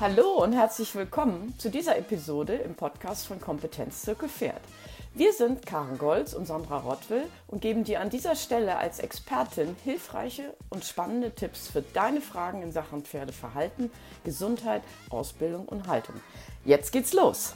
Hallo 0.00 0.42
und 0.42 0.54
herzlich 0.54 0.94
willkommen 0.94 1.54
zu 1.58 1.68
dieser 1.68 1.98
Episode 1.98 2.54
im 2.54 2.74
Podcast 2.74 3.26
von 3.26 3.38
Kompetenzzirkel 3.38 4.30
Pferd. 4.30 4.62
Wir 5.12 5.34
sind 5.34 5.66
Karen 5.66 5.98
Golz 5.98 6.32
und 6.32 6.46
Sandra 6.46 6.78
Rottwill 6.78 7.28
und 7.48 7.60
geben 7.60 7.84
dir 7.84 8.00
an 8.00 8.08
dieser 8.08 8.34
Stelle 8.34 8.78
als 8.78 8.98
Expertin 8.98 9.76
hilfreiche 9.84 10.56
und 10.70 10.86
spannende 10.86 11.34
Tipps 11.34 11.68
für 11.68 11.82
deine 11.82 12.22
Fragen 12.22 12.62
in 12.62 12.72
Sachen 12.72 13.04
Pferdeverhalten, 13.04 13.90
Gesundheit, 14.24 14.82
Ausbildung 15.10 15.68
und 15.68 15.86
Haltung. 15.86 16.14
Jetzt 16.64 16.92
geht's 16.92 17.12
los! 17.12 17.52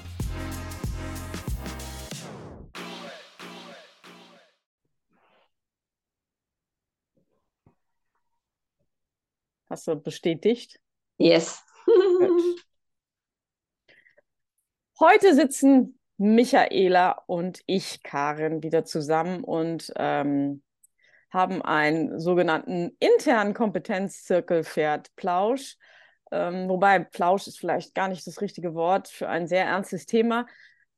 Hast 9.70 9.88
du 9.88 9.96
bestätigt? 9.96 10.78
Yes. 11.16 11.63
Heute 15.00 15.34
sitzen 15.34 15.98
Michaela 16.16 17.22
und 17.26 17.60
ich, 17.66 18.02
Karin, 18.02 18.62
wieder 18.62 18.84
zusammen 18.84 19.42
und 19.42 19.92
ähm, 19.96 20.62
haben 21.30 21.62
einen 21.62 22.20
sogenannten 22.20 22.96
internen 23.00 23.54
Kompetenzzirkel 23.54 24.62
Pferd 24.62 25.14
Plausch. 25.16 25.76
Ähm, 26.30 26.68
wobei 26.68 27.00
Plausch 27.00 27.48
ist 27.48 27.58
vielleicht 27.58 27.94
gar 27.94 28.08
nicht 28.08 28.26
das 28.26 28.40
richtige 28.40 28.74
Wort 28.74 29.08
für 29.08 29.28
ein 29.28 29.48
sehr 29.48 29.64
ernstes 29.66 30.06
Thema, 30.06 30.46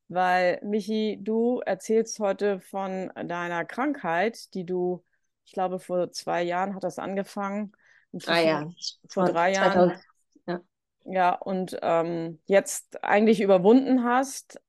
weil 0.07 0.59
Michi, 0.63 1.17
du 1.21 1.61
erzählst 1.65 2.19
heute 2.19 2.59
von 2.59 3.11
deiner 3.15 3.65
Krankheit, 3.65 4.53
die 4.53 4.65
du, 4.65 5.03
ich 5.45 5.53
glaube, 5.53 5.79
vor 5.79 6.11
zwei 6.11 6.43
Jahren 6.43 6.75
hat 6.75 6.83
das 6.83 6.99
angefangen. 6.99 7.71
Ah 8.27 8.39
ja, 8.39 8.69
vor 9.09 9.25
drei 9.25 9.53
2000, 9.53 9.55
Jahren. 9.55 10.01
Ja, 11.09 11.33
und 11.35 11.77
ähm, 11.81 12.39
jetzt 12.45 13.03
eigentlich 13.03 13.39
überwunden 13.39 14.03
hast. 14.03 14.59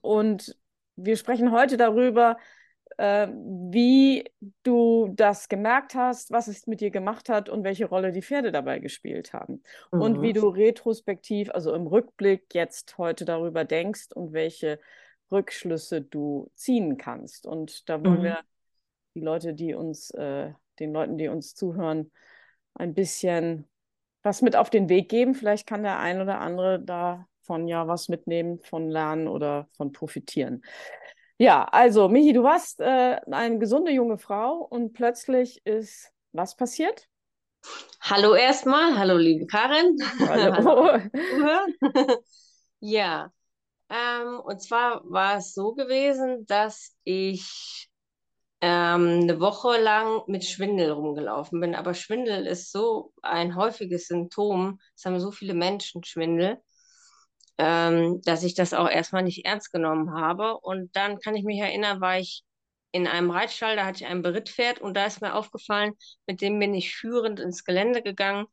Und 0.00 0.56
wir 0.96 1.16
sprechen 1.16 1.52
heute 1.52 1.76
darüber, 1.76 2.36
äh, 2.96 3.28
wie 3.30 4.24
du 4.64 5.12
das 5.14 5.48
gemerkt 5.48 5.94
hast, 5.94 6.32
was 6.32 6.48
es 6.48 6.66
mit 6.66 6.80
dir 6.80 6.90
gemacht 6.90 7.28
hat 7.28 7.48
und 7.48 7.62
welche 7.62 7.86
Rolle 7.86 8.10
die 8.10 8.22
Pferde 8.22 8.50
dabei 8.50 8.80
gespielt 8.80 9.32
haben. 9.32 9.62
Mhm. 9.92 10.00
Und 10.00 10.22
wie 10.22 10.32
du 10.32 10.48
retrospektiv, 10.48 11.50
also 11.50 11.72
im 11.74 11.86
Rückblick 11.86 12.52
jetzt 12.54 12.98
heute 12.98 13.24
darüber 13.24 13.64
denkst 13.64 14.08
und 14.12 14.32
welche 14.32 14.80
Rückschlüsse 15.30 16.02
du 16.02 16.50
ziehen 16.54 16.98
kannst. 16.98 17.46
Und 17.46 17.88
da 17.88 18.02
wollen 18.02 18.18
mhm. 18.18 18.24
wir 18.24 18.40
die 19.14 19.20
Leute, 19.20 19.54
die 19.54 19.74
uns, 19.74 20.10
äh, 20.10 20.52
den 20.80 20.92
Leuten, 20.92 21.18
die 21.18 21.28
uns 21.28 21.54
zuhören, 21.54 22.10
ein 22.74 22.94
bisschen 22.94 23.68
was 24.22 24.42
mit 24.42 24.56
auf 24.56 24.70
den 24.70 24.88
Weg 24.88 25.08
geben. 25.08 25.34
Vielleicht 25.34 25.66
kann 25.66 25.82
der 25.82 25.98
ein 25.98 26.20
oder 26.20 26.40
andere 26.40 26.80
davon 26.80 27.68
ja 27.68 27.86
was 27.86 28.08
mitnehmen, 28.08 28.60
von 28.60 28.88
lernen 28.88 29.28
oder 29.28 29.68
von 29.76 29.92
profitieren. 29.92 30.62
Ja, 31.38 31.64
also 31.64 32.08
Michi, 32.08 32.32
du 32.32 32.42
warst 32.42 32.80
äh, 32.80 33.20
eine 33.30 33.58
gesunde 33.58 33.92
junge 33.92 34.18
Frau 34.18 34.56
und 34.56 34.92
plötzlich 34.92 35.64
ist 35.64 36.12
was 36.32 36.56
passiert? 36.56 37.08
Hallo 38.00 38.34
erstmal, 38.34 38.98
hallo 38.98 39.16
liebe 39.16 39.46
Karin. 39.46 39.96
Hallo. 40.18 40.98
ja, 42.80 43.32
ähm, 43.90 44.40
und 44.40 44.60
zwar 44.60 45.02
war 45.10 45.38
es 45.38 45.54
so 45.54 45.74
gewesen, 45.74 46.46
dass 46.46 46.94
ich 47.04 47.87
ähm, 48.60 49.20
eine 49.22 49.40
Woche 49.40 49.80
lang 49.80 50.22
mit 50.26 50.44
Schwindel 50.44 50.90
rumgelaufen 50.90 51.60
bin. 51.60 51.74
Aber 51.74 51.94
Schwindel 51.94 52.46
ist 52.46 52.72
so 52.72 53.12
ein 53.22 53.54
häufiges 53.56 54.08
Symptom, 54.08 54.80
es 54.96 55.04
haben 55.04 55.20
so 55.20 55.30
viele 55.30 55.54
Menschen 55.54 56.04
Schwindel, 56.04 56.60
ähm, 57.58 58.20
dass 58.24 58.42
ich 58.44 58.54
das 58.54 58.74
auch 58.74 58.88
erstmal 58.88 59.22
nicht 59.22 59.44
ernst 59.46 59.72
genommen 59.72 60.12
habe. 60.12 60.58
Und 60.58 60.94
dann 60.96 61.18
kann 61.18 61.36
ich 61.36 61.44
mich 61.44 61.60
erinnern, 61.60 62.00
war 62.00 62.18
ich 62.18 62.44
in 62.92 63.06
einem 63.06 63.30
Reitstall, 63.30 63.76
da 63.76 63.84
hatte 63.84 64.04
ich 64.04 64.10
ein 64.10 64.22
Berittpferd 64.22 64.80
und 64.80 64.94
da 64.94 65.06
ist 65.06 65.20
mir 65.20 65.34
aufgefallen, 65.34 65.92
mit 66.26 66.40
dem 66.40 66.58
bin 66.58 66.74
ich 66.74 66.94
führend 66.96 67.38
ins 67.40 67.64
Gelände 67.64 68.02
gegangen, 68.02 68.46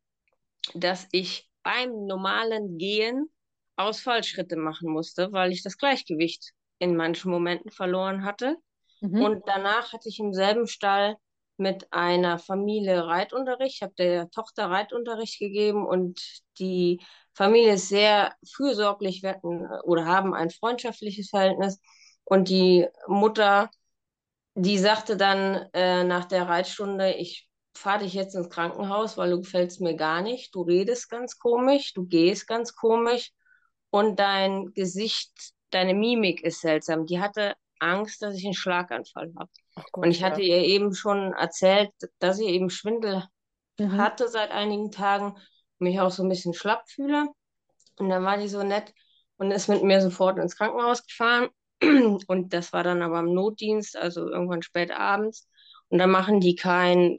dass 0.73 1.07
ich 1.11 1.49
beim 1.63 2.05
normalen 2.05 2.77
Gehen 2.77 3.29
Ausfallschritte 3.77 4.55
machen 4.55 4.89
musste, 4.89 5.31
weil 5.31 5.51
ich 5.51 5.63
das 5.63 5.77
Gleichgewicht 5.77 6.51
in 6.79 6.95
manchen 6.95 7.31
Momenten 7.31 7.71
verloren 7.71 8.23
hatte. 8.23 8.57
Mhm. 9.01 9.21
Und 9.21 9.43
danach 9.47 9.93
hatte 9.93 10.09
ich 10.09 10.19
im 10.19 10.33
selben 10.33 10.67
Stall 10.67 11.17
mit 11.57 11.91
einer 11.93 12.37
Familie 12.39 13.05
Reitunterricht. 13.05 13.75
Ich 13.75 13.81
habe 13.81 13.93
der 13.97 14.29
Tochter 14.29 14.69
Reitunterricht 14.69 15.39
gegeben 15.39 15.85
und 15.85 16.21
die 16.59 17.01
Familie 17.33 17.73
ist 17.73 17.89
sehr 17.89 18.33
fürsorglich 18.45 19.23
wir 19.23 19.31
hatten, 19.31 19.67
oder 19.83 20.05
haben 20.05 20.33
ein 20.33 20.49
freundschaftliches 20.49 21.29
Verhältnis. 21.29 21.79
Und 22.23 22.49
die 22.49 22.87
Mutter, 23.07 23.69
die 24.55 24.77
sagte 24.77 25.17
dann 25.17 25.69
äh, 25.73 26.03
nach 26.03 26.25
der 26.25 26.47
Reitstunde, 26.47 27.13
ich 27.13 27.47
fahre 27.77 28.03
dich 28.03 28.13
jetzt 28.13 28.35
ins 28.35 28.49
Krankenhaus, 28.49 29.17
weil 29.17 29.31
du 29.31 29.41
gefällst 29.41 29.81
mir 29.81 29.95
gar 29.95 30.21
nicht. 30.21 30.55
Du 30.55 30.61
redest 30.61 31.09
ganz 31.09 31.37
komisch, 31.37 31.93
du 31.93 32.05
gehst 32.05 32.47
ganz 32.47 32.75
komisch 32.75 33.31
und 33.89 34.19
dein 34.19 34.73
Gesicht, 34.73 35.31
deine 35.71 35.93
Mimik 35.93 36.41
ist 36.41 36.61
seltsam. 36.61 37.05
Die 37.05 37.19
hatte 37.19 37.53
Angst, 37.85 38.21
dass 38.21 38.35
ich 38.35 38.45
einen 38.45 38.53
Schlaganfall 38.53 39.33
habe. 39.37 39.49
Und 39.93 40.11
ich 40.11 40.23
hatte 40.23 40.41
ja. 40.41 40.57
ihr 40.57 40.63
eben 40.63 40.93
schon 40.93 41.33
erzählt, 41.33 41.91
dass 42.19 42.39
ich 42.39 42.47
eben 42.47 42.69
Schwindel 42.69 43.23
mhm. 43.77 43.97
hatte 43.97 44.27
seit 44.27 44.51
einigen 44.51 44.91
Tagen, 44.91 45.37
mich 45.79 45.99
auch 45.99 46.11
so 46.11 46.23
ein 46.23 46.29
bisschen 46.29 46.53
schlapp 46.53 46.89
fühle. 46.89 47.27
Und 47.97 48.09
dann 48.09 48.23
war 48.23 48.37
die 48.37 48.47
so 48.47 48.63
nett 48.63 48.93
und 49.37 49.51
ist 49.51 49.67
mit 49.67 49.83
mir 49.83 50.01
sofort 50.01 50.37
ins 50.37 50.55
Krankenhaus 50.55 51.05
gefahren. 51.05 51.49
Und 52.27 52.53
das 52.53 52.71
war 52.73 52.83
dann 52.83 53.01
aber 53.01 53.17
am 53.17 53.33
Notdienst, 53.33 53.97
also 53.97 54.29
irgendwann 54.29 54.61
spät 54.61 54.91
abends. 54.91 55.47
Und 55.89 55.99
da 55.99 56.07
machen 56.07 56.39
die 56.39 56.55
kein, 56.55 57.17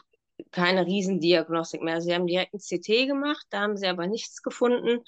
keine 0.50 0.86
Riesendiagnostik 0.86 1.82
mehr. 1.82 2.00
Sie 2.00 2.14
haben 2.14 2.26
direkt 2.26 2.54
ein 2.54 2.58
CT 2.58 3.06
gemacht, 3.06 3.46
da 3.50 3.60
haben 3.60 3.76
sie 3.76 3.86
aber 3.86 4.06
nichts 4.06 4.42
gefunden. 4.42 5.04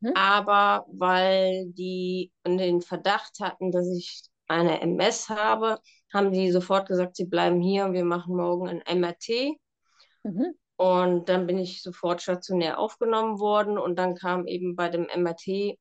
Mhm. 0.00 0.12
Aber 0.14 0.86
weil 0.90 1.66
die 1.68 2.32
den 2.46 2.80
Verdacht 2.80 3.40
hatten, 3.40 3.70
dass 3.70 3.86
ich 3.88 4.22
eine 4.48 4.80
MS 4.80 5.28
habe, 5.28 5.78
haben 6.12 6.32
die 6.32 6.50
sofort 6.50 6.88
gesagt, 6.88 7.16
sie 7.16 7.26
bleiben 7.26 7.60
hier 7.60 7.84
und 7.84 7.92
wir 7.92 8.04
machen 8.04 8.36
morgen 8.36 8.68
ein 8.68 9.00
MRT. 9.00 9.56
Mhm. 10.24 10.54
Und 10.76 11.28
dann 11.28 11.46
bin 11.46 11.58
ich 11.58 11.82
sofort 11.82 12.22
stationär 12.22 12.78
aufgenommen 12.78 13.40
worden 13.40 13.78
und 13.78 13.96
dann 13.96 14.14
kam 14.14 14.46
eben 14.46 14.76
bei 14.76 14.88
dem 14.88 15.08
MRT 15.14 15.76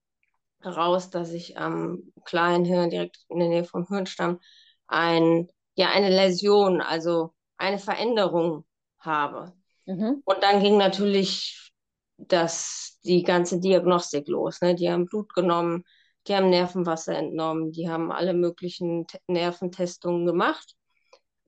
raus, 0.66 1.10
dass 1.10 1.32
ich 1.32 1.58
am 1.58 2.12
kleinen 2.26 2.66
Hirn, 2.66 2.90
direkt 2.90 3.20
in 3.30 3.40
der 3.40 3.50
Nähe 3.50 3.64
vom 3.64 3.88
Hirnstamm, 3.88 4.40
ein, 4.88 5.48
ja, 5.76 5.90
eine 5.90 6.10
Läsion, 6.10 6.82
also 6.82 7.34
eine 7.58 7.80
Veränderung 7.80 8.66
habe. 9.00 9.54
Mhm. 9.86 10.22
Und 10.26 10.44
dann 10.44 10.62
ging 10.62 10.78
natürlich 10.78 11.72
das, 12.18 13.00
die 13.04 13.24
ganze 13.24 13.60
Diagnostik 13.60 14.28
los. 14.28 14.62
Ne? 14.62 14.76
Die 14.76 14.90
haben 14.90 15.06
Blut 15.06 15.34
genommen, 15.34 15.84
die 16.28 16.36
haben 16.36 16.50
Nervenwasser 16.50 17.16
entnommen, 17.16 17.72
die 17.72 17.90
haben 17.90 18.12
alle 18.12 18.34
möglichen 18.34 19.08
T 19.08 19.20
Nerventestungen 19.28 20.26
gemacht, 20.26 20.76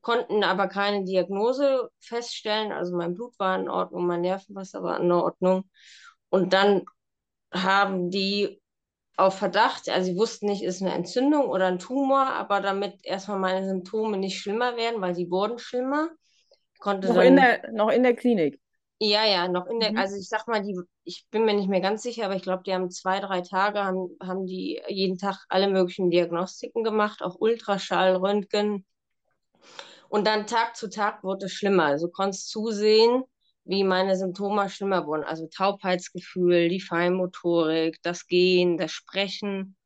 konnten 0.01 0.44
aber 0.44 0.67
keine 0.67 1.03
Diagnose 1.03 1.90
feststellen. 2.00 2.72
Also 2.72 2.95
mein 2.95 3.13
Blut 3.13 3.38
war 3.39 3.59
in 3.59 3.69
Ordnung, 3.69 4.07
mein 4.07 4.22
Nervenwasser 4.22 4.81
war 4.84 5.00
in 5.00 5.12
Ordnung. 5.12 5.69
Und 6.29 6.53
dann 6.53 6.85
haben 7.51 8.09
die 8.09 8.62
auf 9.18 9.38
Verdacht, 9.38 9.89
also 9.89 10.12
sie 10.12 10.18
wussten 10.18 10.45
nicht, 10.45 10.63
ist 10.63 10.81
eine 10.81 10.94
Entzündung 10.94 11.47
oder 11.47 11.68
ein 11.68 11.79
Tumor, 11.79 12.28
aber 12.28 12.62
damit 12.62 13.00
erstmal 13.03 13.39
meine 13.39 13.68
Symptome 13.68 14.18
nicht 14.18 14.39
schlimmer 14.39 14.78
werden, 14.78 15.01
weil 15.01 15.13
sie 15.13 15.29
wurden 15.29 15.59
schlimmer, 15.59 16.09
konnte 16.79 17.09
noch, 17.09 17.16
dann, 17.16 17.25
in 17.25 17.35
der, 17.35 17.72
noch 17.73 17.89
in 17.89 18.03
der 18.03 18.16
Klinik. 18.16 18.62
Ja, 19.02 19.26
ja, 19.26 19.48
noch 19.48 19.68
in 19.68 19.80
der, 19.80 19.92
mhm. 19.92 19.98
also 19.98 20.18
ich 20.18 20.28
sag 20.28 20.46
mal, 20.48 20.62
die, 20.62 20.78
ich 21.06 21.25
bin 21.31 21.46
mir 21.46 21.54
nicht 21.54 21.69
mehr 21.69 21.80
ganz 21.80 22.04
sicher, 22.04 22.25
aber 22.25 22.36
ich 22.36 22.42
glaube, 22.42 22.63
die 22.66 22.74
haben 22.74 22.92
zwei, 22.92 23.22
drei 23.22 23.40
Tage, 23.42 23.84
haben, 23.84 24.10
haben 24.22 24.46
die 24.46 24.81
jeden 24.90 25.18
Tag 25.18 25.46
alle 25.48 25.69
möglichen 25.69 26.10
Diagnostiken 26.10 26.84
gemacht, 26.84 27.22
auch 27.22 27.38
Ultraschall, 27.40 28.18
Röntgen. 28.18 28.86
Und 30.10 30.28
dann 30.28 30.48
Tag 30.48 30.75
zu 30.75 30.90
Tag 30.90 31.24
wurde 31.24 31.46
es 31.46 31.54
schlimmer. 31.54 31.86
Also 31.86 32.07
du 32.07 32.12
konntest 32.12 32.50
zusehen, 32.50 33.24
wie 33.63 33.86
meine 33.86 34.18
Symptome 34.18 34.69
schlimmer 34.69 35.06
wurden. 35.06 35.24
Also 35.24 35.48
Taubheitsgefühl, 35.48 36.68
die 36.68 36.81
Feinmotorik, 36.81 38.00
das 38.02 38.28
Gehen, 38.28 38.78
das 38.78 38.92
Sprechen. 38.92 39.78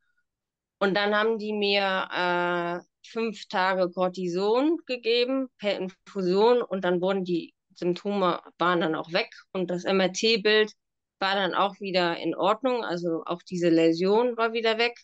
Und 0.80 0.96
dann 0.96 1.16
haben 1.16 1.38
die 1.38 1.54
mir 1.54 2.08
äh, 2.12 2.80
fünf 3.08 3.48
Tage 3.48 3.92
Cortison 3.92 4.80
gegeben 4.88 5.50
per 5.60 5.78
Infusion 5.78 6.62
und 6.64 6.84
dann 6.84 7.00
wurden 7.00 7.26
die 7.26 7.54
Symptome 7.76 8.42
waren 8.58 8.82
dann 8.82 8.96
auch 8.96 9.12
weg 9.12 9.30
und 9.52 9.70
das 9.70 9.84
MRT-Bild 9.84 10.74
war 11.20 11.36
dann 11.36 11.54
auch 11.54 11.80
wieder 11.80 12.18
in 12.18 12.36
Ordnung. 12.36 12.84
Also 12.84 13.24
auch 13.26 13.42
diese 13.44 13.70
Läsion 13.70 14.36
war 14.38 14.54
wieder 14.54 14.78
weg. 14.78 14.98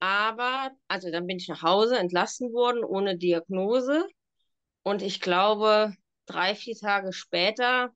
Aber, 0.00 0.70
also 0.88 1.10
dann 1.10 1.26
bin 1.26 1.36
ich 1.36 1.48
nach 1.48 1.62
Hause 1.62 1.98
entlassen 1.98 2.52
worden 2.52 2.82
ohne 2.84 3.16
Diagnose. 3.16 4.08
Und 4.82 5.02
ich 5.02 5.20
glaube, 5.20 5.94
drei, 6.26 6.54
vier 6.54 6.74
Tage 6.76 7.12
später 7.12 7.90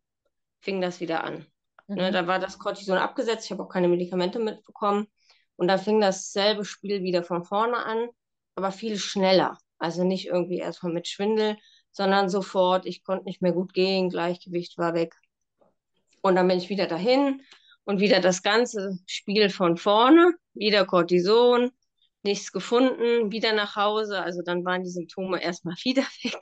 fing 0.61 0.81
das 0.81 1.01
wieder 1.01 1.25
an. 1.25 1.47
Ne, 1.87 1.95
mhm. 1.97 1.97
Ne, 1.97 2.13
da 2.13 2.27
war 2.27 2.39
das 2.39 2.59
Cortison 2.59 2.99
abgesetzt, 2.99 3.47
ich 3.47 3.53
habe 3.53 3.65
auch 3.65 3.69
keine 3.69 3.89
Medikamente 3.89 4.39
mitbekommen. 4.39 5.07
Und 5.57 5.69
da 5.69 5.79
fing 5.79 6.01
dasselbe 6.01 6.65
Spiel 6.65 7.03
wieder 7.03 7.23
von 7.23 7.45
vorne 7.45 7.77
an, 7.77 8.09
aber 8.55 8.73
viel 8.73 8.99
schneller. 8.99 9.59
Also 9.79 10.05
nicht 10.05 10.27
irgendwie 10.27 10.59
erstmal 10.59 10.93
mit 10.93 11.09
Schwindel, 11.09 11.57
sondern 11.95 12.29
sofort, 12.29 12.87
ich 12.87 13.05
konnte 13.05 13.25
nicht 13.25 13.41
mehr 13.41 13.53
gut 13.53 13.73
gehen, 13.73 14.11
Gleichgewicht 14.11 14.77
war 14.79 14.95
weg. 14.95 15.15
Und 16.23 16.35
dann 16.35 16.49
bin 16.49 16.59
ich 16.59 16.69
wieder 16.69 16.87
dahin 16.87 17.41
und 17.85 18.01
wieder 18.01 18.21
das 18.21 18.43
ganze 18.43 18.99
Spiel 19.07 19.49
von 19.49 19.77
vorne, 19.77 20.35
wieder 20.55 20.85
Cortison, 20.87 21.71
nichts 22.23 22.51
gefunden, 22.51 23.31
wieder 23.31 23.53
nach 23.53 23.77
Hause. 23.77 24.21
Also 24.23 24.43
dann 24.43 24.65
waren 24.65 24.83
die 24.83 24.91
Symptome 24.91 25.41
erstmal 25.41 25.77
wieder 25.85 26.03
weg. 26.25 26.41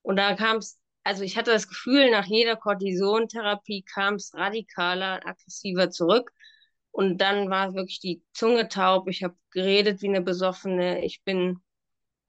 Und 0.00 0.16
da 0.16 0.34
kam 0.34 0.56
es, 0.56 0.80
also 1.04 1.22
ich 1.22 1.36
hatte 1.36 1.50
das 1.50 1.68
Gefühl, 1.68 2.10
nach 2.10 2.26
jeder 2.26 2.56
Cortisontherapie 2.56 3.82
kam 3.82 4.14
es 4.14 4.32
radikaler, 4.34 5.20
aggressiver 5.26 5.90
zurück. 5.90 6.32
Und 6.92 7.18
dann 7.18 7.50
war 7.50 7.74
wirklich 7.74 8.00
die 8.00 8.22
Zunge 8.32 8.68
taub. 8.68 9.08
Ich 9.08 9.22
habe 9.22 9.36
geredet 9.50 10.00
wie 10.00 10.08
eine 10.08 10.22
Besoffene. 10.22 11.04
Ich 11.04 11.22
bin 11.24 11.60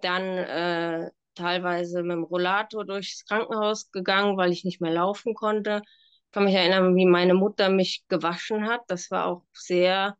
dann 0.01 0.23
äh, 0.23 1.09
teilweise 1.39 2.03
mit 2.03 2.12
dem 2.12 2.24
Rollator 2.24 2.86
durchs 2.86 3.25
Krankenhaus 3.25 3.91
gegangen, 3.91 4.38
weil 4.38 4.51
ich 4.51 4.63
nicht 4.63 4.81
mehr 4.81 4.91
laufen 4.91 5.33
konnte. 5.33 5.81
Ich 6.25 6.31
kann 6.31 6.45
mich 6.45 6.56
erinnern, 6.56 6.95
wie 6.95 7.06
meine 7.06 7.33
Mutter 7.33 7.69
mich 7.69 8.03
gewaschen 8.07 8.68
hat. 8.68 8.81
Das 8.88 9.09
war 9.12 9.25
auch 9.25 9.44
sehr 9.53 10.18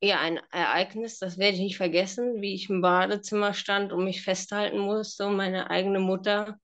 ja, 0.00 0.20
ein 0.20 0.38
Ereignis, 0.50 1.18
das 1.18 1.38
werde 1.38 1.54
ich 1.54 1.62
nicht 1.62 1.76
vergessen, 1.76 2.40
wie 2.40 2.54
ich 2.54 2.68
im 2.68 2.82
Badezimmer 2.82 3.54
stand 3.54 3.92
und 3.92 4.04
mich 4.04 4.22
festhalten 4.22 4.78
musste 4.78 5.26
und 5.26 5.36
meine 5.36 5.70
eigene 5.70 6.00
Mutter 6.00 6.58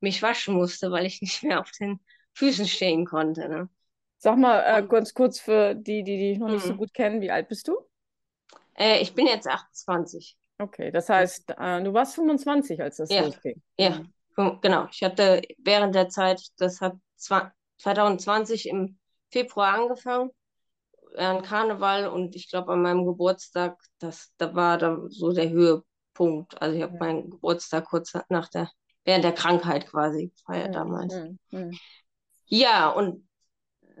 mich 0.00 0.22
waschen 0.22 0.54
musste, 0.54 0.90
weil 0.90 1.06
ich 1.06 1.20
nicht 1.20 1.42
mehr 1.42 1.60
auf 1.60 1.70
den 1.72 2.00
Füßen 2.34 2.66
stehen 2.66 3.04
konnte. 3.04 3.48
Ne? 3.48 3.68
Sag 4.18 4.38
mal 4.38 4.60
äh, 4.60 4.86
ganz 4.86 5.12
kurz 5.14 5.40
für 5.40 5.74
die, 5.74 6.02
die 6.02 6.16
dich 6.16 6.38
noch 6.38 6.48
nicht 6.48 6.64
so 6.64 6.72
mhm. 6.72 6.78
gut 6.78 6.94
kennen, 6.94 7.20
wie 7.20 7.30
alt 7.30 7.48
bist 7.48 7.68
du? 7.68 7.76
Äh, 8.74 9.00
ich 9.00 9.14
bin 9.14 9.26
jetzt 9.26 9.46
28. 9.46 10.36
Okay, 10.60 10.90
das 10.90 11.08
heißt, 11.08 11.54
äh, 11.56 11.82
du 11.82 11.94
warst 11.94 12.16
25, 12.16 12.82
als 12.82 12.98
das 12.98 13.10
ja. 13.10 13.22
losging. 13.22 13.62
Ja, 13.78 14.02
mhm. 14.36 14.58
genau. 14.60 14.86
Ich 14.92 15.02
hatte 15.02 15.40
während 15.58 15.94
der 15.94 16.08
Zeit, 16.10 16.42
das 16.58 16.82
hat 16.82 16.96
2020 17.16 18.68
im 18.68 18.98
Februar 19.30 19.74
angefangen 19.74 20.30
an 21.16 21.42
Karneval 21.42 22.08
und 22.08 22.36
ich 22.36 22.50
glaube 22.50 22.72
an 22.72 22.82
meinem 22.82 23.06
Geburtstag, 23.06 23.78
das, 23.98 24.32
da 24.36 24.54
war 24.54 24.76
da 24.76 24.98
so 25.08 25.32
der 25.32 25.48
Höhepunkt. 25.48 26.60
Also 26.60 26.76
ich 26.76 26.82
habe 26.82 26.92
ja. 26.92 26.98
meinen 26.98 27.30
Geburtstag 27.30 27.86
kurz 27.86 28.12
nach 28.28 28.48
der, 28.48 28.70
während 29.04 29.24
der 29.24 29.32
Krankheit 29.32 29.86
quasi 29.86 30.28
gefeiert 30.28 30.74
ja. 30.74 30.80
damals. 30.84 31.14
Ja. 31.50 31.70
ja, 32.46 32.88
und 32.90 33.26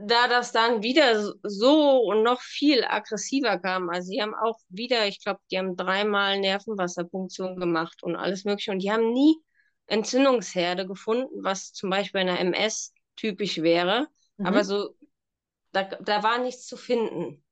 da 0.06 0.28
das 0.28 0.52
dann 0.52 0.82
wieder 0.82 1.32
so 1.42 1.98
und 2.00 2.22
noch 2.22 2.40
viel 2.40 2.84
aggressiver 2.84 3.58
kam, 3.58 3.90
also 3.90 4.08
sie 4.08 4.22
haben 4.22 4.34
auch 4.34 4.58
wieder, 4.68 5.06
ich 5.06 5.22
glaube, 5.22 5.40
die 5.50 5.58
haben 5.58 5.76
dreimal 5.76 6.38
Nervenwasserpunktion 6.40 7.56
gemacht 7.56 8.02
und 8.02 8.16
alles 8.16 8.44
mögliche 8.44 8.72
und 8.72 8.80
die 8.80 8.90
haben 8.90 9.12
nie 9.12 9.36
Entzündungsherde 9.86 10.86
gefunden, 10.86 11.42
was 11.42 11.72
zum 11.72 11.90
Beispiel 11.90 12.24
bei 12.24 12.30
einer 12.30 12.38
MS 12.38 12.92
typisch 13.16 13.60
wäre. 13.62 14.06
Mhm. 14.36 14.46
Aber 14.46 14.64
so 14.64 14.94
da, 15.72 15.84
da 15.84 16.22
war 16.22 16.38
nichts 16.38 16.66
zu 16.66 16.76
finden. 16.76 17.42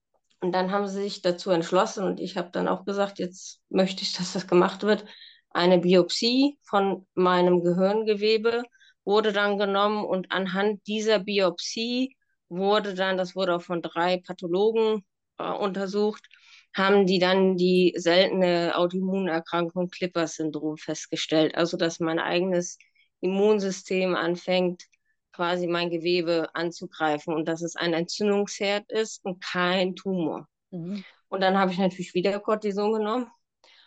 Und 0.40 0.52
dann 0.52 0.70
haben 0.70 0.86
sie 0.86 1.02
sich 1.02 1.22
dazu 1.22 1.50
entschlossen 1.50 2.04
und 2.04 2.20
ich 2.20 2.36
habe 2.36 2.50
dann 2.52 2.68
auch 2.68 2.84
gesagt, 2.84 3.18
jetzt 3.18 3.60
möchte 3.70 4.02
ich, 4.02 4.12
dass 4.12 4.32
das 4.34 4.46
gemacht 4.46 4.84
wird. 4.84 5.04
Eine 5.50 5.78
Biopsie 5.78 6.58
von 6.62 7.06
meinem 7.14 7.62
Gehirngewebe 7.62 8.62
wurde 9.04 9.32
dann 9.32 9.58
genommen 9.58 10.04
und 10.04 10.30
anhand 10.30 10.86
dieser 10.86 11.18
Biopsie 11.18 12.16
wurde 12.48 12.94
dann, 12.94 13.16
das 13.16 13.34
wurde 13.36 13.54
auch 13.56 13.62
von 13.62 13.82
drei 13.82 14.18
Pathologen 14.18 15.04
äh, 15.38 15.50
untersucht, 15.50 16.24
haben 16.74 17.06
die 17.06 17.18
dann 17.18 17.56
die 17.56 17.94
seltene 17.96 18.76
Autoimmunerkrankung 18.76 19.88
Clipper-Syndrom 19.88 20.76
festgestellt. 20.76 21.54
Also, 21.54 21.76
dass 21.76 22.00
mein 22.00 22.18
eigenes 22.18 22.78
Immunsystem 23.20 24.14
anfängt, 24.14 24.84
quasi 25.32 25.66
mein 25.66 25.90
Gewebe 25.90 26.48
anzugreifen 26.54 27.34
und 27.34 27.46
dass 27.46 27.62
es 27.62 27.76
ein 27.76 27.94
Entzündungsherd 27.94 28.90
ist 28.90 29.24
und 29.24 29.42
kein 29.42 29.94
Tumor. 29.94 30.48
Mhm. 30.70 31.04
Und 31.28 31.40
dann 31.42 31.58
habe 31.58 31.72
ich 31.72 31.78
natürlich 31.78 32.14
wieder 32.14 32.40
Cortison 32.40 32.92
genommen 32.92 33.30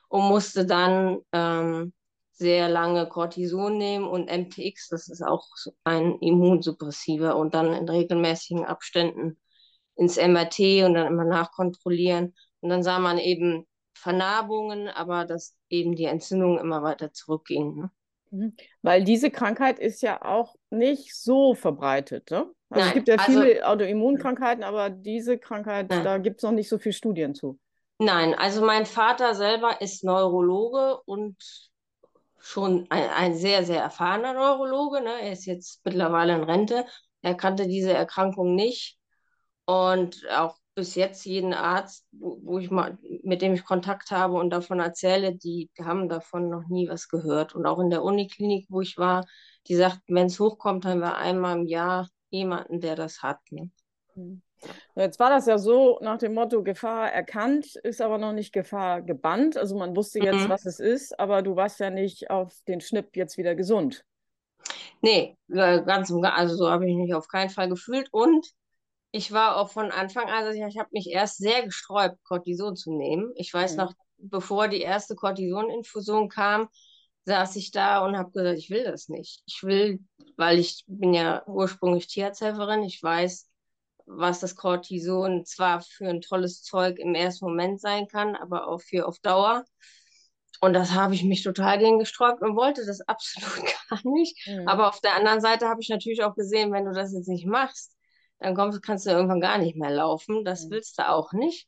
und 0.08 0.28
musste 0.28 0.66
dann 0.66 1.20
ähm, 1.32 1.94
sehr 2.32 2.70
lange 2.70 3.08
Cortison 3.08 3.78
nehmen 3.78 4.08
und 4.08 4.30
MTX, 4.30 4.90
das 4.90 5.10
ist 5.10 5.22
auch 5.22 5.48
ein 5.84 6.18
Immunsuppressiver 6.20 7.36
und 7.36 7.54
dann 7.54 7.74
in 7.74 7.88
regelmäßigen 7.88 8.66
Abständen 8.66 9.40
ins 9.96 10.18
MRT 10.18 10.84
und 10.86 10.94
dann 10.96 11.08
immer 11.08 11.26
nachkontrollieren. 11.26 12.34
Und 12.62 12.70
dann 12.70 12.84
sah 12.84 13.00
man 13.00 13.18
eben 13.18 13.68
Vernarbungen, 13.94 14.88
aber 14.88 15.26
dass 15.26 15.56
eben 15.70 15.96
die 15.96 16.06
Entzündung 16.06 16.58
immer 16.58 16.82
weiter 16.82 17.14
zurückging. 17.14 17.76
Ne? 17.76 17.92
Mhm. 18.32 18.56
Weil 18.82 19.04
diese 19.04 19.30
Krankheit 19.30 19.80
ist 19.80 20.02
ja 20.02 20.24
auch 20.24 20.56
nicht 20.70 21.16
so 21.16 21.54
verbreitet. 21.54 22.32
Ne? 22.32 22.52
Also 22.70 22.86
Nein, 22.86 22.88
es 22.88 22.94
gibt 22.94 23.08
ja 23.10 23.16
also, 23.16 23.42
viele 23.42 23.68
Autoimmunkrankheiten, 23.68 24.64
aber 24.64 24.90
diese 24.90 25.38
Krankheit, 25.38 25.90
Nein. 25.90 26.04
da 26.04 26.18
gibt 26.18 26.38
es 26.38 26.44
noch 26.44 26.52
nicht 26.52 26.70
so 26.70 26.80
viele 26.80 26.94
Studien 26.94 27.36
zu. 27.36 27.60
Nein, 28.00 28.34
also 28.34 28.66
mein 28.66 28.88
Vater 28.88 29.36
selber 29.36 29.80
ist 29.82 30.04
Neurologe 30.04 31.00
und 31.06 31.36
schon 32.42 32.88
ein, 32.90 33.10
ein 33.10 33.36
sehr, 33.36 33.64
sehr 33.64 33.82
erfahrener 33.82 34.34
Neurologe. 34.34 35.02
Ne? 35.02 35.22
Er 35.22 35.32
ist 35.32 35.46
jetzt 35.46 35.82
mittlerweile 35.86 36.36
in 36.36 36.44
Rente. 36.44 36.86
Er 37.22 37.36
kannte 37.36 37.68
diese 37.68 37.94
Erkrankung 37.94 38.56
nicht. 38.56 38.98
Und 39.66 40.28
auch 40.30 40.58
bis 40.74 40.96
jetzt 40.96 41.26
jeden 41.26 41.54
Arzt, 41.54 42.08
wo, 42.12 42.60
ich 42.60 42.72
mal, 42.72 42.98
mit 43.24 43.42
dem 43.42 43.54
ich 43.54 43.64
Kontakt 43.64 44.12
habe 44.12 44.36
und 44.36 44.50
davon 44.50 44.80
erzähle, 44.80 45.36
die 45.36 45.70
haben 45.80 46.10
davon 46.10 46.50
noch 46.50 46.68
nie 46.68 46.90
was 46.90 47.08
gehört. 47.08 47.56
Und 47.56 47.66
auch 47.66 47.80
in 47.80 47.90
der 47.90 48.04
Uniklinik, 48.04 48.66
wo 48.70 48.82
ich 48.82 48.98
war, 48.98 49.26
die 49.68 49.76
sagten, 49.76 50.16
wenn 50.16 50.28
es 50.28 50.40
hochkommt, 50.40 50.86
haben 50.86 51.02
wir 51.02 51.18
einmal 51.18 51.60
im 51.60 51.68
Jahr 51.68 52.10
jemanden, 52.30 52.80
der 52.80 52.96
das 52.96 53.22
hat. 53.22 53.40
Ne? 53.52 53.70
Hm. 54.14 54.42
Jetzt 54.96 55.20
war 55.20 55.30
das 55.30 55.46
ja 55.46 55.58
so 55.58 56.00
nach 56.02 56.18
dem 56.18 56.34
Motto 56.34 56.64
Gefahr 56.64 57.12
erkannt, 57.12 57.76
ist 57.78 58.02
aber 58.02 58.18
noch 58.18 58.34
nicht 58.34 58.54
Gefahr 58.54 59.02
gebannt. 59.02 59.58
Also 59.58 59.78
man 59.78 59.96
wusste 59.96 60.20
jetzt, 60.20 60.46
mhm. 60.46 60.50
was 60.50 60.66
es 60.66 60.80
ist, 60.80 61.20
aber 61.20 61.42
du 61.42 61.56
warst 61.56 61.80
ja 61.80 61.90
nicht 61.90 62.30
auf 62.30 62.54
den 62.68 62.82
Schnipp 62.82 63.16
jetzt 63.16 63.38
wieder 63.38 63.56
gesund. 63.56 64.06
Nee, 65.02 65.38
ganz 65.48 66.12
also 66.12 66.56
so 66.56 66.70
habe 66.70 66.88
ich 66.88 66.96
mich 66.96 67.14
auf 67.14 67.28
keinen 67.28 67.50
Fall 67.50 67.70
gefühlt. 67.70 68.10
Und 68.12 68.48
ich 69.12 69.32
war 69.32 69.58
auch 69.58 69.72
von 69.72 69.92
Anfang 69.92 70.30
an, 70.30 70.46
also 70.46 70.52
ich, 70.52 70.66
ich 70.66 70.80
habe 70.80 70.90
mich 70.92 71.10
erst 71.10 71.38
sehr 71.38 71.64
gesträubt, 71.64 72.18
Cortison 72.24 72.76
zu 72.76 72.96
nehmen. 72.96 73.32
Ich 73.36 73.54
weiß 73.54 73.74
mhm. 73.74 73.78
noch, 73.78 73.94
bevor 74.18 74.68
die 74.68 74.82
erste 74.82 75.16
Cortisoninfusion 75.16 76.30
kam, 76.30 76.70
saß 77.26 77.56
ich 77.56 77.72
da 77.72 78.06
und 78.06 78.18
habe 78.18 78.32
gesagt, 78.32 78.58
ich 78.58 78.70
will 78.70 78.84
das 78.84 79.10
nicht. 79.10 79.42
Ich 79.46 79.64
will, 79.64 80.00
weil 80.38 80.60
ich 80.60 80.84
bin 80.88 81.14
ja 81.14 81.44
ursprünglich 81.48 82.08
Tierarzthelferin, 82.08 82.84
ich 82.84 83.02
weiß, 83.02 83.51
was 84.06 84.40
das 84.40 84.56
Cortison 84.56 85.46
zwar 85.46 85.82
für 85.82 86.08
ein 86.08 86.22
tolles 86.22 86.64
Zeug 86.64 87.00
im 87.00 87.16
ersten 87.16 87.46
Moment 87.46 87.80
sein 87.80 88.08
kann, 88.08 88.36
aber 88.36 88.68
auch 88.68 88.82
für 88.82 89.08
auf 89.08 89.20
Dauer. 89.20 89.66
Und 90.60 90.74
das 90.74 90.92
habe 90.92 91.16
ich 91.16 91.24
mich 91.24 91.44
total 91.44 91.80
gegen 91.80 92.00
gesträubt 92.00 92.42
und 92.42 92.56
wollte 92.56 92.86
das 92.86 93.02
absolut 93.08 93.66
gar 93.90 94.00
nicht. 94.04 94.38
Mhm. 94.48 94.68
Aber 94.68 94.90
auf 94.90 95.02
der 95.02 95.16
anderen 95.16 95.42
Seite 95.42 95.68
habe 95.68 95.82
ich 95.82 95.90
natürlich 95.90 96.24
auch 96.24 96.36
gesehen, 96.36 96.72
wenn 96.72 96.86
du 96.86 96.94
das 96.94 97.14
jetzt 97.14 97.30
nicht 97.30 97.48
machst, 97.48 97.96
dann 98.40 98.56
kommst, 98.56 98.82
kannst 98.84 99.06
du 99.06 99.12
irgendwann 99.12 99.42
gar 99.42 99.58
nicht 99.58 99.76
mehr 99.76 99.92
laufen. 99.92 100.44
Das 100.44 100.66
mhm. 100.66 100.72
willst 100.72 101.00
du 101.00 101.10
auch 101.10 101.34
nicht. 101.34 101.68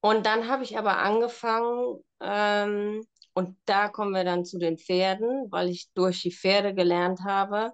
Und 0.00 0.26
dann 0.26 0.48
habe 0.48 0.64
ich 0.64 0.78
aber 0.78 0.98
angefangen, 0.98 2.02
ähm, 2.20 3.04
und 3.34 3.56
da 3.64 3.88
kommen 3.88 4.12
wir 4.12 4.24
dann 4.24 4.44
zu 4.44 4.58
den 4.58 4.78
Pferden, 4.78 5.50
weil 5.50 5.70
ich 5.70 5.90
durch 5.94 6.22
die 6.22 6.32
Pferde 6.32 6.74
gelernt 6.74 7.20
habe, 7.24 7.72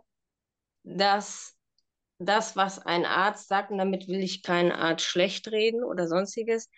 dass 0.84 1.56
das, 2.18 2.56
was 2.56 2.78
ein 2.78 3.04
Arzt 3.04 3.48
sagt, 3.48 3.70
und 3.70 3.78
damit 3.78 4.08
will 4.08 4.22
ich 4.22 4.42
keinen 4.42 4.72
Arzt 4.72 5.04
schlecht 5.04 5.48
reden 5.48 5.84
oder 5.84 6.08
sonstiges, 6.08 6.68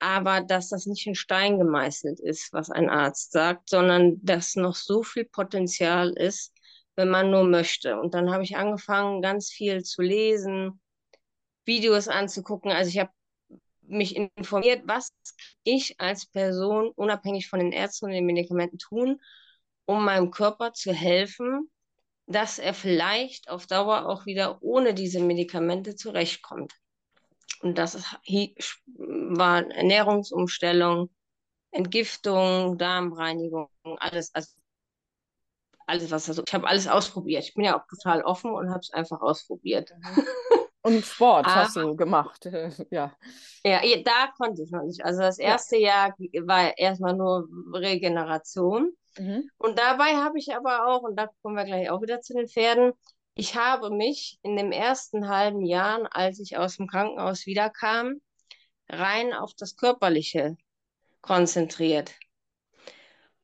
aber 0.00 0.40
dass 0.40 0.68
das 0.68 0.86
nicht 0.86 1.06
in 1.06 1.14
Stein 1.14 1.58
gemeißelt 1.58 2.20
ist, 2.20 2.52
was 2.52 2.70
ein 2.70 2.88
Arzt 2.88 3.32
sagt, 3.32 3.68
sondern 3.68 4.18
dass 4.24 4.56
noch 4.56 4.74
so 4.74 5.02
viel 5.02 5.24
Potenzial 5.24 6.10
ist, 6.10 6.52
wenn 6.96 7.08
man 7.08 7.30
nur 7.30 7.44
möchte. 7.44 7.98
Und 7.98 8.14
dann 8.14 8.30
habe 8.30 8.42
ich 8.44 8.56
angefangen, 8.56 9.22
ganz 9.22 9.50
viel 9.50 9.82
zu 9.82 10.02
lesen, 10.02 10.80
Videos 11.64 12.08
anzugucken. 12.08 12.72
Also 12.72 12.90
ich 12.90 12.98
habe 12.98 13.10
mich 13.82 14.16
informiert, 14.16 14.82
was 14.86 15.12
ich 15.62 16.00
als 16.00 16.26
Person 16.26 16.90
unabhängig 16.94 17.48
von 17.48 17.60
den 17.60 17.72
Ärzten 17.72 18.06
und 18.06 18.12
den 18.12 18.26
Medikamenten 18.26 18.78
tun, 18.78 19.20
um 19.86 20.04
meinem 20.04 20.30
Körper 20.30 20.72
zu 20.72 20.92
helfen, 20.92 21.70
dass 22.28 22.58
er 22.58 22.74
vielleicht 22.74 23.48
auf 23.48 23.66
Dauer 23.66 24.06
auch 24.06 24.26
wieder 24.26 24.62
ohne 24.62 24.94
diese 24.94 25.20
Medikamente 25.20 25.96
zurechtkommt. 25.96 26.74
Und 27.60 27.78
das 27.78 27.96
war 28.96 29.68
Ernährungsumstellung, 29.70 31.10
Entgiftung, 31.70 32.78
Darmreinigung, 32.78 33.68
alles, 33.98 34.32
also 34.34 34.52
alles, 35.86 36.10
was 36.10 36.28
also 36.28 36.42
ich 36.46 36.54
habe 36.54 36.68
alles 36.68 36.86
ausprobiert. 36.86 37.44
Ich 37.44 37.54
bin 37.54 37.64
ja 37.64 37.78
auch 37.78 37.86
total 37.86 38.22
offen 38.22 38.52
und 38.52 38.68
habe 38.68 38.80
es 38.80 38.92
einfach 38.92 39.22
ausprobiert. 39.22 39.90
Mhm. 39.98 40.24
Und 40.82 41.04
Sport 41.04 41.46
Aber, 41.46 41.54
hast 41.64 41.76
du 41.76 41.96
gemacht, 41.96 42.44
ja. 42.90 43.16
Ja, 43.64 43.80
da 44.04 44.32
konnte 44.36 44.62
ich 44.62 44.70
noch 44.70 44.82
nicht. 44.82 45.04
Also 45.04 45.20
das 45.20 45.38
erste 45.38 45.76
ja. 45.78 46.08
Jahr 46.08 46.46
war 46.46 46.76
erstmal 46.78 47.16
nur 47.16 47.48
Regeneration. 47.72 48.92
Mhm. 49.18 49.50
Und 49.58 49.78
dabei 49.78 50.16
habe 50.16 50.38
ich 50.38 50.54
aber 50.54 50.86
auch, 50.86 51.02
und 51.02 51.16
da 51.16 51.28
kommen 51.42 51.56
wir 51.56 51.64
gleich 51.64 51.90
auch 51.90 52.02
wieder 52.02 52.20
zu 52.20 52.34
den 52.34 52.48
Pferden, 52.48 52.92
ich 53.34 53.54
habe 53.54 53.90
mich 53.90 54.38
in 54.42 54.56
dem 54.56 54.72
ersten 54.72 55.28
halben 55.28 55.64
Jahr, 55.64 56.08
als 56.10 56.40
ich 56.40 56.56
aus 56.56 56.76
dem 56.76 56.88
Krankenhaus 56.88 57.46
wiederkam, 57.46 58.20
rein 58.88 59.32
auf 59.32 59.54
das 59.54 59.76
Körperliche 59.76 60.56
konzentriert. 61.20 62.14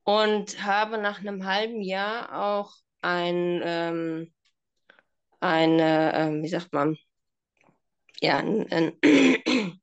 Und 0.02 0.64
habe 0.64 0.98
nach 0.98 1.20
einem 1.20 1.46
halben 1.46 1.80
Jahr 1.80 2.42
auch 2.42 2.72
ein, 3.02 3.60
ähm, 3.64 4.34
eine, 5.40 6.12
ähm, 6.14 6.42
wie 6.42 6.48
sagt 6.48 6.72
man, 6.72 6.96
ja, 8.20 8.38
ein, 8.38 8.70
ein 8.72 9.80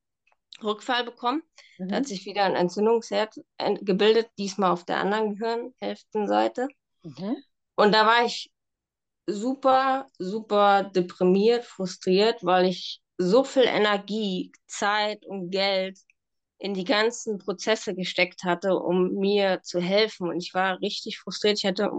Rückfall 0.64 1.04
bekommen. 1.04 1.44
Mhm. 1.78 1.88
Da 1.90 1.96
hat 1.98 2.08
sich 2.08 2.26
wieder 2.26 2.44
ein 2.44 2.56
Entzündungsherd 2.56 3.36
gebildet, 3.82 4.30
diesmal 4.38 4.72
auf 4.72 4.86
der 4.86 4.98
anderen 4.98 5.36
Gehirnhälftenseite. 5.36 6.68
Mhm. 7.04 7.38
Und 7.76 7.94
da 7.94 8.06
war 8.06 8.26
ich 8.26 8.52
super, 9.28 10.08
super 10.18 10.84
deprimiert, 10.84 11.66
frustriert, 11.66 12.44
weil 12.44 12.66
ich 12.66 13.02
so 13.18 13.44
viel 13.44 13.64
Energie, 13.64 14.52
Zeit 14.68 15.26
und 15.26 15.52
Geld 15.52 16.00
in 16.58 16.74
die 16.74 16.84
ganzen 16.84 17.40
Prozesse 17.40 17.96
gesteckt 17.96 18.44
hatte, 18.44 18.76
um 18.78 19.16
mir 19.16 19.62
zu 19.64 19.80
helfen. 19.80 20.30
Und 20.30 20.38
ich 20.42 20.54
war 20.54 20.80
richtig 20.82 21.20
frustriert. 21.20 21.58
Ich 21.58 21.66
hatte 21.66 21.90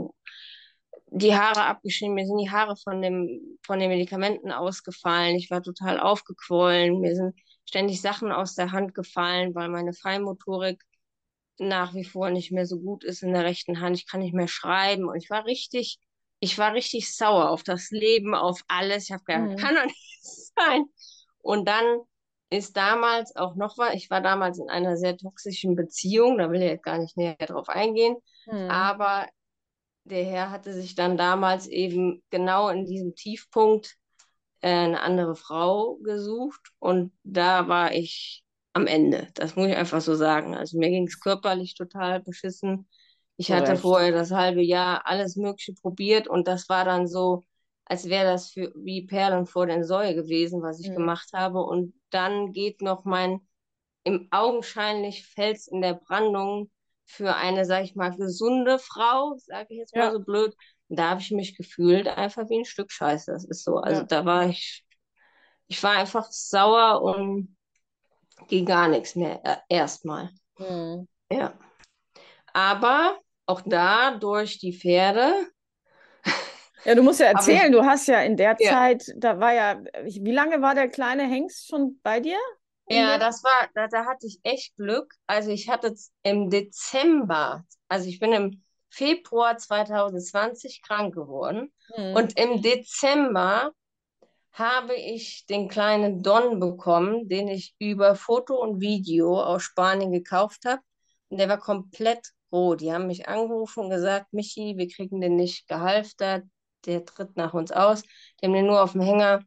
die 1.08 1.34
Haare 1.34 1.64
abgeschnitten, 1.64 2.14
mir 2.14 2.26
sind 2.26 2.38
die 2.38 2.50
Haare 2.50 2.76
von, 2.76 3.02
dem, 3.02 3.58
von 3.66 3.78
den 3.78 3.90
Medikamenten 3.90 4.50
ausgefallen. 4.50 5.36
Ich 5.36 5.50
war 5.50 5.62
total 5.62 6.00
aufgequollen. 6.00 7.00
Mir 7.00 7.14
sind 7.14 7.34
ständig 7.72 8.02
Sachen 8.02 8.32
aus 8.32 8.54
der 8.54 8.70
Hand 8.70 8.94
gefallen, 8.94 9.54
weil 9.54 9.70
meine 9.70 9.94
Feinmotorik 9.94 10.84
nach 11.58 11.94
wie 11.94 12.04
vor 12.04 12.28
nicht 12.28 12.52
mehr 12.52 12.66
so 12.66 12.78
gut 12.78 13.02
ist 13.02 13.22
in 13.22 13.32
der 13.32 13.44
rechten 13.44 13.80
Hand. 13.80 13.96
Ich 13.96 14.06
kann 14.06 14.20
nicht 14.20 14.34
mehr 14.34 14.48
schreiben. 14.48 15.08
Und 15.08 15.16
ich 15.16 15.30
war 15.30 15.46
richtig, 15.46 15.98
ich 16.38 16.58
war 16.58 16.74
richtig 16.74 17.16
sauer 17.16 17.48
auf 17.48 17.62
das 17.62 17.90
Leben, 17.90 18.34
auf 18.34 18.60
alles. 18.68 19.04
Ich 19.04 19.12
habe 19.12 19.24
gedacht, 19.24 19.44
mhm. 19.44 19.56
kann 19.56 19.74
doch 19.74 19.84
nicht 19.86 20.22
sein. 20.54 20.84
Und 21.40 21.66
dann 21.66 22.00
ist 22.50 22.76
damals 22.76 23.34
auch 23.36 23.54
noch 23.54 23.78
was, 23.78 23.94
ich 23.94 24.10
war 24.10 24.20
damals 24.20 24.58
in 24.58 24.68
einer 24.68 24.98
sehr 24.98 25.16
toxischen 25.16 25.74
Beziehung, 25.74 26.36
da 26.36 26.50
will 26.50 26.60
ich 26.60 26.68
jetzt 26.68 26.84
gar 26.84 26.98
nicht 26.98 27.16
näher 27.16 27.36
drauf 27.38 27.70
eingehen, 27.70 28.16
mhm. 28.44 28.70
aber 28.70 29.26
der 30.04 30.24
Herr 30.26 30.50
hatte 30.50 30.74
sich 30.74 30.94
dann 30.94 31.16
damals 31.16 31.66
eben 31.66 32.22
genau 32.28 32.68
in 32.68 32.84
diesem 32.84 33.14
Tiefpunkt 33.14 33.96
eine 34.62 35.00
andere 35.00 35.34
Frau 35.34 35.96
gesucht 35.96 36.60
und 36.78 37.12
da 37.24 37.68
war 37.68 37.92
ich 37.92 38.44
am 38.72 38.86
Ende. 38.86 39.28
Das 39.34 39.56
muss 39.56 39.68
ich 39.68 39.76
einfach 39.76 40.00
so 40.00 40.14
sagen. 40.14 40.54
Also 40.54 40.78
mir 40.78 40.90
ging 40.90 41.06
es 41.06 41.20
körperlich 41.20 41.74
total 41.74 42.20
beschissen. 42.20 42.88
Ich 43.36 43.48
Correct. 43.48 43.68
hatte 43.68 43.80
vorher 43.80 44.12
das 44.12 44.30
halbe 44.30 44.62
Jahr 44.62 45.06
alles 45.06 45.36
Mögliche 45.36 45.74
probiert 45.74 46.28
und 46.28 46.46
das 46.48 46.68
war 46.68 46.84
dann 46.84 47.06
so, 47.06 47.42
als 47.84 48.08
wäre 48.08 48.24
das 48.24 48.50
für, 48.50 48.72
wie 48.76 49.06
Perlen 49.06 49.46
vor 49.46 49.66
den 49.66 49.84
Säue 49.84 50.14
gewesen, 50.14 50.62
was 50.62 50.80
ich 50.80 50.90
mhm. 50.90 50.94
gemacht 50.94 51.30
habe. 51.32 51.62
Und 51.62 51.94
dann 52.10 52.52
geht 52.52 52.82
noch 52.82 53.04
mein 53.04 53.40
im 54.04 54.28
augenscheinlich 54.30 55.26
Fels 55.26 55.68
in 55.68 55.80
der 55.80 55.94
Brandung 55.94 56.70
für 57.04 57.36
eine, 57.36 57.64
sag 57.64 57.84
ich 57.84 57.94
mal, 57.94 58.10
gesunde 58.10 58.78
Frau, 58.78 59.36
sage 59.36 59.68
ich 59.70 59.78
jetzt 59.78 59.94
mal 59.94 60.04
ja. 60.04 60.12
so 60.12 60.20
blöd, 60.20 60.54
da 60.96 61.10
habe 61.10 61.20
ich 61.20 61.30
mich 61.30 61.56
gefühlt 61.56 62.06
einfach 62.06 62.48
wie 62.48 62.60
ein 62.60 62.64
Stück 62.64 62.92
Scheiße. 62.92 63.32
Das 63.32 63.44
ist 63.44 63.64
so. 63.64 63.76
Also 63.76 64.02
ja. 64.02 64.06
da 64.06 64.24
war 64.24 64.48
ich, 64.48 64.84
ich 65.66 65.82
war 65.82 65.92
einfach 65.92 66.30
sauer 66.30 67.02
und 67.02 67.56
ging 68.48 68.66
gar 68.66 68.88
nichts 68.88 69.14
mehr 69.14 69.40
äh, 69.44 69.56
erstmal. 69.68 70.30
Mhm. 70.58 71.08
Ja. 71.30 71.54
Aber 72.52 73.18
auch 73.46 73.62
da 73.64 74.16
durch 74.16 74.58
die 74.58 74.72
Pferde. 74.72 75.46
Ja, 76.84 76.96
du 76.96 77.04
musst 77.04 77.20
ja 77.20 77.26
erzählen, 77.26 77.72
ich, 77.72 77.78
du 77.78 77.84
hast 77.84 78.08
ja 78.08 78.22
in 78.22 78.36
der 78.36 78.56
ja. 78.58 78.70
Zeit, 78.70 79.04
da 79.16 79.38
war 79.38 79.54
ja, 79.54 79.80
wie 80.02 80.32
lange 80.32 80.62
war 80.62 80.74
der 80.74 80.88
kleine 80.88 81.22
Hengst 81.22 81.68
schon 81.68 82.00
bei 82.02 82.18
dir? 82.18 82.38
Ja, 82.88 83.18
das 83.18 83.44
war, 83.44 83.68
da, 83.76 83.86
da 83.86 84.04
hatte 84.04 84.26
ich 84.26 84.40
echt 84.42 84.74
Glück. 84.74 85.14
Also 85.28 85.50
ich 85.50 85.68
hatte 85.68 85.94
im 86.24 86.50
Dezember, 86.50 87.64
also 87.86 88.08
ich 88.08 88.18
bin 88.18 88.32
im 88.32 88.64
Februar 88.92 89.56
2020 89.56 90.82
krank 90.82 91.14
geworden 91.14 91.72
mhm. 91.96 92.14
und 92.14 92.38
im 92.38 92.60
Dezember 92.60 93.72
habe 94.52 94.94
ich 94.94 95.46
den 95.46 95.68
kleinen 95.68 96.22
Don 96.22 96.60
bekommen, 96.60 97.28
den 97.28 97.48
ich 97.48 97.74
über 97.78 98.14
Foto 98.14 98.56
und 98.56 98.80
Video 98.80 99.40
aus 99.40 99.62
Spanien 99.62 100.12
gekauft 100.12 100.66
habe. 100.66 100.82
Und 101.30 101.38
der 101.38 101.48
war 101.48 101.58
komplett 101.58 102.28
roh. 102.52 102.74
Die 102.74 102.92
haben 102.92 103.06
mich 103.06 103.28
angerufen 103.28 103.84
und 103.84 103.90
gesagt, 103.90 104.32
Michi, 104.32 104.74
wir 104.76 104.88
kriegen 104.88 105.22
den 105.22 105.36
nicht 105.36 105.66
gehalftert, 105.68 106.44
der 106.84 107.04
tritt 107.06 107.34
nach 107.36 107.54
uns 107.54 107.72
aus. 107.72 108.02
Die 108.02 108.46
haben 108.46 108.52
den 108.52 108.66
nur 108.66 108.82
auf 108.82 108.92
dem 108.92 109.00
Hänger 109.00 109.40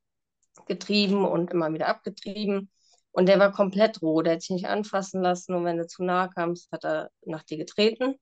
getrieben 0.66 1.24
und 1.24 1.52
immer 1.52 1.72
wieder 1.72 1.88
abgetrieben. 1.88 2.72
Und 3.12 3.28
der 3.28 3.38
war 3.38 3.52
komplett 3.52 4.02
roh, 4.02 4.24
der 4.24 4.34
hat 4.34 4.42
sich 4.42 4.50
nicht 4.50 4.68
anfassen 4.68 5.22
lassen 5.22 5.54
und 5.54 5.64
wenn 5.64 5.78
du 5.78 5.88
zu 5.88 6.04
nahe 6.04 6.30
kamst, 6.30 6.70
hat 6.72 6.84
er 6.84 7.12
nach 7.26 7.44
dir 7.44 7.58
getreten. 7.58 8.16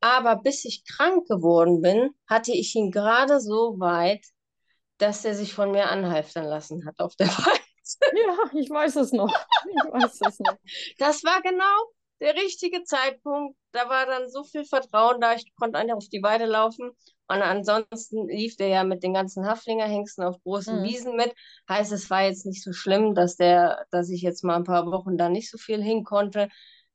Aber 0.00 0.36
bis 0.36 0.64
ich 0.64 0.84
krank 0.84 1.26
geworden 1.26 1.80
bin, 1.80 2.10
hatte 2.28 2.52
ich 2.52 2.74
ihn 2.74 2.90
gerade 2.90 3.40
so 3.40 3.78
weit, 3.78 4.24
dass 4.98 5.24
er 5.24 5.34
sich 5.34 5.54
von 5.54 5.72
mir 5.72 5.88
anhalftern 5.90 6.44
lassen 6.44 6.86
hat 6.86 7.00
auf 7.00 7.16
der 7.16 7.26
Weide. 7.28 7.60
Ja, 8.14 8.60
ich 8.60 8.68
weiß 8.68 8.96
es 8.96 9.12
noch. 9.12 9.32
Ich 9.66 9.92
weiß 9.92 10.20
es 10.28 10.38
noch. 10.40 10.56
Das 10.98 11.24
war 11.24 11.40
genau 11.42 11.92
der 12.20 12.34
richtige 12.34 12.84
Zeitpunkt. 12.84 13.56
Da 13.72 13.88
war 13.88 14.06
dann 14.06 14.28
so 14.28 14.44
viel 14.44 14.64
Vertrauen 14.64 15.20
da, 15.20 15.34
ich 15.34 15.54
konnte 15.54 15.78
einfach 15.78 15.96
auf 15.96 16.08
die 16.08 16.22
Weide 16.22 16.46
laufen 16.46 16.90
und 17.30 17.42
ansonsten 17.42 18.26
lief 18.28 18.56
der 18.56 18.68
ja 18.68 18.84
mit 18.84 19.02
den 19.02 19.12
ganzen 19.12 19.46
Haflingerhengsten 19.46 20.24
auf 20.24 20.42
großen 20.42 20.80
mhm. 20.80 20.84
Wiesen 20.84 21.16
mit. 21.16 21.34
Heißt, 21.68 21.92
es 21.92 22.08
war 22.08 22.22
jetzt 22.22 22.46
nicht 22.46 22.62
so 22.62 22.72
schlimm, 22.72 23.14
dass 23.14 23.36
der, 23.36 23.84
dass 23.90 24.08
ich 24.08 24.22
jetzt 24.22 24.44
mal 24.44 24.56
ein 24.56 24.64
paar 24.64 24.86
Wochen 24.86 25.18
da 25.18 25.28
nicht 25.28 25.50
so 25.50 25.58
viel 25.58 25.82
hin 25.82 26.04
konnte, 26.04 26.48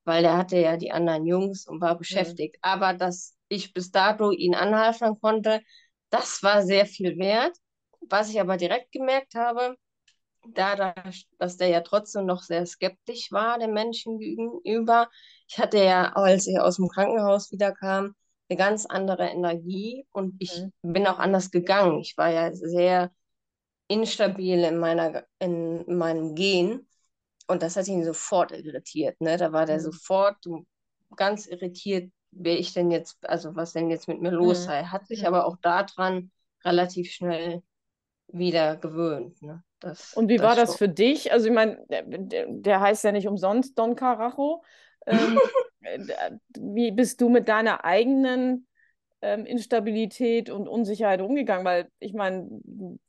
weil 0.06 0.24
der 0.24 0.38
hatte 0.38 0.58
ja 0.58 0.78
die 0.78 0.92
anderen 0.92 1.26
Jungs 1.26 1.68
und 1.68 1.82
war 1.82 1.98
beschäftigt. 1.98 2.56
Mhm. 2.56 2.60
Aber 2.62 2.94
dass 2.94 3.36
ich 3.48 3.74
bis 3.74 3.92
dato 3.92 4.32
ihn 4.32 4.56
anhalten 4.56 5.20
konnte, 5.20 5.62
das 6.10 6.44
war 6.44 6.64
sehr 6.64 6.86
viel 6.86 7.18
wert. 7.18 7.56
Was 8.10 8.30
ich 8.30 8.40
aber 8.40 8.58
direkt 8.58 8.92
gemerkt 8.92 9.36
habe, 9.36 9.78
dadurch, 10.48 11.28
dass 11.40 11.58
der 11.58 11.70
ja 11.70 11.82
trotzdem 11.82 12.26
noch 12.26 12.42
sehr 12.42 12.66
skeptisch 12.66 13.32
war, 13.32 13.60
den 13.60 13.74
Menschen 13.74 14.20
gegenüber. 14.20 15.10
Ich 15.48 15.58
hatte 15.58 15.78
ja, 15.78 16.12
als 16.14 16.48
ich 16.48 16.60
aus 16.60 16.76
dem 16.78 16.90
Krankenhaus 16.90 17.52
wiederkam, 17.52 18.16
eine 18.50 18.58
ganz 18.58 18.86
andere 18.86 19.28
Energie 19.30 20.06
und 20.12 20.36
ich 20.40 20.64
mhm. 20.82 20.94
bin 20.94 21.08
auch 21.08 21.20
anders 21.20 21.50
gegangen. 21.50 22.02
Ich 22.02 22.18
war 22.18 22.30
ja 22.30 22.54
sehr 22.54 23.12
instabil 23.88 24.64
in, 24.64 24.78
meiner, 24.78 25.24
in 25.40 25.98
meinem 25.98 26.36
Gehen 26.36 26.88
und 27.48 27.64
das 27.64 27.76
hat 27.76 27.88
ihn 27.88 28.04
sofort 28.04 28.52
irritiert. 28.52 29.20
Ne? 29.22 29.38
Da 29.38 29.52
war 29.52 29.66
der 29.66 29.78
mhm. 29.78 29.82
sofort 29.82 30.38
ganz 31.16 31.46
irritiert, 31.46 32.12
wer 32.32 32.58
ich 32.58 32.74
denn 32.74 32.92
jetzt, 32.92 33.18
also 33.28 33.56
was 33.56 33.74
denn 33.74 33.90
jetzt 33.90 34.08
mit 34.08 34.22
mir 34.22 34.32
los 34.32 34.62
mhm. 34.62 34.66
sei. 34.66 34.84
Hat 34.84 35.08
sich 35.08 35.28
aber 35.28 35.46
auch 35.46 35.58
daran 35.62 36.32
relativ 36.64 37.12
schnell 37.12 37.62
wieder 38.28 38.78
gewöhnt. 38.78 39.42
Ne? 39.42 39.64
Das, 39.80 40.14
und 40.14 40.30
wie 40.30 40.38
das 40.38 40.46
war 40.46 40.56
das 40.56 40.76
für 40.78 40.90
dich? 40.90 41.32
Also 41.32 41.48
ich 41.48 41.54
meine, 41.54 41.84
der, 41.90 42.48
der, 42.48 42.82
heißt 42.82 43.04
ja 43.04 43.12
nicht 43.12 43.28
umsonst 43.28 43.78
Don 43.78 43.96
Carajo. 43.96 44.64
Ähm, 45.06 45.40
äh, 45.82 46.32
wie 46.58 46.92
bist 46.92 47.20
du 47.22 47.30
mit 47.30 47.50
deiner 47.50 47.84
eigenen 47.84 48.68
ähm, 49.22 49.46
Instabilität 49.46 50.50
und 50.50 50.68
Unsicherheit 50.68 51.22
umgegangen? 51.22 51.66
Weil 51.66 51.90
ich 52.00 52.14
meine, 52.14 52.48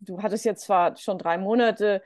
du 0.00 0.21
hattest 0.21 0.45
jetzt 0.45 0.64
zwar 0.64 0.97
schon 0.97 1.19
drei 1.19 1.38
Monate 1.38 2.03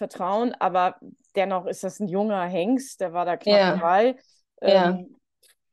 Vertrauen, 0.00 0.54
aber 0.54 0.96
dennoch 1.36 1.66
ist 1.66 1.84
das 1.84 2.00
ein 2.00 2.08
junger 2.08 2.42
Hengst, 2.44 3.00
der 3.00 3.12
war 3.12 3.24
da 3.24 3.36
knapp 3.36 3.58
ja. 3.58 3.76
drei. 3.76 4.16
Ähm, 4.62 4.72
ja. 4.72 4.98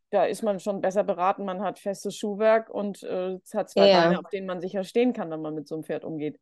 Da 0.09 0.25
ist 0.25 0.43
man 0.43 0.59
schon 0.59 0.81
besser 0.81 1.03
beraten, 1.03 1.45
man 1.45 1.61
hat 1.61 1.79
festes 1.79 2.15
Schuhwerk 2.15 2.69
und 2.69 3.03
äh, 3.03 3.39
hat 3.53 3.69
zwei 3.69 3.89
ja. 3.89 4.01
Beine, 4.01 4.19
auf 4.19 4.29
denen 4.29 4.47
man 4.47 4.61
sicher 4.61 4.83
stehen 4.83 5.13
kann, 5.13 5.31
wenn 5.31 5.41
man 5.41 5.53
mit 5.53 5.67
so 5.67 5.75
einem 5.75 5.83
Pferd 5.83 6.03
umgeht. 6.05 6.39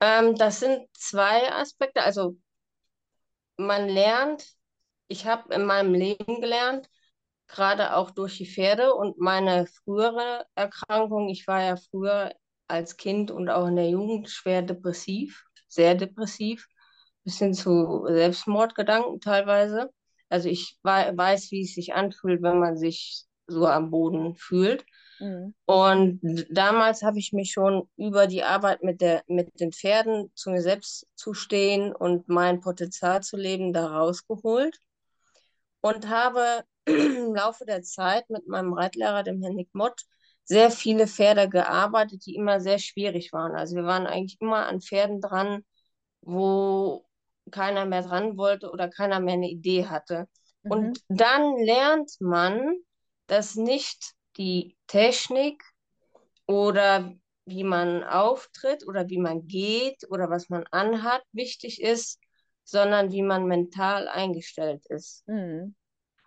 Ähm, 0.00 0.34
das 0.34 0.60
sind 0.60 0.86
zwei 0.92 1.52
Aspekte. 1.52 2.02
Also 2.02 2.36
man 3.56 3.88
lernt 3.88 4.56
ich 5.12 5.26
habe 5.26 5.54
in 5.54 5.64
meinem 5.64 5.92
Leben 5.92 6.40
gelernt, 6.40 6.88
gerade 7.46 7.94
auch 7.94 8.10
durch 8.10 8.38
die 8.38 8.46
Pferde 8.46 8.94
und 8.94 9.18
meine 9.18 9.66
frühere 9.66 10.46
Erkrankung. 10.54 11.28
Ich 11.28 11.46
war 11.46 11.62
ja 11.62 11.76
früher 11.76 12.32
als 12.66 12.96
Kind 12.96 13.30
und 13.30 13.50
auch 13.50 13.66
in 13.66 13.76
der 13.76 13.90
Jugend 13.90 14.30
schwer 14.30 14.62
depressiv, 14.62 15.44
sehr 15.72 15.94
depressiv, 15.94 16.66
bis 17.24 17.38
hin 17.38 17.54
zu 17.54 18.04
Selbstmordgedanken 18.06 19.20
teilweise. 19.20 19.90
Also 20.28 20.48
ich 20.48 20.78
weiß, 20.82 21.50
wie 21.50 21.62
es 21.62 21.74
sich 21.74 21.94
anfühlt, 21.94 22.42
wenn 22.42 22.58
man 22.58 22.76
sich 22.76 23.24
so 23.46 23.66
am 23.66 23.90
Boden 23.90 24.34
fühlt. 24.34 24.84
Mhm. 25.18 25.54
Und 25.66 26.20
damals 26.50 27.02
habe 27.02 27.18
ich 27.18 27.32
mich 27.32 27.52
schon 27.52 27.88
über 27.96 28.26
die 28.26 28.42
Arbeit 28.42 28.82
mit, 28.82 29.00
der, 29.00 29.22
mit 29.26 29.60
den 29.60 29.72
Pferden 29.72 30.30
zu 30.34 30.50
mir 30.50 30.62
selbst 30.62 31.06
zu 31.14 31.34
stehen 31.34 31.94
und 31.94 32.28
mein 32.28 32.60
Potenzial 32.60 33.22
zu 33.22 33.36
leben, 33.36 33.72
da 33.72 33.86
rausgeholt. 33.86 34.78
Und 35.80 36.08
habe 36.08 36.64
im 36.86 37.34
Laufe 37.34 37.64
der 37.64 37.82
Zeit 37.82 38.28
mit 38.30 38.46
meinem 38.46 38.72
Reitlehrer, 38.72 39.22
dem 39.22 39.42
Herrn 39.42 39.54
Nick 39.54 39.70
Mott, 39.72 40.02
sehr 40.44 40.70
viele 40.70 41.06
Pferde 41.06 41.48
gearbeitet, 41.48 42.26
die 42.26 42.34
immer 42.34 42.60
sehr 42.60 42.78
schwierig 42.78 43.32
waren. 43.32 43.54
Also 43.54 43.76
wir 43.76 43.84
waren 43.84 44.06
eigentlich 44.06 44.40
immer 44.40 44.66
an 44.66 44.80
Pferden 44.80 45.20
dran, 45.20 45.64
wo 46.20 47.06
keiner 47.50 47.84
mehr 47.84 48.02
dran 48.02 48.36
wollte 48.36 48.70
oder 48.70 48.88
keiner 48.88 49.20
mehr 49.20 49.34
eine 49.34 49.50
Idee 49.50 49.86
hatte. 49.86 50.28
Mhm. 50.62 50.70
Und 50.70 51.00
dann 51.08 51.56
lernt 51.56 52.12
man, 52.20 52.76
dass 53.26 53.54
nicht 53.54 54.14
die 54.36 54.76
Technik 54.86 55.62
oder 56.46 57.14
wie 57.44 57.64
man 57.64 58.04
auftritt 58.04 58.86
oder 58.86 59.08
wie 59.08 59.18
man 59.18 59.46
geht 59.46 60.08
oder 60.10 60.30
was 60.30 60.48
man 60.48 60.64
anhat 60.70 61.22
wichtig 61.32 61.82
ist, 61.82 62.20
sondern 62.64 63.10
wie 63.10 63.22
man 63.22 63.46
mental 63.46 64.08
eingestellt 64.08 64.86
ist. 64.88 65.26
Mhm. 65.26 65.74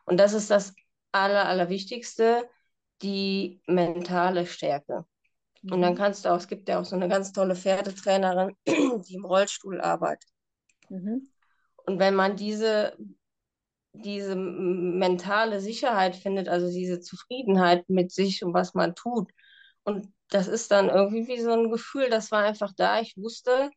Und 0.05 0.17
das 0.17 0.33
ist 0.33 0.51
das 0.51 0.73
Aller, 1.11 1.47
Allerwichtigste, 1.47 2.49
die 3.01 3.61
mentale 3.67 4.45
Stärke. 4.45 5.05
Mhm. 5.61 5.73
Und 5.73 5.81
dann 5.81 5.93
mhm. 5.93 5.97
kannst 5.97 6.25
du 6.25 6.29
auch, 6.29 6.37
es 6.37 6.47
gibt 6.47 6.69
ja 6.69 6.79
auch 6.79 6.85
so 6.85 6.95
eine 6.95 7.07
ganz 7.07 7.31
tolle 7.31 7.55
Pferdetrainerin, 7.55 8.55
die 9.07 9.15
im 9.15 9.25
Rollstuhl 9.25 9.81
arbeitet. 9.81 10.29
Mhm. 10.89 11.27
Und 11.85 11.99
wenn 11.99 12.15
man 12.15 12.35
diese, 12.35 12.97
diese 13.93 14.35
mentale 14.35 15.61
Sicherheit 15.61 16.15
findet, 16.15 16.49
also 16.49 16.67
diese 16.67 16.99
Zufriedenheit 16.99 17.89
mit 17.89 18.11
sich 18.11 18.43
und 18.43 18.53
was 18.53 18.73
man 18.73 18.95
tut, 18.95 19.31
und 19.83 20.11
das 20.29 20.47
ist 20.47 20.71
dann 20.71 20.89
irgendwie 20.89 21.27
wie 21.27 21.39
so 21.39 21.51
ein 21.51 21.69
Gefühl, 21.69 22.09
das 22.09 22.31
war 22.31 22.43
einfach 22.43 22.73
da. 22.75 22.99
Ich 22.99 23.15
wusste, 23.17 23.69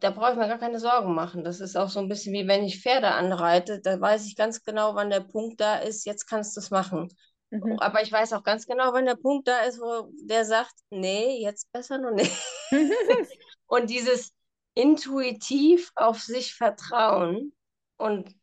da 0.00 0.10
brauche 0.10 0.32
ich 0.32 0.38
mir 0.38 0.48
gar 0.48 0.58
keine 0.58 0.80
Sorgen 0.80 1.14
machen. 1.14 1.44
Das 1.44 1.60
ist 1.60 1.76
auch 1.76 1.90
so 1.90 2.00
ein 2.00 2.08
bisschen 2.08 2.32
wie 2.32 2.48
wenn 2.48 2.64
ich 2.64 2.82
Pferde 2.82 3.08
anreite. 3.08 3.80
Da 3.80 4.00
weiß 4.00 4.26
ich 4.26 4.36
ganz 4.36 4.62
genau, 4.62 4.94
wann 4.94 5.10
der 5.10 5.20
Punkt 5.20 5.60
da 5.60 5.76
ist, 5.76 6.06
jetzt 6.06 6.26
kannst 6.26 6.56
du 6.56 6.60
es 6.60 6.70
machen. 6.70 7.08
Mhm. 7.50 7.78
Aber 7.78 8.02
ich 8.02 8.10
weiß 8.10 8.32
auch 8.32 8.42
ganz 8.42 8.66
genau, 8.66 8.92
wann 8.92 9.06
der 9.06 9.16
Punkt 9.16 9.48
da 9.48 9.60
ist, 9.60 9.80
wo 9.80 10.10
der 10.22 10.44
sagt, 10.44 10.74
nee, 10.90 11.40
jetzt 11.42 11.70
besser 11.72 11.98
noch 11.98 12.12
nicht. 12.12 12.32
und 13.66 13.90
dieses 13.90 14.32
intuitiv 14.74 15.90
auf 15.94 16.20
sich 16.20 16.54
vertrauen 16.54 17.52
und 17.96 18.34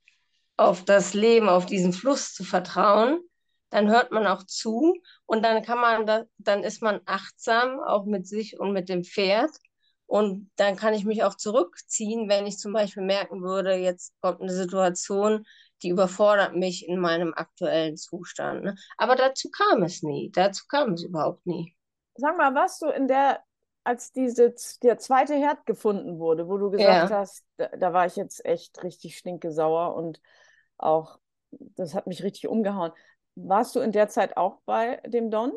auf 0.57 0.85
das 0.85 1.13
Leben, 1.13 1.49
auf 1.49 1.65
diesen 1.65 1.93
Fluss 1.93 2.33
zu 2.33 2.43
vertrauen, 2.43 3.19
dann 3.69 3.89
hört 3.89 4.11
man 4.11 4.27
auch 4.27 4.43
zu 4.43 4.95
und 5.25 5.43
dann 5.43 5.63
kann 5.63 5.79
man 5.79 6.05
da, 6.05 6.25
dann 6.37 6.63
ist 6.63 6.81
man 6.81 7.01
achtsam 7.05 7.79
auch 7.79 8.05
mit 8.05 8.27
sich 8.27 8.59
und 8.59 8.71
mit 8.71 8.87
dem 8.87 9.03
Pferd 9.03 9.51
und 10.05 10.51
dann 10.57 10.75
kann 10.75 10.93
ich 10.93 11.05
mich 11.05 11.23
auch 11.23 11.35
zurückziehen, 11.35 12.29
wenn 12.29 12.45
ich 12.45 12.59
zum 12.59 12.71
Beispiel 12.71 13.03
merken 13.03 13.41
würde, 13.41 13.73
jetzt 13.73 14.13
kommt 14.21 14.41
eine 14.41 14.53
Situation, 14.53 15.45
die 15.83 15.89
überfordert 15.89 16.55
mich 16.55 16.87
in 16.87 16.99
meinem 16.99 17.33
aktuellen 17.33 17.97
Zustand. 17.97 18.63
Ne? 18.63 18.75
Aber 18.97 19.15
dazu 19.15 19.49
kam 19.49 19.83
es 19.83 20.01
nie. 20.03 20.31
Dazu 20.31 20.65
kam 20.67 20.93
es 20.93 21.03
überhaupt 21.03 21.45
nie. 21.45 21.75
Sag 22.15 22.37
mal, 22.37 22.55
was 22.55 22.79
du 22.79 22.87
in 22.87 23.07
der, 23.07 23.41
als 23.83 24.11
diese, 24.11 24.55
der 24.81 24.97
zweite 24.97 25.35
Herd 25.35 25.65
gefunden 25.65 26.19
wurde, 26.19 26.47
wo 26.47 26.57
du 26.57 26.71
gesagt 26.71 27.09
ja. 27.09 27.17
hast, 27.17 27.43
da, 27.57 27.67
da, 27.67 27.93
war 27.93 28.05
ich 28.05 28.15
jetzt 28.15 28.45
echt 28.45 28.83
richtig 28.83 29.17
stinkesauer 29.17 29.95
und 29.95 30.21
auch, 30.77 31.19
das 31.51 31.93
hat 31.93 32.07
mich 32.07 32.23
richtig 32.23 32.47
umgehauen. 32.47 32.91
Warst 33.35 33.75
du 33.75 33.79
in 33.79 33.91
der 33.91 34.07
Zeit 34.09 34.37
auch 34.37 34.59
bei 34.65 35.01
dem 35.05 35.31
Don? 35.31 35.51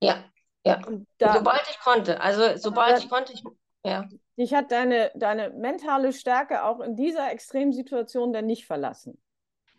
Ja, 0.00 0.24
ja. 0.64 0.80
Da, 1.18 1.34
sobald 1.34 1.62
ich 1.68 1.78
konnte. 1.80 2.20
Also 2.20 2.56
sobald 2.56 2.98
ich 2.98 3.10
konnte, 3.10 3.32
ich 3.32 3.42
ja. 3.84 4.08
Dich 4.38 4.54
hat 4.54 4.70
deine, 4.70 5.10
deine 5.14 5.50
mentale 5.50 6.12
Stärke 6.12 6.64
auch 6.64 6.80
in 6.80 6.96
dieser 6.96 7.30
Extremsituation 7.32 8.32
dann 8.32 8.46
nicht 8.46 8.66
verlassen. 8.66 9.20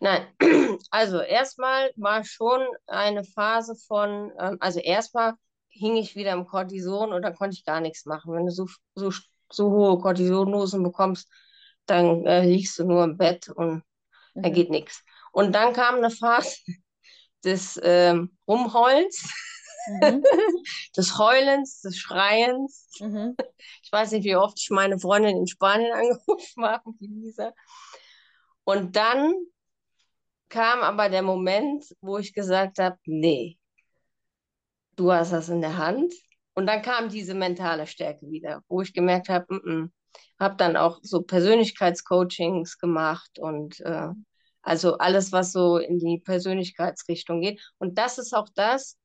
Nein, 0.04 0.26
also 0.90 1.20
erstmal 1.20 1.90
war 1.96 2.24
schon 2.24 2.60
eine 2.86 3.24
Phase 3.24 3.74
von, 3.74 4.30
ähm, 4.38 4.58
also 4.60 4.78
erstmal 4.78 5.32
hing 5.70 5.96
ich 5.96 6.14
wieder 6.14 6.32
im 6.32 6.46
Cortison 6.46 7.10
und 7.10 7.22
dann 7.22 7.34
konnte 7.34 7.56
ich 7.56 7.64
gar 7.64 7.80
nichts 7.80 8.04
machen. 8.04 8.34
Wenn 8.34 8.44
du 8.44 8.52
so, 8.52 8.66
so, 8.94 9.10
so 9.50 9.70
hohe 9.70 9.98
Cortisondosen 9.98 10.82
bekommst, 10.82 11.26
dann 11.86 12.26
äh, 12.26 12.44
liegst 12.44 12.78
du 12.78 12.84
nur 12.84 13.02
im 13.02 13.16
Bett 13.16 13.48
und 13.48 13.82
mhm. 14.34 14.42
da 14.42 14.50
geht 14.50 14.68
nichts. 14.68 15.02
Und 15.32 15.54
dann 15.54 15.72
kam 15.72 15.94
eine 15.94 16.10
Phase 16.10 16.58
des 17.44 17.80
ähm, 17.82 18.36
Rumheulens 18.46 19.26
Mhm. 19.86 20.22
des 20.96 21.18
Heulens, 21.18 21.82
des 21.82 21.98
Schreiens. 21.98 22.88
Mhm. 23.00 23.36
Ich 23.82 23.92
weiß 23.92 24.12
nicht, 24.12 24.24
wie 24.24 24.34
oft 24.34 24.58
ich 24.58 24.70
meine 24.70 24.98
Freundin 24.98 25.36
in 25.36 25.46
Spanien 25.46 25.92
angerufen 25.92 26.64
habe, 26.64 26.90
die 27.00 27.06
Lisa. 27.06 27.52
Und 28.64 28.96
dann 28.96 29.34
kam 30.54 30.82
aber 30.82 31.08
der 31.08 31.22
Moment, 31.22 31.84
wo 32.00 32.16
ich 32.18 32.32
gesagt 32.32 32.78
habe, 32.78 32.96
nee, 33.06 33.58
du 34.94 35.10
hast 35.10 35.32
das 35.32 35.48
in 35.48 35.60
der 35.60 35.76
Hand. 35.78 36.14
Und 36.54 36.66
dann 36.66 36.80
kam 36.80 37.08
diese 37.08 37.34
mentale 37.34 37.88
Stärke 37.88 38.30
wieder, 38.30 38.62
wo 38.68 38.80
ich 38.80 38.94
gemerkt 38.94 39.28
habe, 39.28 39.46
mm 39.52 39.58
-mm. 39.58 39.90
habe 40.38 40.54
dann 40.56 40.76
auch 40.76 41.00
so 41.02 41.22
Persönlichkeitscoachings 41.22 42.78
gemacht 42.78 43.40
und 43.40 43.80
äh, 43.80 44.10
also 44.62 44.98
alles, 44.98 45.32
was 45.32 45.50
so 45.50 45.78
in 45.78 45.98
die 45.98 46.20
Persönlichkeitsrichtung 46.20 47.40
geht. 47.40 47.60
Und 47.78 47.98
das 47.98 48.18
ist 48.18 48.32
auch 48.32 48.48
das, 48.54 48.96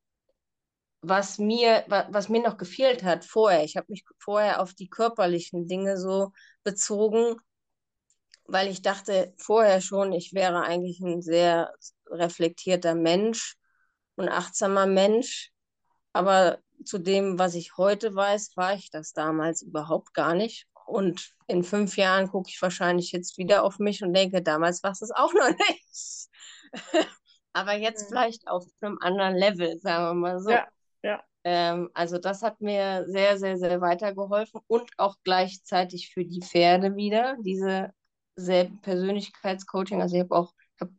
was 1.01 1.39
mir, 1.39 1.83
was 1.87 2.29
mir 2.29 2.43
noch 2.43 2.57
gefehlt 2.57 3.03
hat 3.03 3.25
vorher. 3.25 3.63
Ich 3.63 3.75
habe 3.75 3.87
mich 3.89 4.03
vorher 4.19 4.61
auf 4.61 4.75
die 4.75 4.89
körperlichen 4.89 5.67
Dinge 5.67 5.97
so 5.97 6.31
bezogen, 6.63 7.37
weil 8.51 8.67
ich 8.67 8.81
dachte 8.81 9.33
vorher 9.37 9.81
schon, 9.81 10.11
ich 10.11 10.33
wäre 10.33 10.61
eigentlich 10.61 10.99
ein 10.99 11.21
sehr 11.21 11.73
reflektierter 12.07 12.95
Mensch 12.95 13.55
und 14.15 14.29
achtsamer 14.29 14.85
Mensch. 14.85 15.51
Aber 16.13 16.59
zu 16.83 16.97
dem, 16.97 17.37
was 17.37 17.55
ich 17.55 17.77
heute 17.77 18.15
weiß, 18.15 18.55
war 18.55 18.73
ich 18.73 18.89
das 18.89 19.13
damals 19.13 19.61
überhaupt 19.61 20.13
gar 20.13 20.33
nicht. 20.33 20.67
Und 20.85 21.35
in 21.47 21.63
fünf 21.63 21.97
Jahren 21.97 22.29
gucke 22.29 22.49
ich 22.49 22.61
wahrscheinlich 22.61 23.11
jetzt 23.11 23.37
wieder 23.37 23.63
auf 23.63 23.77
mich 23.77 24.03
und 24.03 24.13
denke, 24.13 24.41
damals 24.41 24.81
war 24.83 24.91
es 24.91 25.11
auch 25.11 25.33
noch 25.33 25.49
nicht. 25.69 26.29
Aber 27.53 27.73
jetzt 27.73 28.03
mhm. 28.03 28.07
vielleicht 28.09 28.47
auf 28.47 28.65
einem 28.81 28.97
anderen 29.01 29.35
Level, 29.35 29.77
sagen 29.79 30.05
wir 30.05 30.13
mal 30.13 30.39
so. 30.39 30.49
Ja. 30.49 30.67
Ja. 31.03 31.23
Ähm, 31.43 31.89
also 31.93 32.17
das 32.17 32.41
hat 32.41 32.59
mir 32.59 33.05
sehr, 33.07 33.37
sehr, 33.37 33.57
sehr 33.57 33.79
weitergeholfen 33.81 34.59
und 34.67 34.91
auch 34.97 35.15
gleichzeitig 35.23 36.11
für 36.13 36.25
die 36.25 36.41
Pferde 36.41 36.95
wieder, 36.95 37.37
diese 37.39 37.93
Persönlichkeitscoaching. 38.81 40.01
Also 40.01 40.15
ich 40.15 40.21
habe 40.23 40.35
auch 40.35 40.53
hab 40.79 40.89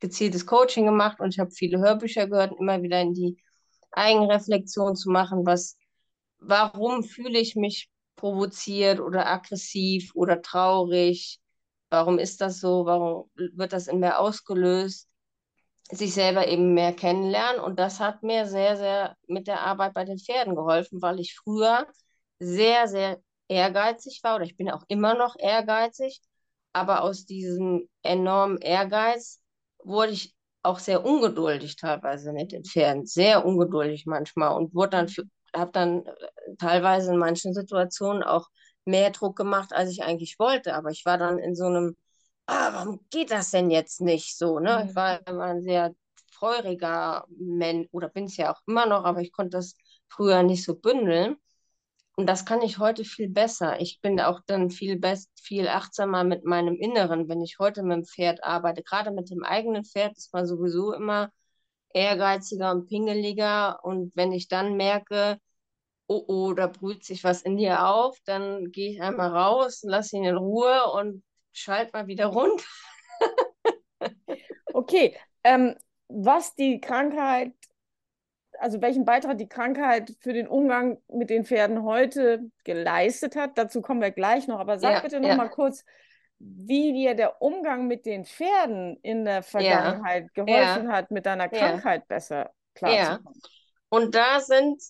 gezieltes 0.00 0.46
Coaching 0.46 0.86
gemacht 0.86 1.20
und 1.20 1.34
ich 1.34 1.38
habe 1.38 1.50
viele 1.50 1.78
Hörbücher 1.78 2.26
gehört, 2.26 2.58
immer 2.58 2.82
wieder 2.82 3.00
in 3.00 3.14
die 3.14 3.36
Eigenreflexion 3.92 4.96
zu 4.96 5.10
machen, 5.10 5.44
was, 5.46 5.76
warum 6.38 7.02
fühle 7.02 7.38
ich 7.38 7.56
mich 7.56 7.90
provoziert 8.16 9.00
oder 9.00 9.26
aggressiv 9.26 10.12
oder 10.14 10.42
traurig? 10.42 11.38
Warum 11.90 12.18
ist 12.18 12.40
das 12.40 12.60
so? 12.60 12.86
Warum 12.86 13.30
wird 13.34 13.72
das 13.72 13.88
in 13.88 14.00
mir 14.00 14.18
ausgelöst? 14.18 15.10
sich 15.92 16.14
selber 16.14 16.46
eben 16.48 16.74
mehr 16.74 16.92
kennenlernen. 16.92 17.60
Und 17.60 17.78
das 17.78 18.00
hat 18.00 18.22
mir 18.22 18.46
sehr, 18.46 18.76
sehr 18.76 19.16
mit 19.26 19.46
der 19.46 19.60
Arbeit 19.60 19.94
bei 19.94 20.04
den 20.04 20.18
Pferden 20.18 20.54
geholfen, 20.54 21.02
weil 21.02 21.20
ich 21.20 21.34
früher 21.34 21.86
sehr, 22.38 22.88
sehr 22.88 23.20
ehrgeizig 23.48 24.20
war 24.22 24.36
oder 24.36 24.44
ich 24.44 24.56
bin 24.56 24.70
auch 24.70 24.84
immer 24.88 25.14
noch 25.14 25.36
ehrgeizig. 25.38 26.20
Aber 26.72 27.02
aus 27.02 27.26
diesem 27.26 27.88
enormen 28.02 28.58
Ehrgeiz 28.58 29.40
wurde 29.82 30.12
ich 30.12 30.34
auch 30.62 30.78
sehr 30.78 31.04
ungeduldig 31.04 31.76
teilweise 31.76 32.32
mit 32.32 32.52
den 32.52 32.64
Pferden, 32.64 33.06
sehr 33.06 33.44
ungeduldig 33.44 34.04
manchmal 34.06 34.54
und 34.56 34.74
wurde 34.74 34.90
dann 34.90 35.08
habe 35.56 35.72
dann 35.72 36.06
äh, 36.06 36.12
teilweise 36.58 37.12
in 37.12 37.18
manchen 37.18 37.54
Situationen 37.54 38.22
auch 38.22 38.48
mehr 38.84 39.10
Druck 39.10 39.36
gemacht, 39.36 39.72
als 39.72 39.90
ich 39.90 40.02
eigentlich 40.02 40.38
wollte. 40.38 40.74
Aber 40.74 40.90
ich 40.90 41.04
war 41.04 41.18
dann 41.18 41.38
in 41.38 41.56
so 41.56 41.64
einem 41.66 41.96
ah, 42.50 42.72
warum 42.72 43.00
geht 43.10 43.30
das 43.30 43.50
denn 43.50 43.70
jetzt 43.70 44.00
nicht 44.00 44.36
so? 44.36 44.58
Ne? 44.58 44.84
Ich 44.84 44.90
mhm. 44.90 44.96
war 44.96 45.26
immer 45.26 45.44
ein 45.44 45.62
sehr 45.62 45.94
feuriger 46.32 47.24
Mensch 47.38 47.88
oder 47.92 48.08
bin 48.08 48.24
es 48.24 48.36
ja 48.36 48.52
auch 48.52 48.60
immer 48.66 48.86
noch, 48.86 49.04
aber 49.04 49.20
ich 49.20 49.32
konnte 49.32 49.56
das 49.58 49.74
früher 50.08 50.42
nicht 50.42 50.64
so 50.64 50.74
bündeln. 50.74 51.36
Und 52.20 52.26
das 52.26 52.44
kann 52.44 52.60
ich 52.60 52.78
heute 52.78 53.02
viel 53.06 53.30
besser. 53.30 53.80
Ich 53.80 54.02
bin 54.02 54.20
auch 54.20 54.40
dann 54.44 54.68
viel, 54.68 54.98
best, 54.98 55.30
viel 55.40 55.66
achtsamer 55.68 56.22
mit 56.22 56.44
meinem 56.44 56.74
Inneren, 56.74 57.30
wenn 57.30 57.40
ich 57.40 57.58
heute 57.58 57.82
mit 57.82 57.96
dem 57.96 58.04
Pferd 58.04 58.44
arbeite. 58.44 58.82
Gerade 58.82 59.10
mit 59.10 59.30
dem 59.30 59.42
eigenen 59.42 59.86
Pferd 59.86 60.18
ist 60.18 60.30
man 60.34 60.46
sowieso 60.46 60.92
immer 60.92 61.30
ehrgeiziger 61.94 62.72
und 62.72 62.88
pingeliger. 62.88 63.82
Und 63.82 64.14
wenn 64.16 64.32
ich 64.32 64.48
dann 64.48 64.76
merke, 64.76 65.38
oh, 66.08 66.22
oh, 66.28 66.52
da 66.52 66.66
brüht 66.66 67.06
sich 67.06 67.24
was 67.24 67.40
in 67.40 67.56
dir 67.56 67.86
auf, 67.86 68.18
dann 68.26 68.70
gehe 68.70 68.90
ich 68.90 69.00
einmal 69.00 69.30
raus, 69.30 69.80
lasse 69.82 70.18
ihn 70.18 70.24
in 70.24 70.36
Ruhe 70.36 70.92
und 70.92 71.24
schalt 71.52 71.94
mal 71.94 72.06
wieder 72.06 72.26
rund. 72.26 72.62
okay, 74.74 75.16
ähm, 75.42 75.74
was 76.08 76.54
die 76.54 76.82
Krankheit 76.82 77.54
also 78.60 78.82
welchen 78.82 79.04
Beitrag 79.04 79.38
die 79.38 79.48
Krankheit 79.48 80.14
für 80.20 80.32
den 80.32 80.46
Umgang 80.46 80.98
mit 81.08 81.30
den 81.30 81.44
Pferden 81.44 81.82
heute 81.82 82.50
geleistet 82.64 83.34
hat. 83.34 83.56
Dazu 83.56 83.80
kommen 83.80 84.00
wir 84.00 84.10
gleich 84.10 84.46
noch. 84.46 84.60
Aber 84.60 84.78
sag 84.78 84.92
ja, 84.92 85.00
bitte 85.00 85.20
noch 85.20 85.28
ja. 85.28 85.36
mal 85.36 85.48
kurz, 85.48 85.84
wie 86.38 86.92
dir 86.92 87.14
der 87.14 87.40
Umgang 87.40 87.86
mit 87.86 88.06
den 88.06 88.24
Pferden 88.24 88.98
in 89.02 89.24
der 89.24 89.42
Vergangenheit 89.42 90.30
ja. 90.34 90.44
geholfen 90.44 90.92
hat, 90.92 91.10
mit 91.10 91.26
deiner 91.26 91.48
Krankheit 91.48 92.06
besser 92.06 92.50
klarzukommen. 92.74 93.34
Ja. 93.34 93.50
Und 93.88 94.14
da 94.14 94.40
sind 94.40 94.80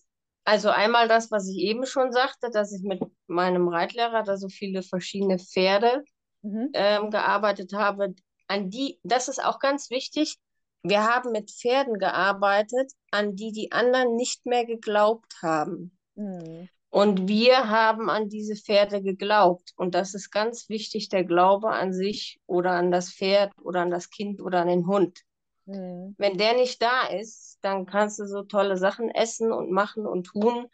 also 0.45 0.71
einmal 0.71 1.07
das, 1.07 1.31
was 1.31 1.49
ich 1.49 1.59
eben 1.59 1.87
schon 1.87 2.13
sagte, 2.13 2.51
dass 2.51 2.73
ich 2.73 2.83
mit 2.83 3.01
meinem 3.27 3.69
Reitlehrer 3.69 4.25
da 4.25 4.37
so 4.37 4.49
viele 4.49 4.83
verschiedene 4.83 5.39
Pferde 5.39 6.05
mhm. 6.43 6.71
ähm, 6.73 7.11
gearbeitet 7.11 7.73
habe. 7.73 8.15
An 8.49 8.69
die, 8.69 8.99
das 9.05 9.29
ist 9.29 9.43
auch 9.43 9.61
ganz 9.61 9.91
wichtig. 9.91 10.39
Wir 10.83 11.05
haben 11.05 11.33
mit 11.33 11.51
Pferden 11.51 11.99
gearbeitet, 11.99 12.93
an 13.11 13.37
die 13.37 13.53
die 13.53 13.73
anderen 13.73 14.17
nicht 14.17 14.47
mehr 14.47 14.65
geglaubt 14.65 15.35
haben. 15.43 15.99
Mhm. 16.15 16.69
Und 16.89 17.29
wir 17.29 17.69
haben 17.69 18.11
an 18.11 18.29
diese 18.29 18.57
Pferde 18.57 19.01
geglaubt. 19.01 19.73
Und 19.77 19.95
das 19.95 20.15
ist 20.15 20.31
ganz 20.31 20.69
wichtig, 20.69 21.09
der 21.09 21.25
Glaube 21.25 21.71
an 21.71 21.93
sich 21.93 22.41
oder 22.47 22.73
an 22.73 22.91
das 22.91 23.13
Pferd 23.13 23.53
oder 23.63 23.83
an 23.83 23.91
das 23.91 24.11
Kind 24.11 24.41
oder 24.41 24.63
an 24.63 24.69
den 24.69 24.87
Hund. 24.87 25.21
Mhm. 25.67 26.17
Wenn 26.19 26.37
der 26.37 26.55
nicht 26.55 26.83
da 26.83 27.07
ist, 27.07 27.59
dann 27.63 27.87
kannst 27.87 28.19
du 28.19 28.27
so 28.27 28.43
tolle 28.43 28.77
Sachen 28.77 29.09
essen 29.09 29.53
und 29.53 29.71
machen 29.71 30.05
und 30.07 30.25
tun. 30.25 30.67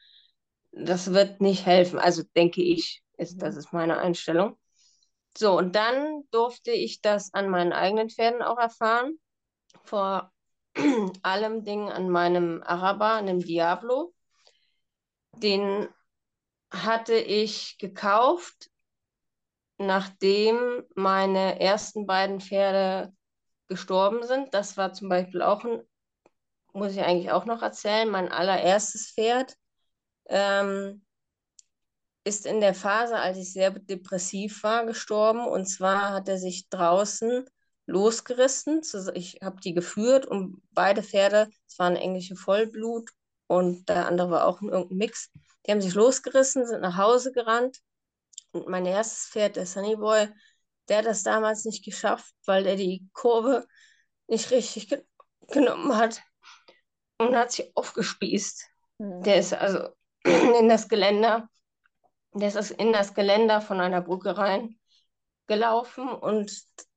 Das 0.73 1.13
wird 1.13 1.41
nicht 1.41 1.67
helfen. 1.67 1.99
Also 1.99 2.23
denke 2.35 2.63
ich, 2.63 3.03
ist, 3.19 3.43
das 3.43 3.57
ist 3.57 3.73
meine 3.73 3.99
Einstellung. 3.99 4.57
So, 5.37 5.59
und 5.59 5.77
dann 5.77 6.23
durfte 6.31 6.71
ich 6.71 7.03
das 7.03 7.35
an 7.35 7.51
meinen 7.51 7.75
eigenen 7.75 8.09
Pferden 8.09 8.41
auch 8.41 8.59
erfahren. 8.59 9.19
Vor 9.85 10.33
allem 11.23 11.65
Dingen 11.65 11.91
an 11.91 12.11
meinem 12.11 12.63
Araber, 12.63 13.13
an 13.13 13.27
dem 13.27 13.41
Diablo. 13.41 14.15
Den 15.37 15.89
hatte 16.71 17.15
ich 17.15 17.79
gekauft, 17.79 18.71
nachdem 19.79 20.85
meine 20.95 21.61
ersten 21.61 22.07
beiden 22.07 22.41
Pferde 22.41 23.13
gestorben 23.69 24.27
sind. 24.27 24.55
Das 24.55 24.77
war 24.77 24.93
zum 24.93 25.09
Beispiel 25.09 25.43
auch 25.43 25.65
ein, 25.65 25.83
muss 26.73 26.93
ich 26.93 27.03
eigentlich 27.03 27.31
auch 27.31 27.45
noch 27.45 27.63
erzählen, 27.63 28.09
mein 28.09 28.31
allererstes 28.31 29.13
Pferd. 29.13 29.57
Ähm, 30.29 31.03
ist 32.25 32.45
in 32.45 32.61
der 32.61 32.75
Phase, 32.75 33.17
als 33.17 33.39
ich 33.39 33.53
sehr 33.53 33.71
depressiv 33.71 34.65
war, 34.65 34.85
gestorben. 34.85 35.47
Und 35.47 35.67
zwar 35.67 36.13
hat 36.13 36.29
er 36.29 36.39
sich 36.39 36.69
draußen 36.69 37.47
losgerissen. 37.87 38.83
Ich 39.15 39.39
habe 39.43 39.61
die 39.61 39.75
geführt 39.75 40.27
und 40.27 40.63
beide 40.73 41.03
Pferde, 41.03 41.49
es 41.67 41.79
waren 41.79 41.97
englische 41.97 42.37
Vollblut 42.37 43.11
und 43.47 43.89
der 43.89 44.07
andere 44.07 44.31
war 44.31 44.47
auch 44.47 44.61
irgendein 44.61 44.97
Mix. 44.97 45.31
Die 45.67 45.73
haben 45.73 45.81
sich 45.81 45.95
losgerissen, 45.95 46.67
sind 46.67 46.83
nach 46.83 46.97
Hause 46.97 47.33
gerannt. 47.33 47.79
Und 48.53 48.69
mein 48.69 48.87
erstes 48.87 49.29
Pferd, 49.29 49.57
der 49.57 49.67
Sunnyboy, 49.67 50.29
der 50.89 50.99
hat 50.99 51.07
das 51.07 51.23
damals 51.23 51.65
nicht 51.65 51.85
geschafft, 51.85 52.35
weil 52.45 52.67
er 52.67 52.77
die 52.77 53.09
Kurve 53.13 53.67
nicht 54.29 54.51
richtig 54.51 54.89
ge 54.89 55.05
genommen 55.49 55.97
hat 55.97 56.23
und 57.19 57.37
hat 57.37 57.53
sich 57.53 57.71
aufgespießt. 57.77 58.69
Mhm. 58.99 59.23
Der 59.23 59.37
ist 59.37 59.53
also 59.55 59.91
in 60.25 60.69
das 60.69 60.89
Geländer, 60.89 61.49
der 62.33 62.49
ist 62.55 62.71
in 62.73 62.93
das 62.93 63.15
Geländer 63.15 63.61
von 63.61 63.81
einer 63.81 64.01
Brücke 64.01 64.37
rein 64.37 64.77
gelaufen 65.47 66.09
und 66.09 66.51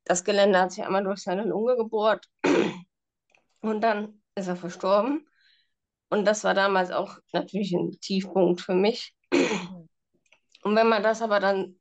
das 0.09 0.23
Geländer 0.23 0.61
hat 0.61 0.71
sich 0.71 0.83
einmal 0.83 1.03
durch 1.03 1.19
seine 1.19 1.43
Lunge 1.43 1.77
gebohrt 1.77 2.25
und 3.61 3.81
dann 3.81 4.23
ist 4.33 4.47
er 4.47 4.55
verstorben. 4.55 5.27
Und 6.09 6.25
das 6.25 6.43
war 6.43 6.55
damals 6.55 6.89
auch 6.89 7.19
natürlich 7.31 7.73
ein 7.73 7.91
Tiefpunkt 8.01 8.59
für 8.59 8.73
mich. 8.73 9.13
Und 10.61 10.75
wenn 10.75 10.89
man 10.89 11.03
das 11.03 11.21
aber 11.21 11.39
dann 11.39 11.79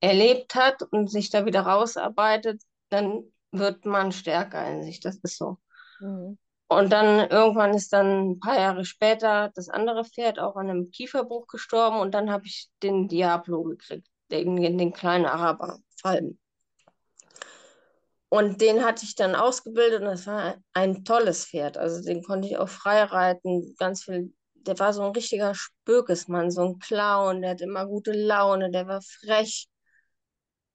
erlebt 0.00 0.56
hat 0.56 0.82
und 0.82 1.08
sich 1.08 1.30
da 1.30 1.46
wieder 1.46 1.60
rausarbeitet, 1.60 2.60
dann 2.88 3.22
wird 3.52 3.86
man 3.86 4.10
stärker 4.10 4.66
in 4.68 4.82
sich. 4.82 4.98
Das 4.98 5.16
ist 5.18 5.38
so. 5.38 5.58
Mhm. 6.00 6.36
Und 6.66 6.92
dann 6.92 7.30
irgendwann 7.30 7.72
ist 7.72 7.92
dann 7.92 8.30
ein 8.30 8.40
paar 8.40 8.58
Jahre 8.58 8.84
später 8.84 9.52
das 9.54 9.68
andere 9.68 10.04
Pferd 10.04 10.40
auch 10.40 10.56
an 10.56 10.70
einem 10.70 10.90
Kieferbruch 10.90 11.46
gestorben 11.46 12.00
und 12.00 12.12
dann 12.12 12.32
habe 12.32 12.46
ich 12.46 12.68
den 12.82 13.06
Diablo 13.06 13.62
gekriegt, 13.62 14.08
den, 14.32 14.56
den 14.56 14.92
kleinen 14.92 15.26
Araber 15.26 15.78
Falben. 16.00 16.40
Und 18.34 18.60
den 18.60 18.84
hatte 18.84 19.04
ich 19.04 19.14
dann 19.14 19.36
ausgebildet 19.36 20.00
und 20.00 20.08
das 20.08 20.26
war 20.26 20.56
ein 20.72 21.04
tolles 21.04 21.46
Pferd. 21.46 21.76
Also 21.78 22.02
den 22.02 22.20
konnte 22.24 22.48
ich 22.48 22.56
auch 22.58 22.68
frei 22.68 23.04
reiten, 23.04 23.76
ganz 23.78 24.02
viel. 24.02 24.34
Der 24.54 24.76
war 24.80 24.92
so 24.92 25.02
ein 25.02 25.12
richtiger 25.12 25.54
Spökesmann, 25.54 26.50
so 26.50 26.62
ein 26.62 26.80
Clown, 26.80 27.42
der 27.42 27.52
hat 27.52 27.60
immer 27.60 27.86
gute 27.86 28.10
Laune, 28.10 28.72
der 28.72 28.88
war 28.88 29.02
frech. 29.02 29.68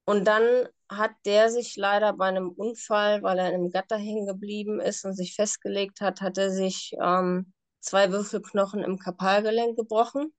Und 0.06 0.24
dann 0.26 0.70
hat 0.90 1.12
der 1.26 1.52
sich 1.52 1.76
leider 1.76 2.14
bei 2.14 2.28
einem 2.28 2.48
Unfall, 2.50 3.24
weil 3.24 3.40
er 3.40 3.50
in 3.50 3.56
einem 3.56 3.72
Gatter 3.72 3.98
hängen 3.98 4.26
geblieben 4.26 4.80
ist 4.80 5.04
und 5.04 5.14
sich 5.14 5.36
festgelegt 5.36 6.00
hat, 6.00 6.22
hat 6.22 6.38
er 6.38 6.52
sich 6.52 6.94
ähm, 7.04 7.52
zwei 7.82 8.10
Würfelknochen 8.14 8.84
im 8.84 8.98
Kapalgelenk 9.00 9.76
gebrochen. 9.78 10.34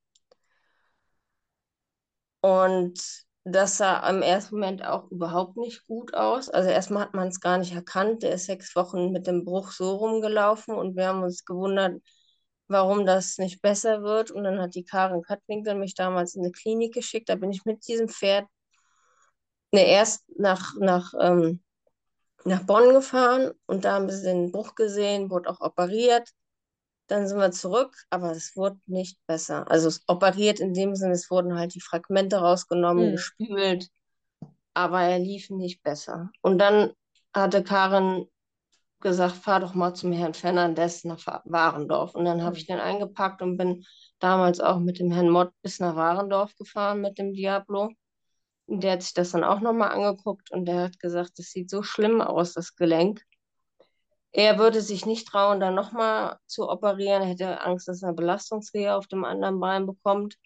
Und 2.41 3.27
das 3.45 3.79
sah 3.79 4.09
im 4.09 4.23
ersten 4.23 4.57
Moment 4.57 4.85
auch 4.85 5.11
überhaupt 5.11 5.57
nicht 5.57 5.87
gut 5.87 6.15
aus. 6.15 6.49
Also 6.49 6.69
erstmal 6.69 7.05
hat 7.05 7.15
man 7.15 7.29
es 7.29 7.41
gar 7.41 7.59
nicht 7.59 7.73
erkannt. 7.75 8.23
Der 8.23 8.33
ist 8.35 8.47
sechs 8.47 8.77
Wochen 8.77 9.13
mit 9.13 9.27
dem 9.27 9.45
Bruch 9.45 9.73
so 9.73 9.97
rumgelaufen 9.97 10.75
und 10.75 10.97
wir 10.97 11.07
haben 11.09 11.23
uns 11.23 11.45
gewundert, 11.45 12.03
warum 12.69 13.07
das 13.07 13.39
nicht 13.39 13.63
besser 13.63 14.03
wird. 14.03 14.31
Und 14.31 14.45
dann 14.45 14.61
hat 14.61 14.75
die 14.75 14.85
Karin 14.85 15.23
Kattwinkel 15.23 15.75
mich 15.75 15.95
damals 15.95 16.35
in 16.35 16.43
eine 16.43 16.53
Klinik 16.53 16.95
geschickt. 16.95 17.29
Da 17.29 17.37
bin 17.37 17.51
ich 17.51 17.65
mit 17.65 17.87
diesem 17.89 18.09
Pferd 18.09 18.47
ne, 19.73 19.87
erst 19.87 20.25
nach, 20.39 20.75
nach, 20.79 21.13
ähm, 21.21 21.63
nach 22.45 22.63
Bonn 22.65 22.93
gefahren 22.95 23.53
und 23.67 23.85
da 23.85 23.95
haben 23.95 24.11
sie 24.11 24.23
den 24.23 24.53
Bruch 24.53 24.75
gesehen, 24.75 25.31
wurde 25.31 25.51
auch 25.51 25.61
operiert. 25.61 26.29
Dann 27.11 27.27
sind 27.27 27.39
wir 27.39 27.51
zurück, 27.51 27.97
aber 28.09 28.31
es 28.31 28.55
wurde 28.55 28.79
nicht 28.87 29.19
besser. 29.27 29.69
Also 29.69 29.89
es 29.89 30.05
operiert 30.07 30.61
in 30.61 30.75
dem 30.75 30.95
Sinne, 30.95 31.15
es 31.15 31.29
wurden 31.29 31.59
halt 31.59 31.75
die 31.75 31.81
Fragmente 31.81 32.37
rausgenommen, 32.37 33.09
mhm. 33.09 33.13
gespült, 33.13 33.89
aber 34.75 35.03
er 35.03 35.19
lief 35.19 35.51
nicht 35.51 35.83
besser. 35.83 36.31
Und 36.41 36.59
dann 36.59 36.93
hatte 37.35 37.65
Karin 37.65 38.27
gesagt, 39.01 39.35
fahr 39.35 39.59
doch 39.59 39.75
mal 39.75 39.93
zum 39.95 40.13
Herrn 40.13 40.35
Fernandes 40.35 41.05
nach 41.05 41.19
Warendorf. 41.45 42.15
Und 42.15 42.27
dann 42.27 42.43
habe 42.43 42.57
ich 42.57 42.69
hm. 42.69 42.77
den 42.77 42.81
eingepackt 42.81 43.43
und 43.43 43.57
bin 43.57 43.85
damals 44.21 44.61
auch 44.61 44.79
mit 44.79 45.01
dem 45.01 45.11
Herrn 45.11 45.31
Mott 45.31 45.53
bis 45.63 45.81
nach 45.81 45.97
Warendorf 45.97 46.55
gefahren 46.57 47.01
mit 47.01 47.19
dem 47.19 47.33
Diablo. 47.33 47.91
Der 48.69 48.93
hat 48.93 49.03
sich 49.03 49.15
das 49.15 49.33
dann 49.33 49.43
auch 49.43 49.61
nochmal 49.61 49.91
angeguckt 49.91 50.53
und 50.53 50.67
der 50.67 50.83
hat 50.83 51.01
gesagt, 51.01 51.39
das 51.39 51.47
sieht 51.47 51.71
so 51.71 51.83
schlimm 51.83 52.21
aus, 52.21 52.53
das 52.53 52.77
Gelenk. 52.77 53.25
Er 54.33 54.59
würde 54.59 54.81
sich 54.81 55.07
nicht 55.07 55.29
trauen, 55.29 55.61
da 55.61 55.71
nochmal 55.71 56.39
zu 56.47 56.69
operieren. 56.69 57.23
Er 57.23 57.29
hätte 57.29 57.61
Angst, 57.63 57.89
dass 57.89 58.03
er 58.03 58.09
eine 58.09 58.17
Belastungsrehe 58.17 58.95
auf 58.95 59.07
dem 59.07 59.25
anderen 59.25 59.59
Bein 59.61 59.87
bekommt. 59.87 60.37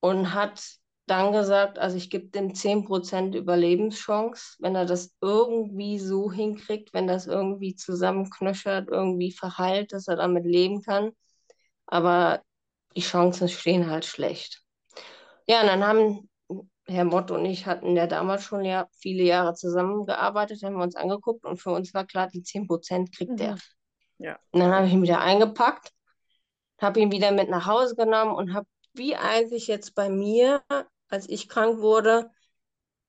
Und 0.00 0.34
hat 0.34 0.62
dann 1.06 1.32
gesagt, 1.32 1.78
also 1.78 1.96
ich 1.96 2.10
gebe 2.10 2.28
dem 2.28 2.54
10% 2.54 3.34
Überlebenschance, 3.34 4.56
wenn 4.60 4.74
er 4.74 4.86
das 4.86 5.14
irgendwie 5.20 5.98
so 5.98 6.32
hinkriegt, 6.32 6.94
wenn 6.94 7.06
das 7.06 7.26
irgendwie 7.26 7.74
zusammenknöchert, 7.74 8.88
irgendwie 8.88 9.32
verheilt, 9.32 9.92
dass 9.92 10.08
er 10.08 10.16
damit 10.16 10.44
leben 10.44 10.82
kann. 10.82 11.12
Aber 11.86 12.42
die 12.96 13.00
Chancen 13.02 13.48
stehen 13.48 13.90
halt 13.90 14.04
schlecht. 14.04 14.62
Ja, 15.46 15.60
und 15.60 15.66
dann 15.66 15.84
haben 15.84 16.30
Herr 16.92 17.04
Mott 17.04 17.30
und 17.30 17.44
ich 17.44 17.66
hatten 17.66 17.96
ja 17.96 18.06
damals 18.06 18.44
schon 18.44 18.64
ja 18.64 18.86
viele 18.98 19.22
Jahre 19.22 19.54
zusammengearbeitet, 19.54 20.62
haben 20.62 20.76
wir 20.76 20.82
uns 20.82 20.96
angeguckt 20.96 21.44
und 21.44 21.56
für 21.58 21.70
uns 21.70 21.92
war 21.94 22.06
klar, 22.06 22.28
die 22.28 22.42
10% 22.42 23.16
kriegt 23.16 23.32
mhm. 23.32 23.38
er. 23.38 23.58
Ja. 24.18 24.38
Und 24.52 24.60
dann 24.60 24.72
habe 24.72 24.86
ich 24.86 24.92
ihn 24.92 25.02
wieder 25.02 25.20
eingepackt, 25.20 25.90
habe 26.80 27.00
ihn 27.00 27.10
wieder 27.10 27.32
mit 27.32 27.48
nach 27.48 27.66
Hause 27.66 27.96
genommen 27.96 28.34
und 28.34 28.54
habe, 28.54 28.66
wie 28.92 29.16
eigentlich 29.16 29.66
jetzt 29.66 29.94
bei 29.94 30.08
mir, 30.08 30.62
als 31.08 31.28
ich 31.28 31.48
krank 31.48 31.80
wurde, 31.80 32.30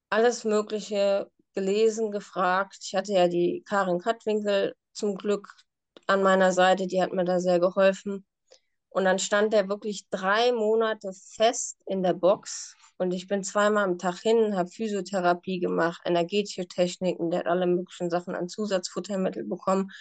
alles 0.10 0.43
Mögliche 0.43 1.30
gelesen, 1.54 2.12
gefragt. 2.12 2.78
Ich 2.82 2.96
hatte 2.96 3.13
ja 3.13 3.28
die 3.28 3.63
Karin 3.67 4.00
Kattwinkel 4.00 4.76
zum 4.91 5.15
Glück 5.15 5.50
an 6.08 6.24
meiner 6.24 6.52
Seite, 6.52 6.88
die 6.88 7.02
hat 7.02 7.13
mir 7.13 7.26
da 7.26 7.39
sehr 7.39 7.60
geholfen. 7.60 8.26
Und 8.89 9.06
dann 9.06 9.19
stand 9.19 9.54
er 9.54 9.69
wirklich 9.69 10.08
drei 10.10 10.52
Monate 10.52 11.13
fest 11.13 11.82
in 11.86 12.04
der 12.04 12.13
Box 12.13 12.76
und 12.97 13.12
ich 13.12 13.27
bin 13.27 13.43
zweimal 13.43 13.84
am 13.86 13.97
Tag 13.97 14.19
hin, 14.19 14.56
habe 14.56 14.69
Physiotherapie 14.69 15.60
gemacht, 15.60 16.01
energetische 16.06 16.67
Techniken, 16.67 17.32
der 17.32 17.41
hat 17.41 17.47
alle 17.47 17.67
möglichen 17.67 18.10
Sachen 18.10 18.36
an 18.36 18.47
Zusatzfuttermittel 18.47 19.43
bekommen. 19.45 19.91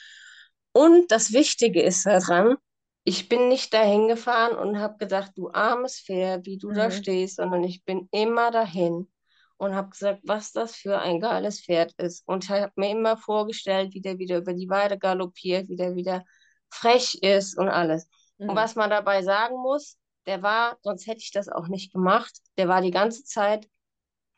Und 0.72 1.10
das 1.10 1.32
Wichtige 1.32 1.82
ist 1.82 2.06
daran, 2.06 2.56
ich 3.04 3.28
bin 3.28 3.48
nicht 3.48 3.74
dahin 3.74 4.08
gefahren 4.08 4.56
und 4.56 4.78
habe 4.78 4.96
gedacht, 4.98 5.32
du 5.34 5.50
armes 5.50 6.00
Pferd, 6.00 6.46
wie 6.46 6.58
du 6.58 6.70
mhm. 6.70 6.74
da 6.74 6.90
stehst, 6.90 7.36
sondern 7.36 7.64
ich 7.64 7.84
bin 7.84 8.08
immer 8.12 8.50
dahin 8.50 9.08
und 9.56 9.74
habe 9.74 9.90
gesagt, 9.90 10.20
was 10.24 10.52
das 10.52 10.74
für 10.74 11.00
ein 11.00 11.20
geiles 11.20 11.60
Pferd 11.60 11.92
ist. 11.98 12.26
Und 12.26 12.44
ich 12.44 12.50
habe 12.50 12.72
mir 12.76 12.90
immer 12.90 13.16
vorgestellt, 13.16 13.94
wie 13.94 14.00
der 14.00 14.18
wieder 14.18 14.38
über 14.38 14.54
die 14.54 14.68
Weide 14.68 14.98
galoppiert, 14.98 15.68
wie 15.68 15.76
der 15.76 15.94
wieder 15.96 16.24
frech 16.70 17.14
ist 17.22 17.58
und 17.58 17.68
alles. 17.68 18.08
Mhm. 18.38 18.50
Und 18.50 18.56
was 18.56 18.76
man 18.76 18.90
dabei 18.90 19.22
sagen 19.22 19.56
muss, 19.56 19.96
der 20.26 20.42
war, 20.42 20.78
sonst 20.82 21.06
hätte 21.06 21.20
ich 21.20 21.32
das 21.32 21.48
auch 21.48 21.68
nicht 21.68 21.92
gemacht, 21.92 22.32
der 22.56 22.68
war 22.68 22.80
die 22.80 22.90
ganze 22.90 23.24
Zeit 23.24 23.68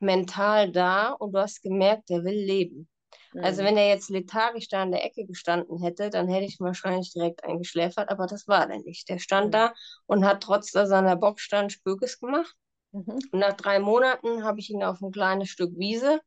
mental 0.00 0.72
da 0.72 1.12
und 1.12 1.32
du 1.32 1.38
hast 1.38 1.62
gemerkt, 1.62 2.10
der 2.10 2.24
will 2.24 2.34
leben. 2.34 2.88
Also 3.34 3.38
mhm. 3.38 3.44
Also 3.44 3.64
wenn 3.64 3.76
er 3.76 3.88
jetzt 3.88 4.10
lethargisch 4.10 4.68
da 4.68 4.82
in 4.82 4.92
der 4.92 5.04
Ecke 5.04 5.26
gestanden 5.26 5.82
hätte, 5.82 6.10
dann 6.10 6.28
hätte 6.28 6.46
ich 6.46 6.60
wahrscheinlich 6.60 7.12
direkt 7.12 7.44
eingeschläfert, 7.44 8.08
aber 8.08 8.26
das 8.26 8.46
war 8.48 8.66
der 8.66 8.78
nicht. 8.80 9.08
Der 9.08 9.18
stand 9.18 9.48
mhm. 9.48 9.52
da 9.52 9.74
und 10.06 10.24
hat 10.24 10.42
trotz 10.42 10.70
seiner 10.70 11.16
Bockstand 11.16 11.72
Spökes 11.72 12.18
gemacht. 12.18 12.54
Mhm. 12.92 13.18
Und 13.32 13.38
nach 13.38 13.54
drei 13.54 13.78
Monaten 13.78 14.44
habe 14.44 14.60
ich 14.60 14.70
ihn 14.70 14.82
auf 14.82 15.00
ein 15.00 15.10
kleines 15.10 15.48
Stück 15.48 15.76
Wiese 15.76 16.20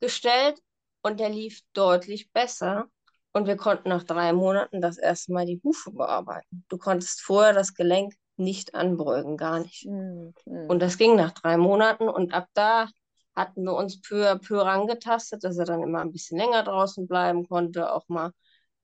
gestellt 0.00 0.58
und 1.02 1.20
der 1.20 1.30
lief 1.30 1.60
deutlich 1.72 2.30
besser. 2.32 2.86
Und 3.32 3.46
wir 3.46 3.56
konnten 3.56 3.90
nach 3.90 4.02
drei 4.02 4.32
Monaten 4.32 4.80
das 4.80 4.98
erste 4.98 5.32
Mal 5.32 5.46
die 5.46 5.60
Hufe 5.62 5.92
bearbeiten. 5.92 6.64
Du 6.68 6.78
konntest 6.78 7.20
vorher 7.20 7.52
das 7.52 7.74
Gelenk 7.74 8.14
nicht 8.40 8.74
anbeugen, 8.74 9.36
gar 9.36 9.60
nicht. 9.60 9.86
Mhm. 9.86 10.34
Und 10.68 10.80
das 10.80 10.98
ging 10.98 11.16
nach 11.16 11.32
drei 11.32 11.56
Monaten 11.56 12.08
und 12.08 12.34
ab 12.34 12.48
da 12.54 12.88
hatten 13.36 13.62
wir 13.64 13.74
uns 13.74 14.00
peu 14.00 14.28
à 14.28 14.36
peu 14.36 14.60
rangetastet, 14.60 15.44
dass 15.44 15.56
er 15.56 15.64
dann 15.64 15.82
immer 15.82 16.00
ein 16.00 16.12
bisschen 16.12 16.38
länger 16.38 16.64
draußen 16.64 17.06
bleiben 17.06 17.48
konnte, 17.48 17.92
auch 17.92 18.08
mal 18.08 18.26
ein 18.26 18.32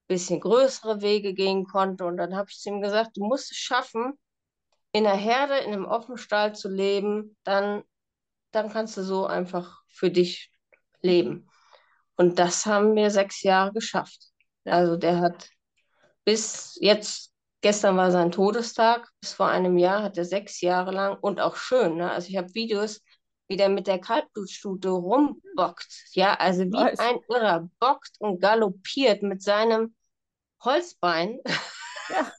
bisschen 0.06 0.40
größere 0.40 1.02
Wege 1.02 1.34
gehen 1.34 1.64
konnte. 1.64 2.04
Und 2.04 2.16
dann 2.16 2.36
habe 2.36 2.48
ich 2.50 2.58
zu 2.58 2.68
ihm 2.68 2.80
gesagt, 2.80 3.16
du 3.16 3.24
musst 3.24 3.50
es 3.50 3.58
schaffen, 3.58 4.12
in 4.92 5.04
der 5.04 5.16
Herde, 5.16 5.58
in 5.58 5.72
einem 5.72 5.84
Offenstall 5.84 6.54
zu 6.54 6.68
leben, 6.68 7.36
dann, 7.44 7.82
dann 8.52 8.70
kannst 8.70 8.96
du 8.96 9.02
so 9.02 9.26
einfach 9.26 9.82
für 9.88 10.10
dich 10.10 10.50
leben. 11.02 11.50
Und 12.16 12.38
das 12.38 12.64
haben 12.64 12.94
wir 12.94 13.10
sechs 13.10 13.42
Jahre 13.42 13.72
geschafft. 13.72 14.30
Also 14.64 14.96
der 14.96 15.20
hat 15.20 15.50
bis 16.24 16.78
jetzt, 16.80 17.32
gestern 17.60 17.96
war 17.96 18.10
sein 18.10 18.30
Todestag, 18.30 19.10
bis 19.20 19.32
vor 19.32 19.48
einem 19.48 19.76
Jahr 19.76 20.02
hat 20.02 20.18
er 20.18 20.24
sechs 20.24 20.60
Jahre 20.60 20.92
lang 20.92 21.16
und 21.20 21.40
auch 21.40 21.56
schön. 21.56 21.96
Ne? 21.96 22.10
Also 22.10 22.28
ich 22.28 22.36
habe 22.36 22.54
Videos, 22.54 23.02
wie 23.48 23.56
der 23.56 23.68
mit 23.68 23.86
der 23.86 24.00
Kaltblutstute 24.00 24.88
rumbockt. 24.88 26.04
Ja, 26.12 26.34
also 26.34 26.64
wie 26.64 26.72
Was? 26.72 26.98
ein 26.98 27.18
Irrer 27.28 27.68
bockt 27.78 28.16
und 28.18 28.40
galoppiert 28.40 29.22
mit 29.22 29.42
seinem 29.42 29.94
Holzbein. 30.62 31.40
Ja. 32.08 32.32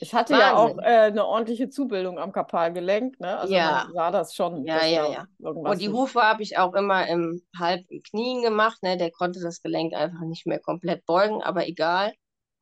Es 0.00 0.12
hatte 0.12 0.32
Wahnsinn. 0.34 0.38
ja 0.38 0.56
auch 0.56 0.78
äh, 0.78 1.06
eine 1.10 1.24
ordentliche 1.26 1.68
Zubildung 1.68 2.18
am 2.18 2.32
Kapalgelenk, 2.32 3.20
ne? 3.20 3.38
Also 3.38 3.54
ja. 3.54 3.84
man 3.84 3.92
sah 3.92 4.10
das 4.10 4.34
schon. 4.34 4.64
Ja, 4.64 4.84
ja, 4.84 5.08
ja. 5.08 5.26
Und 5.38 5.80
die 5.80 5.90
Hufe 5.90 6.20
habe 6.20 6.42
ich 6.42 6.58
auch 6.58 6.74
immer 6.74 7.06
im 7.06 7.42
halb 7.56 7.82
im 7.88 8.02
Knien 8.02 8.42
gemacht, 8.42 8.82
ne? 8.82 8.96
Der 8.96 9.10
konnte 9.10 9.40
das 9.40 9.62
Gelenk 9.62 9.94
einfach 9.94 10.22
nicht 10.22 10.46
mehr 10.46 10.58
komplett 10.58 11.04
beugen, 11.06 11.42
aber 11.42 11.68
egal. 11.68 12.12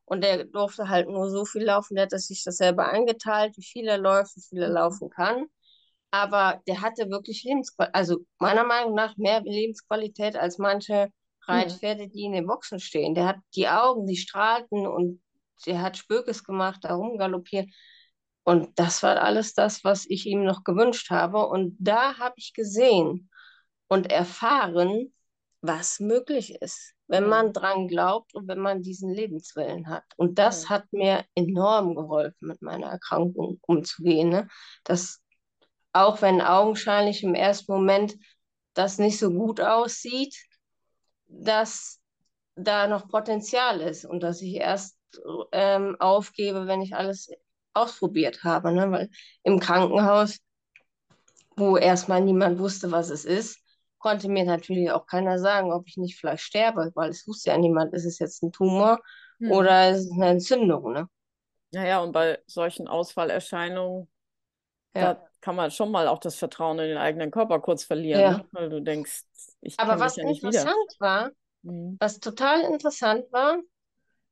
Und 0.05 0.23
der 0.23 0.45
durfte 0.45 0.87
halt 0.87 1.09
nur 1.09 1.29
so 1.29 1.45
viel 1.45 1.63
laufen, 1.63 1.95
der 1.95 2.05
hat 2.05 2.11
sich 2.11 2.43
das 2.43 2.57
selber 2.57 2.87
eingeteilt, 2.89 3.57
wie 3.57 3.63
viel 3.63 3.87
er 3.87 3.97
läuft, 3.97 4.35
wie 4.37 4.41
viel 4.41 4.61
er 4.61 4.69
mhm. 4.69 4.75
laufen 4.75 5.09
kann 5.09 5.47
aber 6.15 6.61
der 6.65 6.81
hatte 6.81 7.09
wirklich 7.09 7.43
Lebensqualität, 7.43 7.93
also 7.95 8.19
meiner 8.39 8.63
Meinung 8.63 8.95
nach 8.95 9.17
mehr 9.17 9.41
Lebensqualität 9.41 10.37
als 10.37 10.57
manche 10.57 11.09
Reitpferde, 11.41 12.07
die 12.07 12.23
in 12.23 12.31
den 12.31 12.47
Boxen 12.47 12.79
stehen. 12.79 13.15
Der 13.15 13.27
hat 13.27 13.37
die 13.53 13.67
Augen, 13.67 14.07
die 14.07 14.15
strahlten 14.15 14.87
und 14.87 15.21
der 15.65 15.81
hat 15.81 15.97
Spökes 15.97 16.45
gemacht, 16.45 16.79
da 16.83 16.95
rumgaloppiert. 16.95 17.69
Und 18.43 18.79
das 18.79 19.03
war 19.03 19.21
alles 19.21 19.53
das, 19.55 19.83
was 19.83 20.05
ich 20.07 20.25
ihm 20.25 20.45
noch 20.45 20.63
gewünscht 20.63 21.09
habe. 21.09 21.47
Und 21.47 21.75
da 21.79 22.17
habe 22.17 22.35
ich 22.37 22.53
gesehen 22.53 23.29
und 23.89 24.09
erfahren, 24.09 25.13
was 25.67 25.99
möglich 25.99 26.61
ist, 26.61 26.93
wenn 27.07 27.23
mhm. 27.23 27.29
man 27.29 27.53
dran 27.53 27.87
glaubt 27.87 28.33
und 28.33 28.47
wenn 28.47 28.59
man 28.59 28.81
diesen 28.81 29.09
Lebenswillen 29.09 29.87
hat. 29.87 30.03
Und 30.17 30.39
das 30.39 30.65
mhm. 30.65 30.69
hat 30.69 30.93
mir 30.93 31.25
enorm 31.35 31.95
geholfen, 31.95 32.47
mit 32.47 32.61
meiner 32.61 32.87
Erkrankung 32.87 33.59
umzugehen. 33.61 34.29
Ne? 34.29 34.47
Das 34.83 35.21
auch 35.95 36.21
wenn 36.21 36.41
augenscheinlich 36.41 37.23
im 37.23 37.35
ersten 37.35 37.71
Moment 37.71 38.17
das 38.73 38.97
nicht 38.97 39.17
so 39.17 39.31
gut 39.31 39.61
aussieht, 39.61 40.35
dass 41.27 42.01
da 42.55 42.87
noch 42.87 43.07
Potenzial 43.07 43.79
ist 43.79 44.05
und 44.05 44.21
dass 44.21 44.41
ich 44.41 44.55
erst 44.55 44.97
ähm, 45.53 45.95
aufgebe, 45.99 46.67
wenn 46.67 46.81
ich 46.81 46.95
alles 46.95 47.29
ausprobiert 47.73 48.43
habe. 48.43 48.73
Ne? 48.73 48.91
Weil 48.91 49.09
im 49.43 49.59
Krankenhaus, 49.59 50.39
wo 51.55 51.77
erstmal 51.77 52.21
niemand 52.21 52.59
wusste, 52.59 52.91
was 52.91 53.09
es 53.09 53.23
ist, 53.23 53.59
konnte 54.05 54.29
mir 54.29 54.45
natürlich 54.45 54.91
auch 54.91 55.07
keiner 55.07 55.39
sagen, 55.39 55.73
ob 55.73 55.87
ich 55.87 55.97
nicht 55.97 56.15
vielleicht 56.15 56.43
sterbe, 56.43 56.91
weil 56.93 57.09
es 57.09 57.27
wusste 57.27 57.49
ja 57.49 57.57
niemand, 57.57 57.91
ist 57.95 58.05
es 58.05 58.19
jetzt 58.19 58.43
ein 58.43 58.51
Tumor 58.51 58.99
hm. 59.39 59.51
oder 59.51 59.89
ist 59.89 60.05
es 60.05 60.11
eine 60.11 60.27
Entzündung. 60.27 60.93
Ne? 60.93 61.09
Naja, 61.71 62.01
und 62.01 62.11
bei 62.11 62.37
solchen 62.45 62.87
Ausfallerscheinungen, 62.87 64.07
ja. 64.95 65.15
da 65.15 65.27
kann 65.41 65.55
man 65.55 65.71
schon 65.71 65.89
mal 65.89 66.07
auch 66.07 66.19
das 66.19 66.35
Vertrauen 66.35 66.77
in 66.77 66.89
den 66.89 66.97
eigenen 66.99 67.31
Körper 67.31 67.59
kurz 67.59 67.83
verlieren, 67.83 68.21
ja. 68.21 68.31
ne? 68.37 68.45
weil 68.51 68.69
du 68.69 68.79
denkst, 68.79 69.23
ich 69.61 69.79
Aber 69.79 69.99
was 69.99 70.17
ja 70.17 70.29
interessant 70.29 70.95
war, 70.99 71.31
mhm. 71.63 71.97
was 71.99 72.19
total 72.19 72.61
interessant 72.61 73.25
war, 73.31 73.57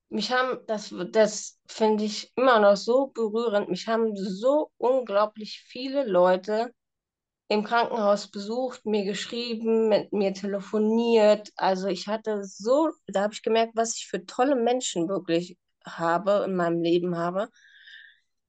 mich 0.10 0.32
haben, 0.32 0.60
das, 0.68 0.94
das 1.10 1.60
finde 1.66 2.04
ich 2.04 2.32
immer 2.36 2.60
noch 2.60 2.78
so 2.78 3.08
berührend, 3.08 3.70
mich 3.70 3.88
haben 3.88 4.16
so 4.16 4.70
unglaublich 4.78 5.64
viele 5.66 6.06
Leute 6.06 6.72
im 7.48 7.64
Krankenhaus 7.64 8.30
besucht, 8.30 8.86
mir 8.86 9.04
geschrieben, 9.04 9.90
mit 9.90 10.12
mir 10.14 10.34
telefoniert. 10.34 11.52
Also 11.56 11.88
ich 11.88 12.08
hatte 12.08 12.44
so, 12.44 12.92
da 13.08 13.24
habe 13.24 13.34
ich 13.34 13.44
gemerkt, 13.44 13.74
was 13.76 13.96
ich 13.98 14.08
für 14.08 14.26
tolle 14.26 14.56
Menschen 14.56 15.08
wirklich 15.10 15.58
habe, 15.86 16.44
in 16.48 16.56
meinem 16.56 16.82
Leben 16.82 17.18
habe. 17.18 17.50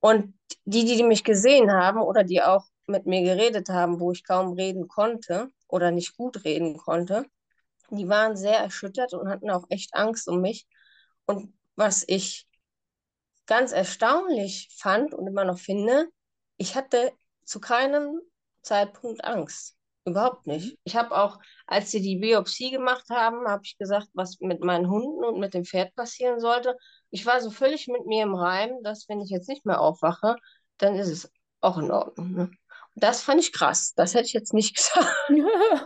Und 0.01 0.35
die, 0.65 0.85
die 0.85 1.03
mich 1.03 1.25
gesehen 1.25 1.73
haben 1.73 2.01
oder 2.01 2.25
die 2.25 2.43
auch 2.43 2.67
mit 2.87 3.07
mir 3.07 3.23
geredet 3.23 3.69
haben, 3.69 4.01
wo 4.01 4.13
ich 4.13 4.25
kaum 4.25 4.53
reden 4.53 4.89
konnte 4.89 5.51
oder 5.67 5.91
nicht 5.91 6.17
gut 6.17 6.45
reden 6.45 6.77
konnte, 6.77 7.25
die 7.91 8.09
waren 8.09 8.37
sehr 8.37 8.59
erschüttert 8.59 9.15
und 9.15 9.29
hatten 9.29 9.51
auch 9.51 9.65
echt 9.71 9.95
Angst 9.95 10.29
um 10.29 10.41
mich. 10.41 10.67
Und 11.27 11.55
was 11.77 12.05
ich 12.07 12.47
ganz 13.47 13.73
erstaunlich 13.73 14.69
fand 14.77 15.15
und 15.15 15.27
immer 15.27 15.45
noch 15.45 15.59
finde, 15.59 16.09
ich 16.57 16.77
hatte 16.77 17.13
zu 17.45 17.61
keinem 17.61 18.21
Zeitpunkt 18.65 19.25
Angst. 19.25 19.77
Überhaupt 20.07 20.47
nicht. 20.47 20.73
Mhm. 20.73 20.79
Ich 20.85 20.97
habe 20.97 21.17
auch, 21.17 21.39
als 21.67 21.91
sie 21.91 22.03
die 22.03 22.17
Biopsie 22.17 22.71
gemacht 22.71 23.09
haben, 23.09 23.49
habe 23.49 23.63
ich 23.65 23.79
gesagt, 23.79 24.09
was 24.13 24.39
mit 24.41 24.63
meinen 24.63 24.91
Hunden 24.91 25.25
und 25.25 25.41
mit 25.41 25.55
dem 25.55 25.65
Pferd 25.65 25.95
passieren 25.95 26.41
sollte. 26.41 26.77
Ich 27.11 27.25
war 27.25 27.41
so 27.41 27.51
völlig 27.51 27.89
mit 27.89 28.05
mir 28.05 28.23
im 28.23 28.35
Reim, 28.35 28.83
dass 28.83 29.09
wenn 29.09 29.23
ich 29.23 29.31
jetzt 29.31 29.49
nicht 29.49 29.65
mehr 29.65 29.81
aufwache, 29.81 30.37
dann 30.77 30.97
ist 30.97 31.09
es 31.09 31.33
auch 31.61 31.79
in 31.79 31.91
Ordnung. 31.91 32.33
Ne? 32.33 32.51
Das 32.97 33.23
fand 33.23 33.41
ich 33.41 33.53
krass. 33.53 33.95
Das 33.95 34.15
hätte 34.15 34.27
ich 34.27 34.35
jetzt 34.35 34.53
nicht 34.53 34.77
gesagt. 34.77 35.09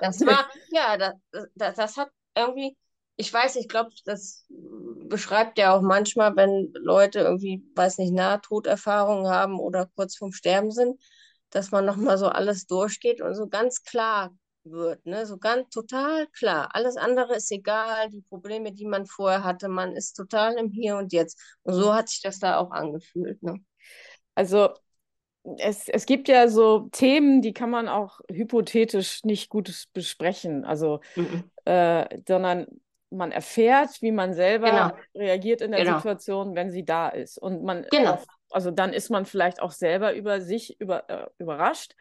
Das 0.01 0.21
war, 0.27 0.49
ja, 0.71 0.97
das, 0.97 1.15
das, 1.55 1.77
das 1.77 1.97
hat 1.97 2.11
irgendwie, 2.35 2.77
ich 3.17 3.33
weiß, 3.33 3.55
ich 3.57 3.69
glaube, 3.69 3.91
das 4.05 4.47
beschreibt 4.49 5.59
ja 5.59 5.77
auch 5.77 5.81
manchmal, 5.81 6.35
wenn 6.35 6.73
Leute 6.75 7.21
irgendwie, 7.21 7.65
weiß 7.77 7.99
nicht, 7.99 8.13
Nahtoderfahrungen 8.13 9.31
haben 9.31 9.61
oder 9.61 9.87
kurz 9.95 10.17
vorm 10.17 10.33
Sterben 10.33 10.73
sind, 10.73 11.01
dass 11.51 11.71
man 11.71 11.85
nochmal 11.85 12.19
so 12.19 12.27
alles 12.27 12.67
durchgeht 12.67 13.21
und 13.21 13.35
so 13.35 13.49
ganz 13.49 13.83
klar 13.83 14.31
wird, 14.65 15.05
ne? 15.07 15.27
So 15.27 15.39
ganz 15.39 15.69
total 15.71 16.27
klar. 16.29 16.71
Alles 16.73 16.97
andere 16.97 17.37
ist 17.37 17.51
egal, 17.51 18.11
die 18.11 18.23
Probleme, 18.23 18.73
die 18.73 18.87
man 18.87 19.07
vorher 19.07 19.45
hatte, 19.45 19.69
man 19.69 19.97
ist 19.97 20.15
total 20.15 20.59
im 20.59 20.71
Hier 20.71 20.97
und 20.97 21.13
Jetzt. 21.13 21.41
Und 21.63 21.75
so 21.75 21.95
hat 21.95 22.09
sich 22.09 22.21
das 22.21 22.39
da 22.39 22.59
auch 22.59 22.71
angefühlt, 22.71 23.43
ne? 23.43 23.57
Also 24.35 24.71
es, 25.59 25.89
es 25.89 26.05
gibt 26.05 26.29
ja 26.29 26.49
so 26.49 26.89
Themen, 26.93 27.41
die 27.41 27.55
kann 27.55 27.71
man 27.71 27.89
auch 27.89 28.21
hypothetisch 28.31 29.25
nicht 29.25 29.49
gut 29.49 29.87
besprechen. 29.95 30.65
Also, 30.65 31.01
mhm. 31.17 31.45
äh, 31.65 32.07
sondern 32.27 32.67
man 33.11 33.33
erfährt, 33.33 34.03
wie 34.03 34.13
man 34.13 34.35
selber 34.35 34.71
genau. 34.71 34.91
reagiert 35.15 35.63
in 35.63 35.71
der 35.71 35.83
genau. 35.83 35.97
Situation, 35.97 36.55
wenn 36.55 36.71
sie 36.71 36.85
da 36.85 37.09
ist. 37.09 37.39
Und 37.39 37.63
man 37.63 37.87
genau 37.91 38.19
also 38.51 38.71
dann 38.71 38.93
ist 38.93 39.11
man 39.11 39.27
vielleicht 39.27 39.61
auch 39.61 39.73
selber 39.73 40.15
über 40.15 40.41
sich 40.41 40.81
über, 40.81 41.09
äh, 41.09 41.27
überrascht. 41.39 41.95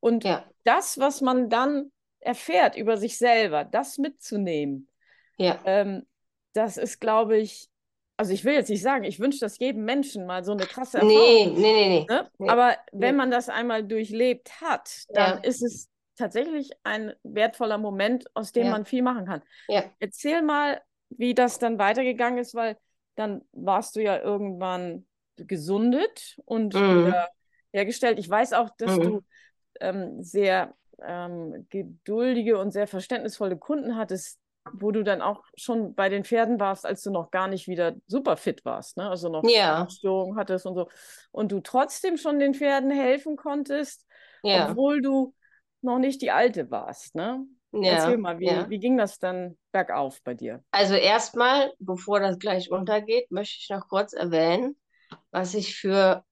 Und 0.00 0.24
ja. 0.24 0.44
das, 0.64 0.98
was 0.98 1.20
man 1.20 1.48
dann 1.48 1.92
erfährt 2.20 2.76
über 2.76 2.96
sich 2.96 3.18
selber, 3.18 3.64
das 3.64 3.98
mitzunehmen, 3.98 4.88
ja. 5.36 5.60
ähm, 5.64 6.06
das 6.54 6.76
ist, 6.76 7.00
glaube 7.00 7.38
ich, 7.38 7.68
also 8.16 8.32
ich 8.32 8.44
will 8.44 8.54
jetzt 8.54 8.68
nicht 8.68 8.82
sagen, 8.82 9.04
ich 9.04 9.20
wünsche 9.20 9.40
das 9.40 9.58
jedem 9.58 9.84
Menschen 9.84 10.26
mal 10.26 10.44
so 10.44 10.52
eine 10.52 10.66
krasse 10.66 10.98
Erfahrung. 10.98 11.18
Nee, 11.18 11.46
nee, 11.46 11.72
nee, 11.72 11.88
nee. 11.88 12.06
Ne? 12.08 12.30
nee. 12.38 12.48
Aber 12.48 12.76
wenn 12.92 13.16
man 13.16 13.30
das 13.30 13.48
einmal 13.48 13.84
durchlebt 13.84 14.60
hat, 14.60 15.04
dann 15.08 15.38
ja. 15.38 15.44
ist 15.44 15.62
es 15.62 15.88
tatsächlich 16.16 16.70
ein 16.84 17.14
wertvoller 17.22 17.78
Moment, 17.78 18.26
aus 18.34 18.52
dem 18.52 18.66
ja. 18.66 18.70
man 18.70 18.84
viel 18.84 19.02
machen 19.02 19.26
kann. 19.26 19.42
Ja. 19.68 19.84
Erzähl 19.98 20.42
mal, 20.42 20.80
wie 21.10 21.34
das 21.34 21.58
dann 21.58 21.78
weitergegangen 21.78 22.38
ist, 22.38 22.54
weil 22.54 22.76
dann 23.16 23.42
warst 23.52 23.96
du 23.96 24.02
ja 24.02 24.18
irgendwann 24.18 25.06
gesundet 25.46 26.38
und 26.44 26.74
mhm. 26.74 27.06
wieder 27.06 27.28
hergestellt. 27.72 28.18
Ich 28.18 28.28
weiß 28.28 28.52
auch, 28.52 28.70
dass 28.78 28.96
mhm. 28.96 29.02
du 29.02 29.20
ähm, 29.80 30.22
sehr 30.22 30.74
ähm, 31.02 31.66
geduldige 31.70 32.58
und 32.58 32.70
sehr 32.72 32.86
verständnisvolle 32.86 33.56
Kunden 33.56 33.96
hattest, 33.96 34.38
wo 34.72 34.92
du 34.92 35.02
dann 35.02 35.22
auch 35.22 35.42
schon 35.56 35.94
bei 35.94 36.08
den 36.08 36.24
Pferden 36.24 36.60
warst, 36.60 36.86
als 36.86 37.02
du 37.02 37.10
noch 37.10 37.30
gar 37.30 37.48
nicht 37.48 37.66
wieder 37.66 37.96
super 38.06 38.36
fit 38.36 38.64
warst, 38.64 38.96
ne? 38.96 39.08
Also 39.08 39.28
noch 39.28 39.42
ja. 39.44 39.88
Störungen 39.90 40.38
hattest 40.38 40.66
und 40.66 40.76
so. 40.76 40.88
Und 41.32 41.50
du 41.50 41.60
trotzdem 41.60 42.16
schon 42.16 42.38
den 42.38 42.54
Pferden 42.54 42.90
helfen 42.90 43.36
konntest, 43.36 44.06
ja. 44.42 44.70
obwohl 44.70 45.02
du 45.02 45.34
noch 45.80 45.98
nicht 45.98 46.22
die 46.22 46.30
Alte 46.30 46.70
warst, 46.70 47.14
ne? 47.14 47.44
Ja, 47.72 47.92
Erzähl 47.92 48.18
mal, 48.18 48.38
wie, 48.38 48.46
ja. 48.46 48.68
wie 48.68 48.78
ging 48.78 48.98
das 48.98 49.18
dann 49.18 49.56
bergauf 49.72 50.22
bei 50.22 50.34
dir? 50.34 50.62
Also 50.72 50.94
erstmal, 50.94 51.72
bevor 51.78 52.20
das 52.20 52.38
gleich 52.38 52.70
untergeht, 52.70 53.30
möchte 53.30 53.56
ich 53.58 53.70
noch 53.70 53.88
kurz 53.88 54.12
erwähnen, 54.12 54.76
was 55.30 55.54
ich 55.54 55.76
für 55.76 56.24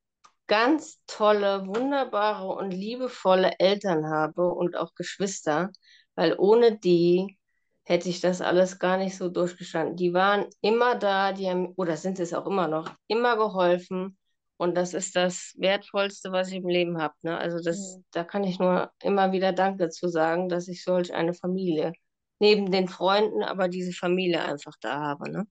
ganz 0.47 1.01
tolle, 1.07 1.67
wunderbare 1.67 2.49
und 2.49 2.73
liebevolle 2.73 3.53
Eltern 3.59 4.09
habe 4.11 4.53
und 4.53 4.77
auch 4.77 4.95
Geschwister, 4.95 5.71
weil 6.17 6.35
ohne 6.39 6.77
die 6.79 7.39
hätte 7.85 8.09
ich 8.09 8.21
das 8.21 8.41
alles 8.41 8.79
gar 8.79 8.97
nicht 8.97 9.17
so 9.17 9.29
durchgestanden. 9.29 9.97
Die 9.97 10.13
waren 10.13 10.47
immer 10.61 10.97
da, 10.97 11.33
die 11.33 11.49
haben, 11.49 11.73
oder 11.77 11.97
sind 11.97 12.21
es 12.21 12.35
auch 12.35 12.47
immer 12.47 12.69
noch, 12.69 12.93
immer 13.07 13.37
geholfen. 13.37 14.17
Und 14.57 14.77
das 14.77 14.93
ist 14.93 15.17
das 15.17 15.55
Wertvollste, 15.57 16.33
was 16.33 16.49
ich 16.49 16.57
im 16.57 16.69
Leben 16.69 17.01
habe. 17.01 17.15
Ne? 17.23 17.39
Also 17.39 17.59
das, 17.63 17.97
mhm. 17.97 18.05
da 18.13 18.25
kann 18.25 18.45
ich 18.45 18.59
nur 18.59 18.91
immer 19.03 19.33
wieder 19.33 19.53
Danke 19.53 19.89
zu 19.89 20.09
sagen, 20.09 20.49
dass 20.49 20.69
ich 20.69 20.85
solch 20.85 21.15
eine 21.15 21.33
Familie, 21.35 21.93
neben 22.41 22.71
den 22.71 22.89
Freunden, 22.89 23.43
aber 23.43 23.69
diese 23.69 23.93
Familie 23.93 24.43
einfach 24.43 24.75
da 24.81 25.01
habe. 25.01 25.31
Ne? 25.31 25.47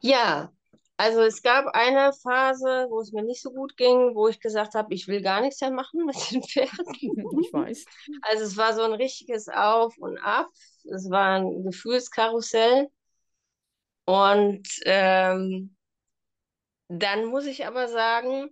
Ja, 0.00 0.50
also 1.02 1.22
es 1.22 1.42
gab 1.42 1.66
eine 1.74 2.12
Phase, 2.12 2.86
wo 2.88 3.00
es 3.00 3.10
mir 3.10 3.24
nicht 3.24 3.42
so 3.42 3.50
gut 3.50 3.76
ging, 3.76 4.14
wo 4.14 4.28
ich 4.28 4.38
gesagt 4.38 4.74
habe, 4.74 4.94
ich 4.94 5.08
will 5.08 5.20
gar 5.20 5.40
nichts 5.40 5.60
mehr 5.60 5.72
machen 5.72 6.06
mit 6.06 6.14
den 6.30 6.44
Pferden. 6.44 6.70
Ich 7.42 7.52
weiß. 7.52 7.84
Also 8.20 8.44
es 8.44 8.56
war 8.56 8.72
so 8.72 8.82
ein 8.82 8.92
richtiges 8.92 9.48
Auf 9.48 9.98
und 9.98 10.16
Ab. 10.18 10.46
Es 10.84 11.10
war 11.10 11.40
ein 11.40 11.64
Gefühlskarussell. 11.64 12.86
Und 14.04 14.68
ähm, 14.84 15.76
dann 16.86 17.24
muss 17.24 17.46
ich 17.46 17.66
aber 17.66 17.88
sagen, 17.88 18.50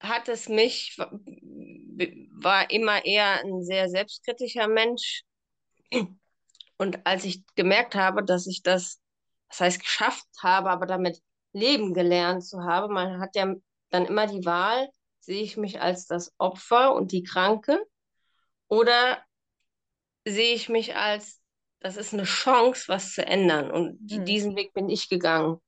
hat 0.00 0.28
es 0.28 0.50
mich, 0.50 0.98
war 0.98 2.70
immer 2.70 3.06
eher 3.06 3.40
ein 3.40 3.62
sehr 3.62 3.88
selbstkritischer 3.88 4.68
Mensch. 4.68 5.22
Und 6.76 7.06
als 7.06 7.24
ich 7.24 7.42
gemerkt 7.54 7.94
habe, 7.94 8.22
dass 8.22 8.46
ich 8.46 8.62
das, 8.62 9.00
das 9.48 9.60
heißt 9.60 9.80
geschafft 9.80 10.28
habe, 10.42 10.68
aber 10.68 10.84
damit 10.84 11.22
leben 11.52 11.94
gelernt 11.94 12.44
zu 12.44 12.62
haben, 12.62 12.94
man 12.94 13.20
hat 13.20 13.34
ja 13.36 13.54
dann 13.90 14.06
immer 14.06 14.26
die 14.26 14.44
Wahl, 14.44 14.88
sehe 15.20 15.42
ich 15.42 15.56
mich 15.56 15.80
als 15.80 16.06
das 16.06 16.32
Opfer 16.38 16.94
und 16.94 17.12
die 17.12 17.22
Kranke 17.22 17.80
oder 18.68 19.22
sehe 20.24 20.54
ich 20.54 20.68
mich 20.68 20.96
als, 20.96 21.40
das 21.80 21.96
ist 21.96 22.12
eine 22.12 22.24
Chance, 22.24 22.84
was 22.88 23.12
zu 23.12 23.26
ändern. 23.26 23.70
Und 23.70 24.00
mhm. 24.00 24.24
diesen 24.24 24.56
Weg 24.56 24.72
bin 24.74 24.88
ich 24.88 25.08
gegangen. 25.08 25.58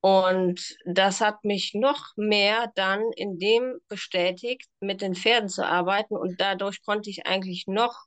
Und 0.00 0.76
das 0.84 1.20
hat 1.20 1.44
mich 1.44 1.74
noch 1.74 2.16
mehr 2.16 2.72
dann 2.74 3.02
in 3.14 3.38
dem 3.38 3.78
bestätigt, 3.88 4.68
mit 4.80 5.00
den 5.00 5.14
Pferden 5.14 5.48
zu 5.48 5.64
arbeiten. 5.64 6.16
Und 6.16 6.40
dadurch 6.40 6.82
konnte 6.82 7.08
ich 7.10 7.26
eigentlich 7.26 7.66
noch 7.68 8.06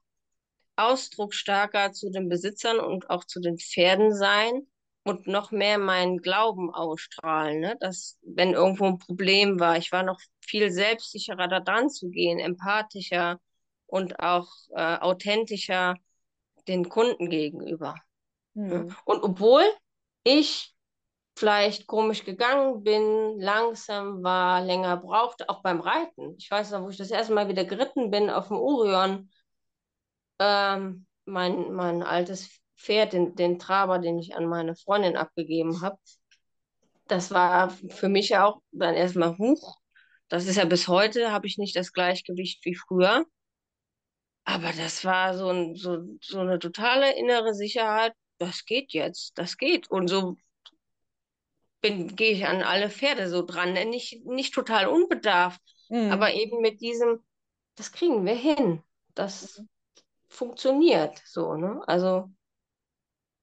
ausdrucksstarker 0.75 1.93
zu 1.93 2.09
den 2.09 2.27
Besitzern 2.27 2.79
und 2.79 3.09
auch 3.09 3.23
zu 3.23 3.39
den 3.39 3.57
Pferden 3.57 4.13
sein 4.13 4.67
und 5.05 5.27
noch 5.27 5.51
mehr 5.51 5.77
meinen 5.77 6.17
Glauben 6.17 6.73
ausstrahlen. 6.73 7.59
Ne? 7.59 7.77
Dass, 7.79 8.17
wenn 8.23 8.53
irgendwo 8.53 8.85
ein 8.85 8.97
Problem 8.97 9.59
war, 9.59 9.77
ich 9.77 9.91
war 9.91 10.01
noch 10.01 10.19
viel 10.41 10.71
selbstsicherer 10.71 11.47
da 11.47 11.59
dran 11.59 11.89
zu 11.91 12.09
gehen, 12.09 12.39
empathischer 12.39 13.39
und 13.85 14.19
auch 14.19 14.47
äh, 14.75 14.97
authentischer 14.97 15.95
den 16.67 16.89
Kunden 16.89 17.29
gegenüber. 17.29 17.95
Mhm. 18.55 18.95
Und 19.05 19.21
obwohl 19.21 19.63
ich 20.23 20.73
vielleicht 21.37 21.85
komisch 21.85 22.25
gegangen 22.25 22.81
bin, 22.81 23.39
langsam 23.39 24.23
war, 24.23 24.61
länger 24.61 24.97
brauchte, 24.97 25.49
auch 25.49 25.61
beim 25.61 25.81
Reiten. 25.81 26.33
Ich 26.39 26.49
weiß 26.49 26.71
noch, 26.71 26.81
wo 26.81 26.89
ich 26.89 26.97
das 26.97 27.11
erste 27.11 27.33
Mal 27.33 27.47
wieder 27.47 27.65
geritten 27.65 28.09
bin 28.09 28.31
auf 28.31 28.47
dem 28.47 28.57
Orion. 28.57 29.29
Ähm, 30.39 31.05
mein, 31.25 31.73
mein 31.73 32.01
altes 32.01 32.59
Pferd, 32.77 33.13
den, 33.13 33.35
den 33.35 33.59
Traber, 33.59 33.99
den 33.99 34.19
ich 34.19 34.35
an 34.35 34.45
meine 34.45 34.75
Freundin 34.75 35.15
abgegeben 35.15 35.81
habe. 35.81 35.97
Das 37.07 37.31
war 37.31 37.69
für 37.69 38.09
mich 38.09 38.35
auch 38.37 38.61
dann 38.71 38.95
erstmal 38.95 39.37
hoch. 39.37 39.77
Das 40.27 40.47
ist 40.47 40.55
ja 40.55 40.65
bis 40.65 40.87
heute, 40.87 41.31
habe 41.31 41.47
ich 41.47 41.57
nicht 41.57 41.75
das 41.75 41.93
Gleichgewicht 41.93 42.65
wie 42.65 42.75
früher. 42.75 43.25
Aber 44.43 44.71
das 44.73 45.05
war 45.05 45.37
so, 45.37 45.49
ein, 45.49 45.75
so, 45.75 46.03
so 46.21 46.39
eine 46.39 46.59
totale 46.59 47.17
innere 47.17 47.53
Sicherheit. 47.53 48.13
Das 48.37 48.65
geht 48.65 48.93
jetzt, 48.93 49.37
das 49.37 49.57
geht. 49.57 49.89
Und 49.89 50.07
so 50.07 50.37
bin, 51.81 52.15
gehe 52.15 52.31
ich 52.31 52.45
an 52.45 52.61
alle 52.61 52.89
Pferde 52.89 53.29
so 53.29 53.43
dran. 53.43 53.73
Nicht, 53.73 54.25
nicht 54.25 54.53
total 54.53 54.87
unbedarft, 54.87 55.61
mhm. 55.89 56.11
aber 56.11 56.33
eben 56.33 56.61
mit 56.61 56.81
diesem, 56.81 57.23
das 57.75 57.91
kriegen 57.91 58.25
wir 58.25 58.35
hin. 58.35 58.83
Das 59.13 59.59
mhm. 59.59 59.69
funktioniert 60.27 61.21
so, 61.25 61.55
ne? 61.55 61.81
Also 61.87 62.29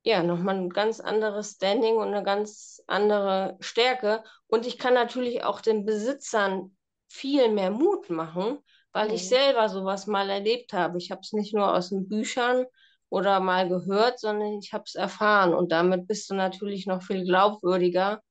ja, 0.04 0.22
nochmal 0.22 0.56
ein 0.56 0.68
ganz 0.68 1.00
anderes 1.00 1.52
Standing 1.52 1.96
und 1.96 2.08
eine 2.08 2.22
ganz 2.24 2.82
andere 2.86 3.56
Stärke. 3.60 4.24
Und 4.48 4.66
ich 4.66 4.78
kann 4.78 4.94
natürlich 4.94 5.44
auch 5.44 5.60
den 5.60 5.84
Besitzern 5.84 6.76
viel 7.08 7.50
mehr 7.50 7.70
Mut 7.70 8.10
machen, 8.10 8.58
weil 8.92 9.08
mhm. 9.08 9.14
ich 9.14 9.28
selber 9.28 9.68
sowas 9.68 10.06
mal 10.06 10.28
erlebt 10.28 10.72
habe. 10.72 10.98
Ich 10.98 11.10
habe 11.10 11.20
es 11.20 11.32
nicht 11.32 11.54
nur 11.54 11.72
aus 11.72 11.90
den 11.90 12.08
Büchern 12.08 12.66
oder 13.10 13.40
mal 13.40 13.68
gehört, 13.68 14.18
sondern 14.18 14.58
ich 14.58 14.72
habe 14.72 14.84
es 14.86 14.94
erfahren. 14.94 15.54
Und 15.54 15.70
damit 15.70 16.08
bist 16.08 16.30
du 16.30 16.34
natürlich 16.34 16.86
noch 16.86 17.02
viel 17.02 17.24
glaubwürdiger, 17.24 18.22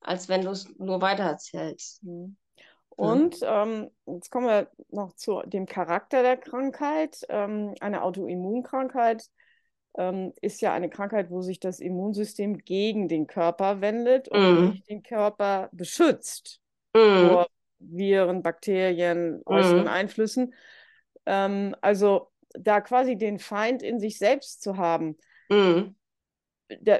als 0.00 0.28
wenn 0.28 0.42
du 0.42 0.50
es 0.50 0.68
nur 0.76 1.00
weitererzählst. 1.00 2.02
Mhm. 2.02 2.36
Und 2.96 3.38
ähm, 3.42 3.90
jetzt 4.06 4.30
kommen 4.30 4.46
wir 4.46 4.68
noch 4.90 5.14
zu 5.14 5.42
dem 5.46 5.66
Charakter 5.66 6.22
der 6.22 6.36
Krankheit. 6.36 7.18
Ähm, 7.28 7.74
eine 7.80 8.02
Autoimmunkrankheit 8.02 9.24
ist 10.40 10.60
ja 10.60 10.72
eine 10.72 10.90
Krankheit, 10.90 11.30
wo 11.30 11.40
sich 11.40 11.60
das 11.60 11.78
Immunsystem 11.78 12.58
gegen 12.58 13.06
den 13.06 13.28
Körper 13.28 13.80
wendet 13.80 14.28
und 14.28 14.40
mm. 14.40 14.70
nicht 14.70 14.88
den 14.88 15.02
Körper 15.04 15.68
beschützt 15.70 16.60
mm. 16.94 17.28
vor 17.28 17.46
Viren, 17.78 18.42
Bakterien, 18.42 19.40
äußeren 19.46 19.84
mm. 19.84 19.88
Einflüssen. 19.88 20.54
Ähm, 21.26 21.76
also 21.80 22.32
da 22.58 22.80
quasi 22.80 23.16
den 23.16 23.38
Feind 23.38 23.82
in 23.82 24.00
sich 24.00 24.18
selbst 24.18 24.62
zu 24.62 24.76
haben, 24.76 25.16
mm. 25.48 25.94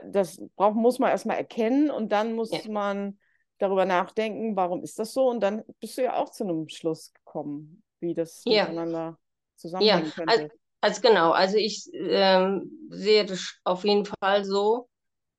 das 0.07 0.41
braucht, 0.55 0.77
muss 0.77 1.01
man 1.01 1.11
erstmal 1.11 1.39
erkennen 1.39 1.91
und 1.91 2.13
dann 2.13 2.35
muss 2.35 2.53
ja. 2.53 2.71
man 2.71 3.19
darüber 3.59 3.87
nachdenken, 3.87 4.55
warum 4.55 4.85
ist 4.85 5.01
das 5.01 5.13
so? 5.13 5.29
Und 5.29 5.41
dann 5.41 5.65
bist 5.81 5.99
du 5.99 6.03
ja 6.03 6.15
auch 6.15 6.31
zu 6.31 6.45
einem 6.45 6.69
Schluss 6.69 7.13
gekommen, 7.13 7.83
wie 7.99 8.15
das 8.15 8.43
ja. 8.45 8.65
miteinander 8.65 9.19
zusammenhängen 9.57 10.07
ja. 10.07 10.13
könnte. 10.13 10.33
Also, 10.33 10.49
also 10.85 11.01
genau, 11.01 11.33
also 11.33 11.57
ich 11.57 11.89
ähm, 11.95 12.71
sehe 12.91 13.25
das 13.25 13.55
auf 13.65 13.85
jeden 13.85 14.05
Fall 14.05 14.45
so, 14.45 14.91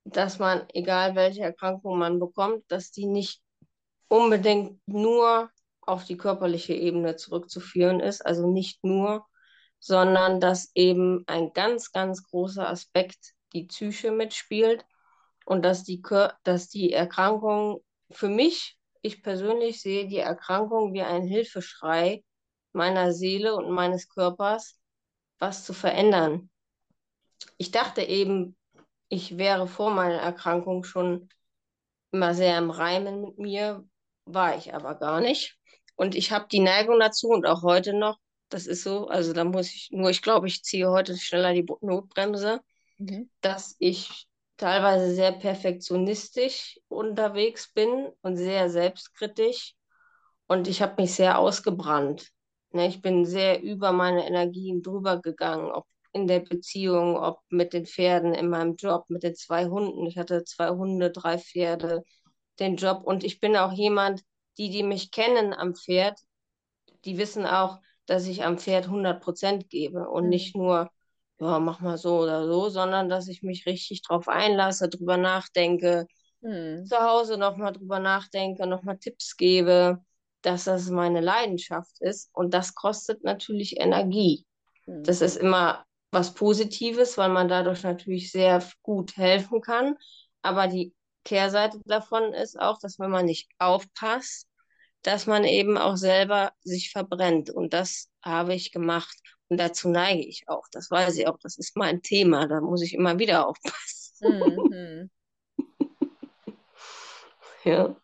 dass 0.04 0.40
man, 0.40 0.66
egal 0.74 1.14
welche 1.14 1.42
Erkrankung 1.42 1.98
man 1.98 2.18
bekommt, 2.18 2.64
dass 2.66 2.90
die 2.90 3.06
nicht 3.06 3.40
unbedingt 4.08 4.80
nur 4.88 5.48
auf 5.82 6.04
die 6.04 6.16
körperliche 6.16 6.74
Ebene 6.74 7.14
zurückzuführen 7.14 8.00
ist, 8.00 8.26
also 8.26 8.50
nicht 8.50 8.82
nur, 8.82 9.24
sondern 9.78 10.40
dass 10.40 10.72
eben 10.74 11.22
ein 11.28 11.52
ganz, 11.52 11.92
ganz 11.92 12.24
großer 12.24 12.68
Aspekt 12.68 13.34
die 13.52 13.66
Psyche 13.66 14.10
mitspielt 14.10 14.84
und 15.44 15.64
dass 15.64 15.84
die, 15.84 16.02
dass 16.42 16.70
die 16.70 16.92
Erkrankung 16.92 17.84
für 18.10 18.28
mich, 18.28 18.76
ich 19.00 19.22
persönlich 19.22 19.80
sehe 19.80 20.08
die 20.08 20.18
Erkrankung 20.18 20.92
wie 20.92 21.02
ein 21.02 21.22
Hilfeschrei 21.22 22.24
meiner 22.72 23.12
Seele 23.12 23.54
und 23.54 23.70
meines 23.70 24.08
Körpers, 24.08 24.80
was 25.38 25.64
zu 25.64 25.72
verändern. 25.72 26.50
Ich 27.58 27.70
dachte 27.70 28.02
eben, 28.02 28.56
ich 29.08 29.38
wäre 29.38 29.66
vor 29.66 29.90
meiner 29.90 30.20
Erkrankung 30.20 30.84
schon 30.84 31.28
immer 32.12 32.34
sehr 32.34 32.58
im 32.58 32.70
Reimen 32.70 33.20
mit 33.20 33.38
mir, 33.38 33.84
war 34.24 34.56
ich 34.56 34.74
aber 34.74 34.94
gar 34.94 35.20
nicht. 35.20 35.56
Und 35.94 36.14
ich 36.14 36.32
habe 36.32 36.46
die 36.50 36.60
Neigung 36.60 36.98
dazu 37.00 37.28
und 37.28 37.46
auch 37.46 37.62
heute 37.62 37.94
noch, 37.94 38.18
das 38.48 38.66
ist 38.66 38.82
so, 38.82 39.08
also 39.08 39.32
da 39.32 39.44
muss 39.44 39.74
ich 39.74 39.88
nur, 39.90 40.10
ich 40.10 40.22
glaube, 40.22 40.46
ich 40.46 40.62
ziehe 40.62 40.90
heute 40.90 41.16
schneller 41.16 41.52
die 41.52 41.66
Notbremse, 41.80 42.60
mhm. 42.98 43.30
dass 43.40 43.76
ich 43.78 44.28
teilweise 44.56 45.14
sehr 45.14 45.32
perfektionistisch 45.32 46.80
unterwegs 46.88 47.72
bin 47.72 48.08
und 48.22 48.36
sehr 48.36 48.70
selbstkritisch. 48.70 49.74
Und 50.46 50.68
ich 50.68 50.80
habe 50.80 51.02
mich 51.02 51.14
sehr 51.14 51.38
ausgebrannt. 51.38 52.30
Ne, 52.76 52.88
ich 52.88 53.00
bin 53.02 53.24
sehr 53.24 53.62
über 53.62 53.92
meine 53.92 54.26
Energien 54.26 54.82
drüber 54.82 55.20
gegangen, 55.20 55.70
ob 55.70 55.86
in 56.12 56.26
der 56.26 56.40
Beziehung, 56.40 57.16
ob 57.16 57.40
mit 57.48 57.72
den 57.72 57.86
Pferden, 57.86 58.34
in 58.34 58.48
meinem 58.48 58.76
Job, 58.76 59.04
mit 59.08 59.22
den 59.22 59.34
zwei 59.34 59.66
Hunden. 59.66 60.06
Ich 60.06 60.18
hatte 60.18 60.44
zwei 60.44 60.70
Hunde, 60.70 61.10
drei 61.10 61.38
Pferde, 61.38 62.02
den 62.58 62.76
Job. 62.76 63.02
Und 63.04 63.24
ich 63.24 63.40
bin 63.40 63.56
auch 63.56 63.72
jemand, 63.72 64.22
die, 64.58 64.70
die 64.70 64.82
mich 64.82 65.10
kennen 65.10 65.54
am 65.54 65.74
Pferd, 65.74 66.18
die 67.04 67.18
wissen 67.18 67.46
auch, 67.46 67.78
dass 68.06 68.26
ich 68.26 68.44
am 68.44 68.58
Pferd 68.58 68.86
100 68.86 69.22
Prozent 69.22 69.68
gebe 69.70 70.08
und 70.08 70.24
mhm. 70.24 70.30
nicht 70.30 70.56
nur 70.56 70.90
ja, 71.38 71.58
mach 71.58 71.80
mal 71.80 71.98
so 71.98 72.20
oder 72.20 72.46
so, 72.46 72.68
sondern 72.68 73.08
dass 73.08 73.28
ich 73.28 73.42
mich 73.42 73.66
richtig 73.66 74.02
drauf 74.02 74.28
einlasse, 74.28 74.88
drüber 74.88 75.16
nachdenke, 75.16 76.06
hm. 76.42 76.86
zu 76.86 76.96
Hause 76.96 77.36
nochmal 77.36 77.72
drüber 77.72 77.98
nachdenke, 77.98 78.66
nochmal 78.66 78.98
Tipps 78.98 79.36
gebe, 79.36 80.02
dass 80.46 80.64
das 80.64 80.88
meine 80.90 81.20
Leidenschaft 81.20 82.00
ist. 82.00 82.30
Und 82.32 82.54
das 82.54 82.74
kostet 82.74 83.24
natürlich 83.24 83.80
Energie. 83.80 84.46
Das 84.86 85.20
ist 85.20 85.36
immer 85.36 85.84
was 86.12 86.34
Positives, 86.34 87.18
weil 87.18 87.30
man 87.30 87.48
dadurch 87.48 87.82
natürlich 87.82 88.30
sehr 88.30 88.62
gut 88.82 89.16
helfen 89.16 89.60
kann. 89.60 89.96
Aber 90.42 90.68
die 90.68 90.94
Kehrseite 91.24 91.80
davon 91.84 92.32
ist 92.32 92.60
auch, 92.60 92.78
dass 92.78 93.00
wenn 93.00 93.10
man 93.10 93.26
nicht 93.26 93.50
aufpasst, 93.58 94.46
dass 95.02 95.26
man 95.26 95.42
eben 95.42 95.76
auch 95.76 95.96
selber 95.96 96.52
sich 96.62 96.92
verbrennt. 96.92 97.50
Und 97.50 97.74
das 97.74 98.08
habe 98.22 98.54
ich 98.54 98.70
gemacht. 98.70 99.18
Und 99.48 99.58
dazu 99.58 99.88
neige 99.88 100.24
ich 100.24 100.44
auch. 100.46 100.66
Das 100.70 100.90
weiß 100.90 101.18
ich 101.18 101.26
auch. 101.26 101.38
Das 101.42 101.58
ist 101.58 101.76
mein 101.76 102.02
Thema. 102.02 102.46
Da 102.46 102.60
muss 102.60 102.82
ich 102.82 102.94
immer 102.94 103.18
wieder 103.18 103.48
aufpassen. 103.48 104.68
Mhm. 104.70 105.10
ja. 107.64 107.96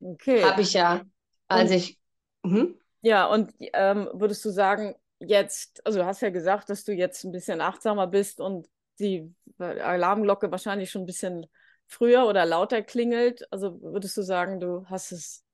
Okay. 0.00 0.42
Habe 0.42 0.62
ich 0.62 0.72
ja, 0.72 1.04
als 1.48 1.70
und, 1.70 1.76
ich. 1.76 1.98
Mhm. 2.42 2.78
Ja, 3.02 3.26
und 3.26 3.52
ähm, 3.58 4.08
würdest 4.12 4.44
du 4.44 4.50
sagen, 4.50 4.94
jetzt, 5.20 5.84
also 5.86 6.00
du 6.00 6.06
hast 6.06 6.22
ja 6.22 6.30
gesagt, 6.30 6.70
dass 6.70 6.84
du 6.84 6.92
jetzt 6.92 7.24
ein 7.24 7.32
bisschen 7.32 7.60
achtsamer 7.60 8.06
bist 8.06 8.40
und 8.40 8.68
die 8.98 9.32
Alarmglocke 9.58 10.50
wahrscheinlich 10.50 10.90
schon 10.90 11.02
ein 11.02 11.06
bisschen 11.06 11.46
früher 11.86 12.26
oder 12.26 12.44
lauter 12.44 12.82
klingelt. 12.82 13.50
Also 13.52 13.80
würdest 13.82 14.16
du 14.16 14.22
sagen, 14.22 14.60
du 14.60 14.86
hast 14.86 15.12
es, 15.12 15.44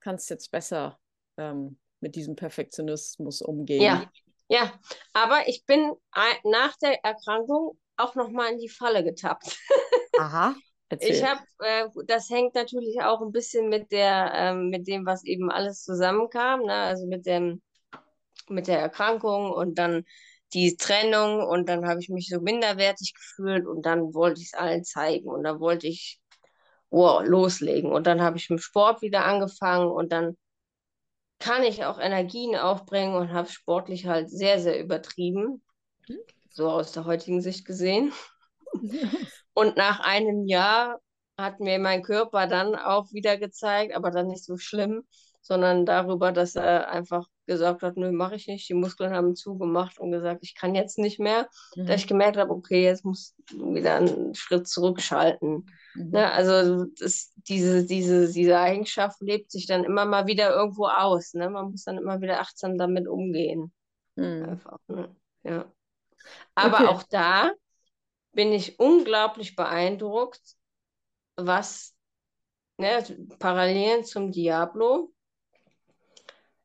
kannst 0.00 0.30
jetzt 0.30 0.50
besser 0.50 0.98
ähm, 1.36 1.78
mit 2.00 2.16
diesem 2.16 2.36
Perfektionismus 2.36 3.42
umgehen? 3.42 3.82
Ja, 3.82 4.10
ja. 4.48 4.72
Aber 5.12 5.46
ich 5.48 5.64
bin 5.66 5.92
nach 6.44 6.76
der 6.76 7.04
Erkrankung 7.04 7.78
auch 7.96 8.14
noch 8.14 8.30
mal 8.30 8.50
in 8.52 8.58
die 8.58 8.68
Falle 8.68 9.04
getappt. 9.04 9.58
Aha. 10.18 10.54
Erzähl. 10.88 11.10
Ich 11.10 11.24
habe, 11.24 11.40
äh, 11.60 11.88
das 12.06 12.30
hängt 12.30 12.54
natürlich 12.54 13.00
auch 13.02 13.20
ein 13.22 13.32
bisschen 13.32 13.68
mit 13.68 13.90
der, 13.90 14.32
ähm, 14.34 14.68
mit 14.68 14.86
dem, 14.86 15.06
was 15.06 15.24
eben 15.24 15.50
alles 15.50 15.82
zusammenkam, 15.82 16.62
ne? 16.62 16.74
also 16.74 17.06
mit 17.06 17.26
dem, 17.26 17.62
mit 18.48 18.68
der 18.68 18.78
Erkrankung 18.78 19.50
und 19.50 19.78
dann 19.78 20.04
die 20.52 20.76
Trennung 20.76 21.42
und 21.42 21.68
dann 21.68 21.86
habe 21.86 22.00
ich 22.00 22.08
mich 22.08 22.28
so 22.28 22.40
minderwertig 22.40 23.14
gefühlt 23.14 23.66
und 23.66 23.84
dann 23.86 24.14
wollte 24.14 24.40
ich 24.40 24.48
es 24.48 24.54
allen 24.54 24.84
zeigen 24.84 25.28
und 25.28 25.42
dann 25.42 25.58
wollte 25.58 25.88
ich 25.88 26.20
wow, 26.90 27.22
loslegen 27.24 27.90
und 27.90 28.06
dann 28.06 28.22
habe 28.22 28.36
ich 28.36 28.50
mit 28.50 28.62
Sport 28.62 29.02
wieder 29.02 29.24
angefangen 29.24 29.90
und 29.90 30.12
dann 30.12 30.36
kann 31.40 31.64
ich 31.64 31.84
auch 31.84 31.98
Energien 31.98 32.56
aufbringen 32.56 33.16
und 33.16 33.32
habe 33.32 33.48
sportlich 33.48 34.06
halt 34.06 34.30
sehr, 34.30 34.60
sehr 34.60 34.80
übertrieben, 34.80 35.62
hm? 36.06 36.18
so 36.50 36.70
aus 36.70 36.92
der 36.92 37.04
heutigen 37.04 37.40
Sicht 37.40 37.64
gesehen. 37.64 38.12
Und 39.54 39.76
nach 39.76 40.00
einem 40.00 40.46
Jahr 40.46 41.00
hat 41.38 41.60
mir 41.60 41.78
mein 41.78 42.02
Körper 42.02 42.46
dann 42.46 42.74
auch 42.76 43.12
wieder 43.12 43.36
gezeigt, 43.36 43.94
aber 43.94 44.10
dann 44.10 44.28
nicht 44.28 44.44
so 44.44 44.56
schlimm, 44.56 45.04
sondern 45.40 45.84
darüber, 45.84 46.32
dass 46.32 46.54
er 46.56 46.88
einfach 46.88 47.26
gesagt 47.46 47.82
hat, 47.82 47.96
nö, 47.96 48.12
mache 48.12 48.36
ich 48.36 48.46
nicht. 48.46 48.68
Die 48.68 48.74
Muskeln 48.74 49.12
haben 49.12 49.36
zugemacht 49.36 49.98
und 49.98 50.10
gesagt, 50.10 50.42
ich 50.42 50.54
kann 50.54 50.74
jetzt 50.74 50.98
nicht 50.98 51.20
mehr. 51.20 51.48
Mhm. 51.76 51.86
Da 51.86 51.94
ich 51.94 52.06
gemerkt 52.06 52.38
habe, 52.38 52.50
okay, 52.50 52.84
jetzt 52.84 53.04
muss 53.04 53.34
wieder 53.52 53.96
einen 53.96 54.34
Schritt 54.34 54.66
zurückschalten. 54.66 55.70
Mhm. 55.94 56.10
Ne? 56.10 56.30
Also 56.32 56.86
das, 56.98 57.32
diese, 57.48 57.84
diese, 57.84 58.32
diese 58.32 58.58
Eigenschaft 58.58 59.20
lebt 59.20 59.50
sich 59.50 59.66
dann 59.66 59.84
immer 59.84 60.06
mal 60.06 60.26
wieder 60.26 60.54
irgendwo 60.54 60.86
aus. 60.86 61.34
Ne? 61.34 61.50
Man 61.50 61.72
muss 61.72 61.84
dann 61.84 61.98
immer 61.98 62.20
wieder 62.20 62.40
achtsam 62.40 62.78
damit 62.78 63.06
umgehen. 63.06 63.72
Mhm. 64.16 64.44
Einfach, 64.48 64.78
ne? 64.88 65.14
ja. 65.42 65.66
Aber 66.54 66.80
okay. 66.80 66.86
auch 66.86 67.02
da 67.02 67.52
bin 68.34 68.52
ich 68.52 68.78
unglaublich 68.78 69.56
beeindruckt, 69.56 70.42
was 71.36 71.94
ne, 72.78 73.04
Parallelen 73.38 74.04
zum 74.04 74.30
Diablo, 74.32 75.12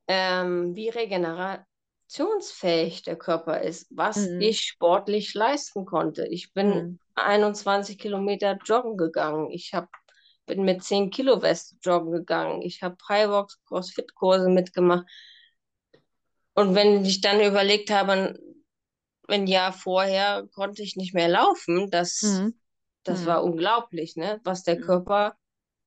ähm, 0.08 0.76
wie 0.76 0.90
regenerationsfähig 0.90 3.04
der 3.04 3.18
Körper 3.18 3.62
ist, 3.62 3.88
was 3.92 4.18
mhm. 4.18 4.42
ich 4.42 4.60
sportlich 4.62 5.34
leisten 5.34 5.86
konnte. 5.86 6.28
Ich 6.28 6.52
bin 6.54 6.70
mhm. 6.70 7.00
21 7.16 7.98
Kilometer 7.98 8.60
joggen 8.66 8.98
gegangen. 8.98 9.50
Ich 9.52 9.74
hab, 9.74 9.88
bin 10.46 10.64
mit 10.64 10.84
10 10.84 11.12
Kilo 11.12 11.42
Weste 11.42 11.78
joggen 11.82 12.12
gegangen. 12.12 12.62
Ich 12.64 12.82
habe 12.82 12.98
Highwalks, 13.08 13.62
Crossfit-Kurse 13.68 14.50
mitgemacht. 14.50 15.06
Und 16.56 16.74
wenn 16.76 17.06
ich 17.06 17.22
dann 17.22 17.40
überlegt 17.40 17.90
habe, 17.92 18.38
ein 19.30 19.48
Jahr 19.48 19.74
vorher 19.74 20.48
konnte 20.54 20.82
ich 20.82 20.96
nicht 20.96 21.14
mehr 21.14 21.28
laufen. 21.28 21.90
Das, 21.90 22.22
mhm. 22.22 22.54
das 23.04 23.22
mhm. 23.22 23.26
war 23.26 23.44
unglaublich, 23.44 24.16
ne? 24.16 24.40
was 24.44 24.64
der 24.64 24.80
Körper 24.80 25.36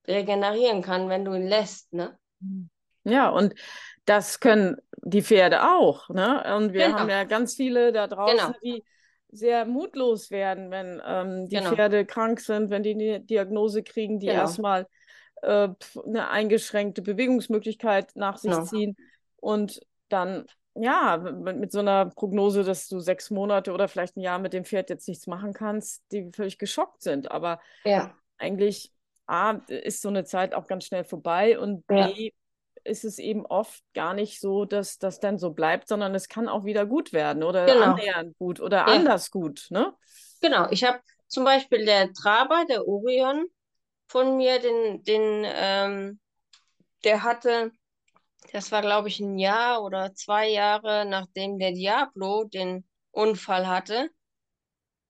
regenerieren 0.06 0.82
kann, 0.82 1.08
wenn 1.08 1.24
du 1.24 1.34
ihn 1.34 1.46
lässt. 1.46 1.92
Ne? 1.92 2.18
Ja, 3.04 3.28
und 3.28 3.54
das 4.04 4.40
können 4.40 4.76
die 5.02 5.22
Pferde 5.22 5.62
auch. 5.62 6.08
Ne? 6.08 6.56
Und 6.56 6.72
wir 6.72 6.86
genau. 6.86 6.98
haben 6.98 7.10
ja 7.10 7.24
ganz 7.24 7.54
viele 7.54 7.92
da 7.92 8.06
draußen, 8.06 8.36
genau. 8.36 8.58
die 8.62 8.84
sehr 9.30 9.64
mutlos 9.64 10.30
werden, 10.30 10.70
wenn 10.70 11.00
ähm, 11.04 11.48
die 11.48 11.56
genau. 11.56 11.74
Pferde 11.74 12.04
krank 12.04 12.40
sind, 12.40 12.70
wenn 12.70 12.82
die 12.82 12.92
eine 12.92 13.20
Diagnose 13.20 13.82
kriegen, 13.82 14.18
die 14.20 14.26
genau. 14.26 14.40
erstmal 14.40 14.86
äh, 15.42 15.68
eine 16.06 16.28
eingeschränkte 16.28 17.02
Bewegungsmöglichkeit 17.02 18.12
nach 18.14 18.36
sich 18.36 18.50
genau. 18.50 18.64
ziehen 18.64 18.96
und 19.36 19.80
dann 20.08 20.46
ja, 20.74 21.18
mit, 21.18 21.58
mit, 21.58 21.72
so 21.72 21.80
einer 21.80 22.06
Prognose, 22.06 22.64
dass 22.64 22.88
du 22.88 23.00
sechs 23.00 23.30
Monate 23.30 23.72
oder 23.72 23.88
vielleicht 23.88 24.16
ein 24.16 24.20
Jahr 24.20 24.38
mit 24.38 24.52
dem 24.52 24.64
Pferd 24.64 24.90
jetzt 24.90 25.08
nichts 25.08 25.26
machen 25.26 25.52
kannst, 25.52 26.02
die 26.12 26.30
völlig 26.34 26.58
geschockt 26.58 27.02
sind. 27.02 27.30
Aber 27.30 27.60
ja. 27.84 28.14
eigentlich 28.38 28.92
A, 29.26 29.52
ist 29.68 30.02
so 30.02 30.08
eine 30.08 30.24
Zeit 30.24 30.54
auch 30.54 30.66
ganz 30.66 30.84
schnell 30.84 31.04
vorbei 31.04 31.58
und 31.58 31.84
ja. 31.90 32.08
B, 32.08 32.32
ist 32.84 33.04
es 33.04 33.18
eben 33.18 33.46
oft 33.46 33.82
gar 33.94 34.14
nicht 34.14 34.40
so, 34.40 34.64
dass 34.64 34.98
das 34.98 35.20
dann 35.20 35.38
so 35.38 35.50
bleibt, 35.50 35.88
sondern 35.88 36.14
es 36.14 36.28
kann 36.28 36.48
auch 36.48 36.64
wieder 36.64 36.84
gut 36.86 37.12
werden 37.12 37.42
oder 37.42 37.66
genau. 37.66 37.92
annähernd 37.92 38.36
gut 38.38 38.60
oder 38.60 38.78
ja. 38.78 38.84
anders 38.86 39.30
gut. 39.30 39.66
Ne? 39.70 39.94
Genau, 40.40 40.68
ich 40.70 40.84
habe 40.84 40.98
zum 41.28 41.44
Beispiel 41.44 41.84
der 41.84 42.12
Traber, 42.12 42.64
der 42.68 42.86
Orion 42.86 43.46
von 44.08 44.36
mir, 44.36 44.58
den, 44.58 45.02
den 45.04 45.44
ähm, 45.46 46.20
der 47.04 47.22
hatte 47.22 47.72
das 48.52 48.72
war, 48.72 48.82
glaube 48.82 49.08
ich, 49.08 49.20
ein 49.20 49.38
Jahr 49.38 49.82
oder 49.82 50.14
zwei 50.14 50.48
Jahre, 50.48 51.04
nachdem 51.04 51.58
der 51.58 51.72
Diablo 51.72 52.44
den 52.44 52.84
Unfall 53.10 53.66
hatte, 53.66 54.10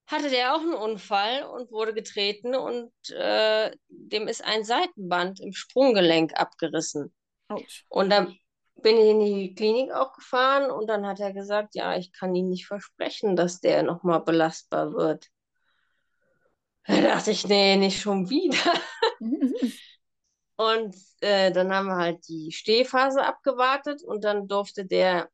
hatte 0.06 0.28
der 0.28 0.54
auch 0.54 0.60
einen 0.60 0.74
Unfall 0.74 1.44
und 1.44 1.70
wurde 1.70 1.94
getreten 1.94 2.54
und 2.54 2.92
äh, 3.10 3.70
dem 3.88 4.28
ist 4.28 4.44
ein 4.44 4.64
Seitenband 4.64 5.40
im 5.40 5.52
Sprunggelenk 5.52 6.38
abgerissen. 6.38 7.14
Ouch. 7.48 7.84
Und 7.88 8.10
dann 8.10 8.36
bin 8.82 8.96
ich 8.96 9.10
in 9.10 9.20
die 9.20 9.54
Klinik 9.54 9.92
auch 9.92 10.12
gefahren 10.12 10.70
und 10.70 10.88
dann 10.88 11.06
hat 11.06 11.20
er 11.20 11.32
gesagt, 11.32 11.74
ja, 11.74 11.96
ich 11.96 12.12
kann 12.12 12.34
Ihnen 12.34 12.50
nicht 12.50 12.66
versprechen, 12.66 13.36
dass 13.36 13.60
der 13.60 13.82
nochmal 13.82 14.20
belastbar 14.20 14.92
wird. 14.92 15.28
Da 16.86 17.00
dachte 17.00 17.30
ich, 17.30 17.46
nee, 17.46 17.76
nicht 17.76 18.00
schon 18.00 18.28
wieder. 18.28 18.58
Und 20.56 20.94
äh, 21.20 21.50
dann 21.50 21.72
haben 21.72 21.86
wir 21.86 21.96
halt 21.96 22.28
die 22.28 22.52
Stehphase 22.52 23.24
abgewartet 23.24 24.02
und 24.02 24.24
dann 24.24 24.48
durfte 24.48 24.84
der 24.84 25.28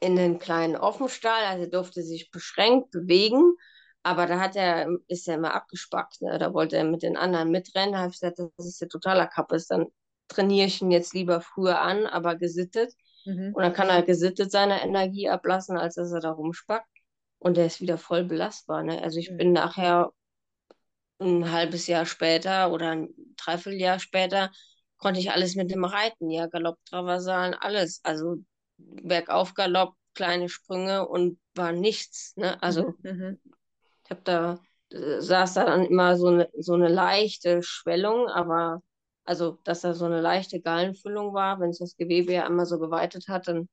in 0.00 0.16
den 0.16 0.38
kleinen 0.38 0.76
Offenstall, 0.76 1.44
also 1.44 1.66
durfte 1.70 2.02
sich 2.02 2.30
beschränkt 2.30 2.90
bewegen, 2.90 3.56
aber 4.02 4.26
da 4.26 4.38
hat 4.38 4.54
er, 4.54 4.88
ist 5.08 5.26
er 5.26 5.36
immer 5.36 5.54
abgespackt, 5.54 6.20
ne? 6.20 6.38
da 6.38 6.52
wollte 6.52 6.76
er 6.76 6.84
mit 6.84 7.02
den 7.02 7.16
anderen 7.16 7.50
mitrennen, 7.50 7.92
da 7.92 7.98
habe 8.00 8.10
ich 8.10 8.20
gesagt, 8.20 8.38
das 8.38 8.66
ist 8.66 8.80
ja 8.80 8.86
totaler 8.88 9.26
Kappes, 9.26 9.66
dann 9.66 9.86
trainiere 10.28 10.66
ich 10.66 10.82
ihn 10.82 10.90
jetzt 10.90 11.14
lieber 11.14 11.40
früher 11.40 11.80
an, 11.80 12.06
aber 12.06 12.36
gesittet. 12.36 12.92
Mhm. 13.24 13.52
Und 13.54 13.62
dann 13.62 13.72
kann 13.72 13.88
er 13.88 14.02
gesittet 14.02 14.50
seine 14.50 14.82
Energie 14.82 15.28
ablassen, 15.28 15.76
als 15.76 15.94
dass 15.94 16.12
er 16.12 16.20
da 16.20 16.30
rumspackt. 16.30 16.88
Und 17.38 17.56
der 17.56 17.66
ist 17.66 17.80
wieder 17.80 17.98
voll 17.98 18.24
belastbar. 18.24 18.82
Ne? 18.82 19.02
Also 19.02 19.18
ich 19.18 19.30
mhm. 19.30 19.36
bin 19.36 19.52
nachher 19.52 20.12
ein 21.18 21.50
halbes 21.50 21.86
Jahr 21.86 22.06
später 22.06 22.72
oder 22.72 22.90
ein 22.90 23.08
Dreivierteljahr 23.36 23.98
später 23.98 24.50
konnte 24.98 25.20
ich 25.20 25.30
alles 25.30 25.54
mit 25.56 25.70
dem 25.70 25.84
Reiten, 25.84 26.30
ja, 26.30 26.46
Galopp, 26.46 26.78
Traversalen, 26.86 27.54
alles. 27.54 28.00
Also 28.02 28.36
bergauf 28.76 29.54
Galopp, 29.54 29.94
kleine 30.14 30.48
Sprünge 30.48 31.06
und 31.06 31.38
war 31.54 31.72
nichts. 31.72 32.34
Ne? 32.36 32.60
Also 32.62 32.94
mhm. 33.02 33.10
mhm. 33.10 33.40
ich 34.04 34.10
habe 34.10 34.20
da, 34.24 34.58
äh, 34.90 35.20
saß 35.20 35.54
da 35.54 35.64
dann 35.64 35.84
immer 35.84 36.16
so 36.16 36.28
eine, 36.28 36.48
so 36.58 36.74
eine 36.74 36.88
leichte 36.88 37.62
Schwellung, 37.62 38.28
aber 38.28 38.82
also, 39.24 39.58
dass 39.64 39.80
da 39.80 39.92
so 39.92 40.04
eine 40.04 40.20
leichte 40.20 40.60
Gallenfüllung 40.60 41.34
war, 41.34 41.58
wenn 41.58 41.72
sich 41.72 41.80
das 41.80 41.96
Gewebe 41.96 42.32
ja 42.32 42.46
einmal 42.46 42.64
so 42.64 42.78
geweitet 42.78 43.26
hat, 43.28 43.48
dann 43.48 43.68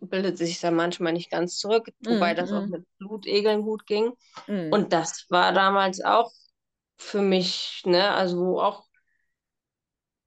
bildet 0.00 0.38
sich 0.38 0.58
da 0.58 0.70
manchmal 0.70 1.12
nicht 1.12 1.30
ganz 1.30 1.58
zurück, 1.58 1.90
wobei 2.04 2.32
mm, 2.32 2.36
das 2.36 2.52
auch 2.52 2.62
mhm. 2.62 2.70
mit 2.70 2.86
Blutegeln 2.98 3.62
gut 3.62 3.86
ging. 3.86 4.12
Mm. 4.46 4.72
Und 4.72 4.92
das 4.92 5.26
war 5.28 5.52
damals 5.52 6.02
auch 6.02 6.32
für 6.96 7.22
mich, 7.22 7.82
ne, 7.84 8.12
also 8.12 8.38
wo 8.38 8.60
auch 8.60 8.84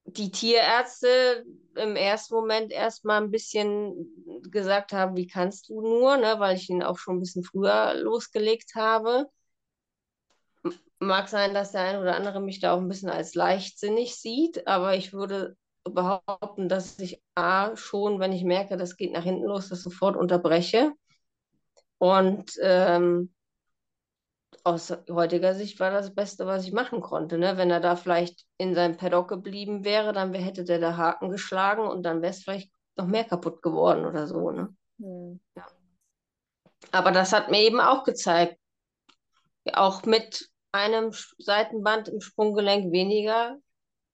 die 0.05 0.31
Tierärzte 0.31 1.45
im 1.75 1.95
ersten 1.95 2.35
Moment 2.35 2.71
erstmal 2.71 3.21
ein 3.21 3.31
bisschen 3.31 3.93
gesagt 4.49 4.91
haben, 4.91 5.15
wie 5.15 5.27
kannst 5.27 5.69
du 5.69 5.81
nur, 5.81 6.17
ne, 6.17 6.35
weil 6.39 6.55
ich 6.55 6.69
ihn 6.69 6.83
auch 6.83 6.97
schon 6.97 7.17
ein 7.17 7.19
bisschen 7.19 7.43
früher 7.43 7.93
losgelegt 7.95 8.75
habe. 8.75 9.27
Mag 10.99 11.29
sein, 11.29 11.53
dass 11.53 11.71
der 11.71 11.81
eine 11.81 12.01
oder 12.01 12.15
andere 12.15 12.41
mich 12.41 12.59
da 12.59 12.73
auch 12.73 12.79
ein 12.79 12.87
bisschen 12.89 13.09
als 13.09 13.35
leichtsinnig 13.35 14.15
sieht, 14.15 14.67
aber 14.67 14.95
ich 14.95 15.13
würde 15.13 15.55
behaupten, 15.83 16.67
dass 16.67 16.99
ich 16.99 17.21
A 17.35 17.75
schon, 17.75 18.19
wenn 18.19 18.33
ich 18.33 18.43
merke, 18.43 18.77
das 18.77 18.97
geht 18.97 19.13
nach 19.13 19.23
hinten 19.23 19.45
los, 19.45 19.69
das 19.69 19.81
sofort 19.81 20.17
unterbreche. 20.17 20.91
Und 21.97 22.51
ähm, 22.61 23.33
aus 24.63 24.91
heutiger 25.09 25.55
Sicht 25.55 25.79
war 25.79 25.91
das 25.91 26.13
Beste, 26.13 26.45
was 26.45 26.65
ich 26.65 26.73
machen 26.73 27.01
konnte. 27.01 27.37
Ne? 27.37 27.57
Wenn 27.57 27.71
er 27.71 27.79
da 27.79 27.95
vielleicht 27.95 28.45
in 28.57 28.75
seinem 28.75 28.97
Paddock 28.97 29.29
geblieben 29.29 29.83
wäre, 29.83 30.13
dann 30.13 30.33
hätte 30.33 30.63
der 30.63 30.79
da 30.79 30.97
Haken 30.97 31.29
geschlagen 31.29 31.87
und 31.87 32.03
dann 32.03 32.21
wäre 32.21 32.31
es 32.31 32.43
vielleicht 32.43 32.71
noch 32.95 33.07
mehr 33.07 33.23
kaputt 33.23 33.61
geworden 33.61 34.05
oder 34.05 34.27
so. 34.27 34.51
Ne? 34.51 34.75
Hm. 34.99 35.39
Ja. 35.55 35.67
Aber 36.91 37.11
das 37.11 37.33
hat 37.33 37.49
mir 37.49 37.61
eben 37.61 37.79
auch 37.79 38.03
gezeigt, 38.03 38.57
auch 39.73 40.03
mit 40.03 40.49
einem 40.71 41.11
Seitenband 41.37 42.07
im 42.07 42.21
Sprunggelenk 42.21 42.91
weniger 42.91 43.57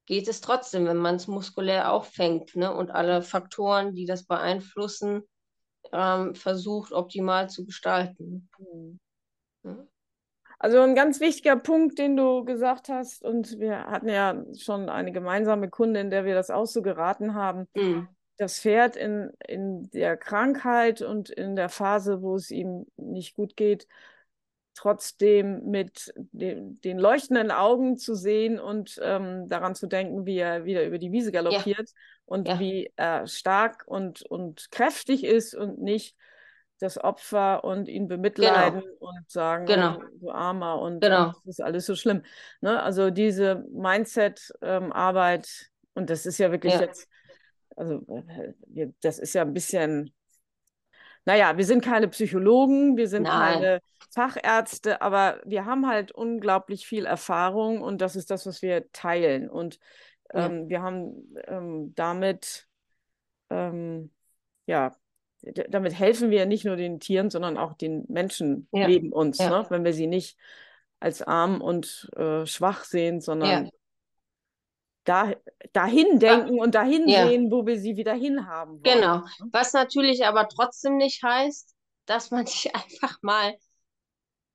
geht 0.06 0.28
es 0.28 0.42
trotzdem, 0.42 0.86
wenn 0.86 0.98
man 0.98 1.16
es 1.16 1.28
muskulär 1.28 1.92
auffängt 1.92 2.56
ne? 2.56 2.74
und 2.74 2.92
alle 2.92 3.22
Faktoren, 3.22 3.94
die 3.94 4.06
das 4.06 4.26
beeinflussen, 4.26 5.24
ähm, 5.92 6.36
versucht 6.36 6.92
optimal 6.92 7.50
zu 7.50 7.66
gestalten. 7.66 8.50
Mhm. 8.60 9.00
Ja? 9.64 9.88
Also 10.66 10.82
ein 10.82 10.96
ganz 10.96 11.20
wichtiger 11.20 11.58
Punkt, 11.58 12.00
den 12.00 12.18
du 12.18 12.44
gesagt 12.44 12.90
hast, 12.90 13.24
und 13.24 13.60
wir 13.60 13.86
hatten 13.86 14.10
ja 14.10 14.44
schon 14.58 14.90
eine 14.90 15.12
gemeinsame 15.12 15.70
Kundin, 15.70 16.10
der 16.10 16.26
wir 16.26 16.34
das 16.34 16.50
auch 16.50 16.66
so 16.66 16.82
geraten 16.82 17.36
haben. 17.36 17.68
Mhm. 17.76 18.08
Das 18.38 18.62
Pferd 18.62 18.96
in, 18.96 19.30
in 19.48 19.92
der 19.92 20.18
Krankheit 20.18 21.04
und 21.04 21.30
in 21.30 21.56
der 21.56 21.70
Phase, 21.70 22.24
wo 22.24 22.36
es 22.36 22.50
ihm 22.50 22.88
nicht 22.98 23.36
gut 23.36 23.56
geht, 23.56 23.86
trotzdem 24.74 25.70
mit 25.70 26.12
den, 26.16 26.82
den 26.82 26.98
leuchtenden 26.98 27.52
Augen 27.52 27.98
zu 27.98 28.16
sehen 28.16 28.60
und 28.60 29.00
ähm, 29.04 29.48
daran 29.48 29.76
zu 29.76 29.86
denken, 29.86 30.26
wie 30.26 30.40
er 30.40 30.66
wieder 30.66 30.84
über 30.84 30.98
die 30.98 31.12
Wiese 31.12 31.32
galoppiert 31.32 31.90
ja. 31.90 31.96
und 32.26 32.48
ja. 32.48 32.60
wie 32.60 32.92
er 32.96 33.28
stark 33.28 33.84
und, 33.86 34.24
und 34.24 34.72
kräftig 34.72 35.26
ist 35.26 35.54
und 35.54 35.80
nicht 35.80 36.16
das 36.80 37.02
Opfer 37.02 37.64
und 37.64 37.88
ihn 37.88 38.08
bemitleiden 38.08 38.82
genau. 38.82 38.96
und 39.00 39.30
sagen, 39.30 39.66
genau. 39.66 39.98
du, 39.98 40.20
du 40.20 40.32
Armer 40.32 40.80
und, 40.80 41.02
genau. 41.02 41.28
das 41.28 41.46
ist 41.46 41.62
alles 41.62 41.86
so 41.86 41.96
schlimm. 41.96 42.24
Ne? 42.62 42.82
Also 42.82 43.10
diese 43.12 43.66
Mindset-Arbeit, 43.72 45.48
ähm, 45.48 45.92
und 45.94 46.10
das 46.10 46.26
ist 46.26 46.38
ja 46.38 46.52
wirklich 46.52 46.74
ja. 46.74 46.82
jetzt, 46.82 47.08
also 47.76 48.06
äh, 48.28 48.90
das 49.02 49.20
ist 49.20 49.34
ja 49.34 49.44
ein 49.44 49.54
bisschen, 49.54 50.14
naja, 51.24 51.58
wir 51.58 51.66
sind 51.66 51.84
keine 51.84 52.10
Psychologen, 52.10 52.98
wir 52.98 53.08
sind 53.08 53.24
Nein. 53.24 53.54
keine 53.54 53.82
Fachärzte, 54.14 55.02
aber 55.02 55.42
wir 55.46 55.66
haben 55.66 55.88
halt 55.88 56.12
unglaublich 56.12 56.86
viel 56.86 57.06
Erfahrung 57.06 57.82
und 57.82 58.02
das 58.02 58.16
ist 58.16 58.32
das, 58.32 58.46
was 58.46 58.62
wir 58.62 58.92
teilen. 58.92 59.50
Und 59.50 59.80
ähm, 60.34 60.64
ja. 60.64 60.70
wir 60.70 60.82
haben 60.82 61.36
ähm, 61.48 61.94
damit 61.96 62.68
ähm, 63.50 64.12
ja 64.68 64.96
damit 65.70 65.98
helfen 65.98 66.32
wir 66.32 66.46
nicht 66.46 66.66
nur 66.66 66.76
den 66.76 67.00
Tieren, 67.00 67.30
sondern 67.30 67.58
auch 67.58 67.74
den 67.74 68.06
Menschen 68.08 68.68
ja. 68.72 68.88
neben 68.88 69.12
uns, 69.12 69.38
ja. 69.38 69.50
ne? 69.50 69.66
wenn 69.70 69.84
wir 69.84 69.94
sie 69.94 70.08
nicht 70.08 70.38
als 71.00 71.22
arm 71.22 71.62
und 71.62 72.10
äh, 72.16 72.46
schwach 72.46 72.84
sehen, 72.84 73.22
sondern 73.22 73.66
ja. 73.66 73.72
da, 75.04 75.34
dahin 75.74 76.20
denken 76.20 76.60
und 76.60 76.76
dahin 76.76 77.08
sehen, 77.08 77.52
wo 77.52 77.66
wir 77.66 77.80
sie 77.80 77.98
wieder 77.98 78.14
hinhaben 78.14 78.74
wollen. 78.74 78.84
Genau. 78.84 79.18
Ne? 79.18 79.26
Was 79.52 79.74
natürlich 79.74 80.26
aber 80.26 80.48
trotzdem 80.48 80.98
nicht 80.98 81.22
heißt, 81.24 81.76
dass 82.06 82.32
man 82.32 82.44
nicht 82.46 82.74
einfach 82.76 83.18
mal 83.22 83.56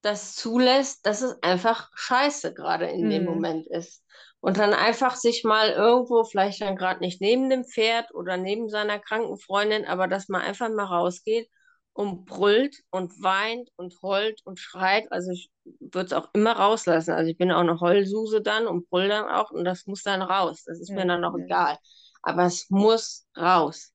das 0.03 0.35
zulässt, 0.35 1.07
dass 1.07 1.23
es 1.23 1.43
einfach 1.43 1.91
scheiße 1.95 2.55
gerade 2.55 2.87
in 2.87 3.03
hm. 3.03 3.11
dem. 3.11 3.25
Moment 3.25 3.67
ist 3.67 4.03
und 4.41 4.59
dann 4.59 4.73
einfach 4.73 5.17
sich 5.17 5.45
mal 5.45 5.71
irgendwo, 5.71 6.25
vielleicht 6.25 6.63
dann 6.63 6.77
gerade 6.77 7.01
nicht 7.01 7.21
neben 7.21 7.51
dem 7.51 7.65
Pferd 7.65 8.15
oder 8.15 8.37
neben 8.37 8.69
seiner 8.69 8.99
kranken 8.99 9.39
Freundin, 9.39 9.85
aber 9.85 10.09
dass 10.09 10.29
man 10.29 10.41
einfach 10.41 10.71
mal 10.71 10.85
rausgeht 10.85 11.49
und 11.93 12.25
brüllt 12.25 12.77
und 12.91 13.13
weint 13.23 13.69
und 13.77 13.95
heult 14.03 14.41
und 14.45 14.59
schreit. 14.59 15.11
Also 15.13 15.33
ich 15.33 15.51
würde 15.81 16.07
es 16.07 16.13
auch 16.13 16.29
immer 16.33 16.53
rauslassen. 16.53 17.13
Also 17.13 17.31
ich 17.31 17.37
bin 17.37 17.53
auch 17.53 17.61
eine 17.61 17.81
Heulsuse 17.81 18.41
dann 18.41 18.67
und 18.67 18.89
brüll 18.89 19.09
dann 19.09 19.29
auch 19.29 19.51
und 19.51 19.65
das 19.65 19.87
muss 19.87 20.03
dann 20.03 20.23
raus. 20.23 20.63
Das 20.65 20.81
ist 20.81 20.89
ja, 20.89 20.97
mir 20.97 21.07
dann 21.07 21.25
auch 21.25 21.37
ja. 21.37 21.45
egal. 21.45 21.79
Aber 22.23 22.45
es 22.45 22.71
muss 22.71 23.27
raus. 23.37 23.93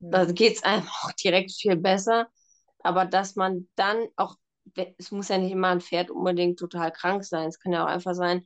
Ja. 0.00 0.10
Da 0.10 0.32
geht 0.32 0.56
es 0.56 0.64
einfach 0.64 1.04
auch 1.04 1.12
direkt 1.12 1.52
viel 1.52 1.76
besser. 1.76 2.26
Aber 2.80 3.04
dass 3.04 3.36
man 3.36 3.68
dann 3.76 4.08
auch, 4.16 4.34
es 4.98 5.10
muss 5.12 5.28
ja 5.28 5.38
nicht 5.38 5.52
immer 5.52 5.68
ein 5.68 5.80
Pferd 5.80 6.10
unbedingt 6.10 6.58
total 6.58 6.90
krank 6.90 7.24
sein. 7.24 7.48
Es 7.48 7.60
kann 7.60 7.72
ja 7.72 7.84
auch 7.84 7.88
einfach 7.88 8.14
sein, 8.14 8.44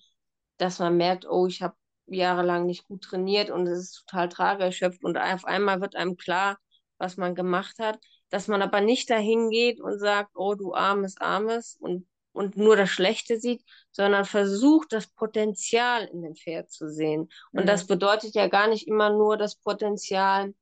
dass 0.59 0.79
man 0.79 0.97
merkt, 0.97 1.27
oh, 1.29 1.47
ich 1.47 1.63
habe 1.63 1.75
jahrelang 2.07 2.67
nicht 2.67 2.85
gut 2.85 3.03
trainiert 3.03 3.51
und 3.51 3.67
es 3.67 3.79
ist 3.79 4.07
total 4.07 4.29
trageerschöpft 4.29 5.05
und 5.05 5.17
auf 5.17 5.45
einmal 5.45 5.81
wird 5.81 5.97
einem 5.97 6.17
klar, 6.17 6.59
was 6.99 7.17
man 7.17 7.35
gemacht 7.35 7.79
hat, 7.79 7.99
dass 8.31 8.49
man 8.49 8.63
aber 8.63 8.81
nicht 8.81 9.11
dahin 9.11 9.51
geht 9.51 9.81
und 9.81 9.99
sagt, 9.99 10.33
oh, 10.35 10.55
du 10.55 10.75
armes, 10.75 11.17
armes 11.19 11.77
und, 11.81 12.07
und 12.33 12.57
nur 12.57 12.77
das 12.77 12.91
Schlechte 12.91 13.39
sieht, 13.39 13.63
sondern 13.91 14.25
versucht, 14.25 14.93
das 14.93 15.07
Potenzial 15.07 16.05
in 16.07 16.23
dem 16.23 16.35
Pferd 16.35 16.71
zu 16.71 16.91
sehen. 16.91 17.31
Und 17.53 17.63
mhm. 17.63 17.67
das 17.67 17.87
bedeutet 17.87 18.35
ja 18.35 18.49
gar 18.49 18.69
nicht 18.69 18.87
immer 18.87 19.11
nur 19.11 19.37
das 19.37 19.57
Potenzial, 19.57 20.55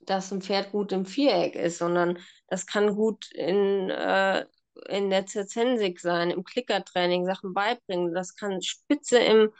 dass 0.00 0.32
ein 0.32 0.42
Pferd 0.42 0.72
gut 0.72 0.92
im 0.92 1.06
Viereck 1.06 1.54
ist, 1.54 1.78
sondern 1.78 2.18
das 2.48 2.66
kann 2.66 2.94
gut 2.94 3.30
in 3.32 3.90
äh, 3.90 4.44
in 4.88 5.10
der 5.10 5.26
Zirzensik 5.26 6.00
sein, 6.00 6.30
im 6.30 6.44
Klickertraining 6.44 7.24
Sachen 7.26 7.54
beibringen. 7.54 8.14
Das 8.14 8.36
kann 8.36 8.62
Spitze 8.62 9.18
im 9.18 9.50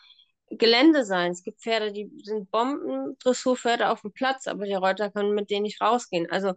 Gelände 0.50 1.04
sein. 1.04 1.32
Es 1.32 1.42
gibt 1.42 1.60
Pferde, 1.60 1.92
die 1.92 2.10
sind 2.22 2.50
Bomben-Dressurpferde 2.50 3.90
auf 3.90 4.02
dem 4.02 4.12
Platz, 4.12 4.46
aber 4.46 4.66
die 4.66 4.74
Reuter 4.74 5.10
können 5.10 5.34
mit 5.34 5.50
denen 5.50 5.62
nicht 5.62 5.80
rausgehen. 5.80 6.30
Also 6.30 6.54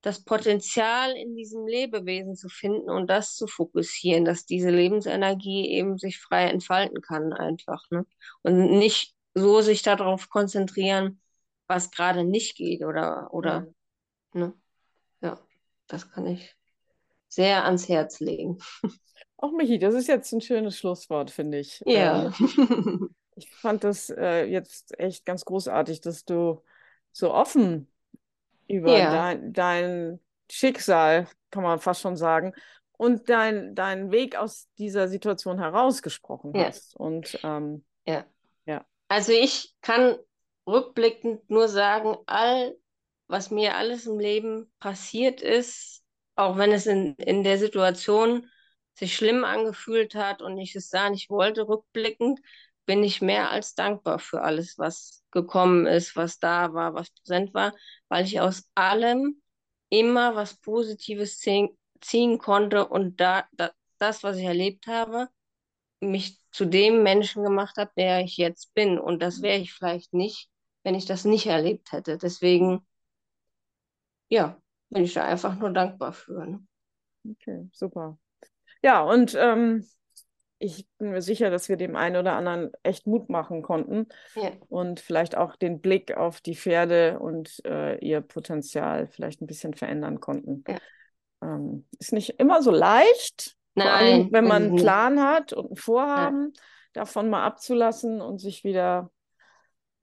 das 0.00 0.24
Potenzial 0.24 1.12
in 1.16 1.34
diesem 1.34 1.66
Lebewesen 1.66 2.36
zu 2.36 2.48
finden 2.48 2.90
und 2.90 3.08
das 3.08 3.34
zu 3.34 3.46
fokussieren, 3.46 4.24
dass 4.24 4.46
diese 4.46 4.70
Lebensenergie 4.70 5.70
eben 5.70 5.98
sich 5.98 6.18
frei 6.18 6.48
entfalten 6.48 7.00
kann 7.00 7.32
einfach. 7.32 7.82
Ne? 7.90 8.06
Und 8.42 8.70
nicht 8.78 9.14
so 9.34 9.60
sich 9.60 9.82
darauf 9.82 10.28
konzentrieren, 10.28 11.20
was 11.66 11.90
gerade 11.90 12.24
nicht 12.24 12.56
geht 12.56 12.84
oder, 12.84 13.32
oder, 13.32 13.66
ne? 14.32 14.54
Ja, 15.20 15.38
das 15.88 16.10
kann 16.10 16.26
ich 16.26 16.57
sehr 17.28 17.64
ans 17.64 17.88
Herz 17.88 18.20
legen. 18.20 18.58
Auch 19.36 19.52
Michi, 19.52 19.78
das 19.78 19.94
ist 19.94 20.08
jetzt 20.08 20.32
ein 20.32 20.40
schönes 20.40 20.76
Schlusswort, 20.76 21.30
finde 21.30 21.58
ich. 21.58 21.82
Ja. 21.86 22.32
Ähm, 22.48 23.10
ich 23.36 23.50
fand 23.50 23.84
das 23.84 24.10
äh, 24.10 24.44
jetzt 24.44 24.98
echt 24.98 25.24
ganz 25.24 25.44
großartig, 25.44 26.00
dass 26.00 26.24
du 26.24 26.62
so 27.12 27.32
offen 27.32 27.88
über 28.66 28.98
ja. 28.98 29.12
dein, 29.12 29.52
dein 29.52 30.20
Schicksal, 30.50 31.28
kann 31.50 31.62
man 31.62 31.78
fast 31.78 32.00
schon 32.00 32.16
sagen, 32.16 32.52
und 32.98 33.28
dein, 33.28 33.74
deinen 33.76 34.10
Weg 34.10 34.36
aus 34.36 34.68
dieser 34.76 35.08
Situation 35.08 35.58
herausgesprochen 35.58 36.52
ja. 36.54 36.66
hast. 36.66 36.96
Und 36.96 37.38
ähm, 37.44 37.84
ja. 38.06 38.26
ja. 38.66 38.84
Also 39.06 39.32
ich 39.32 39.74
kann 39.82 40.16
rückblickend 40.66 41.48
nur 41.48 41.68
sagen, 41.68 42.16
all, 42.26 42.76
was 43.28 43.50
mir 43.50 43.76
alles 43.76 44.06
im 44.06 44.18
Leben 44.18 44.70
passiert 44.80 45.40
ist, 45.40 46.02
auch 46.38 46.56
wenn 46.56 46.72
es 46.72 46.86
in, 46.86 47.14
in 47.16 47.42
der 47.44 47.58
Situation 47.58 48.48
sich 48.94 49.14
schlimm 49.16 49.44
angefühlt 49.44 50.14
hat 50.14 50.42
und 50.42 50.58
ich 50.58 50.74
es 50.76 50.88
da 50.90 51.10
nicht 51.10 51.30
wollte, 51.30 51.68
rückblickend, 51.68 52.40
bin 52.86 53.04
ich 53.04 53.20
mehr 53.20 53.50
als 53.50 53.74
dankbar 53.74 54.18
für 54.18 54.42
alles, 54.42 54.78
was 54.78 55.24
gekommen 55.30 55.86
ist, 55.86 56.16
was 56.16 56.38
da 56.38 56.72
war, 56.74 56.94
was 56.94 57.10
präsent 57.10 57.54
war, 57.54 57.74
weil 58.08 58.24
ich 58.24 58.40
aus 58.40 58.64
allem 58.74 59.42
immer 59.90 60.34
was 60.36 60.54
Positives 60.58 61.38
ziehen, 61.38 61.76
ziehen 62.00 62.38
konnte 62.38 62.86
und 62.88 63.20
da, 63.20 63.46
da, 63.52 63.70
das, 63.98 64.22
was 64.22 64.36
ich 64.36 64.44
erlebt 64.44 64.86
habe, 64.86 65.28
mich 66.00 66.38
zu 66.52 66.64
dem 66.66 67.02
Menschen 67.02 67.42
gemacht 67.42 67.76
hat, 67.76 67.90
der 67.96 68.20
ich 68.20 68.36
jetzt 68.36 68.74
bin. 68.74 68.98
Und 68.98 69.20
das 69.22 69.42
wäre 69.42 69.58
ich 69.58 69.72
vielleicht 69.72 70.14
nicht, 70.14 70.48
wenn 70.84 70.94
ich 70.94 71.06
das 71.06 71.24
nicht 71.24 71.46
erlebt 71.46 71.92
hätte. 71.92 72.18
Deswegen, 72.18 72.86
ja, 74.28 74.60
bin 74.90 75.04
ich 75.04 75.14
da 75.14 75.24
einfach 75.24 75.58
nur 75.58 75.70
dankbar 75.70 76.12
für. 76.12 76.46
Ne? 76.46 76.66
Okay, 77.30 77.68
super. 77.72 78.18
Ja, 78.82 79.02
und 79.02 79.36
ähm, 79.38 79.84
ich 80.58 80.86
bin 80.98 81.10
mir 81.10 81.22
sicher, 81.22 81.50
dass 81.50 81.68
wir 81.68 81.76
dem 81.76 81.96
einen 81.96 82.16
oder 82.16 82.34
anderen 82.34 82.72
echt 82.82 83.06
Mut 83.06 83.28
machen 83.28 83.62
konnten 83.62 84.08
ja. 84.34 84.50
und 84.68 85.00
vielleicht 85.00 85.36
auch 85.36 85.56
den 85.56 85.80
Blick 85.80 86.16
auf 86.16 86.40
die 86.40 86.56
Pferde 86.56 87.18
und 87.20 87.64
äh, 87.64 87.98
ihr 87.98 88.20
Potenzial 88.20 89.06
vielleicht 89.06 89.40
ein 89.40 89.46
bisschen 89.46 89.74
verändern 89.74 90.20
konnten. 90.20 90.64
Ja. 90.66 90.76
Ähm, 91.42 91.86
ist 91.98 92.12
nicht 92.12 92.40
immer 92.40 92.62
so 92.62 92.70
leicht, 92.70 93.56
Nein, 93.74 93.88
allem, 93.88 94.32
wenn 94.32 94.46
man 94.46 94.64
einen 94.64 94.76
Plan 94.76 95.20
hat 95.20 95.52
und 95.52 95.72
ein 95.72 95.76
Vorhaben, 95.76 96.52
ja. 96.54 96.62
davon 96.94 97.30
mal 97.30 97.44
abzulassen 97.44 98.20
und 98.20 98.38
sich 98.38 98.64
wieder 98.64 99.10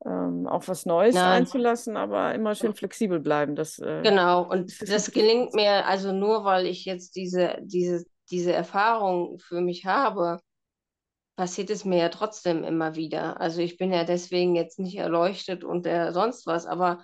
ähm, 0.03 0.47
auf 0.47 0.67
was 0.67 0.85
Neues 0.85 1.15
ja. 1.15 1.31
einzulassen, 1.31 1.97
aber 1.97 2.33
immer 2.33 2.55
schön 2.55 2.75
flexibel 2.75 3.19
bleiben. 3.19 3.55
Das, 3.55 3.79
äh, 3.79 4.01
genau, 4.03 4.43
und 4.49 4.81
das, 4.81 4.89
das 4.89 5.11
gelingt 5.11 5.53
mir 5.53 5.85
also 5.85 6.11
nur, 6.11 6.43
weil 6.43 6.65
ich 6.65 6.85
jetzt 6.85 7.15
diese, 7.15 7.57
diese, 7.61 8.05
diese 8.29 8.53
Erfahrung 8.53 9.39
für 9.39 9.61
mich 9.61 9.85
habe, 9.85 10.39
passiert 11.35 11.69
es 11.69 11.85
mir 11.85 11.97
ja 11.97 12.09
trotzdem 12.09 12.63
immer 12.63 12.95
wieder. 12.95 13.39
Also 13.39 13.61
ich 13.61 13.77
bin 13.77 13.91
ja 13.91 14.03
deswegen 14.03 14.55
jetzt 14.55 14.79
nicht 14.79 14.97
erleuchtet 14.97 15.63
und 15.63 15.85
der 15.85 16.13
sonst 16.13 16.45
was, 16.47 16.65
aber 16.65 17.03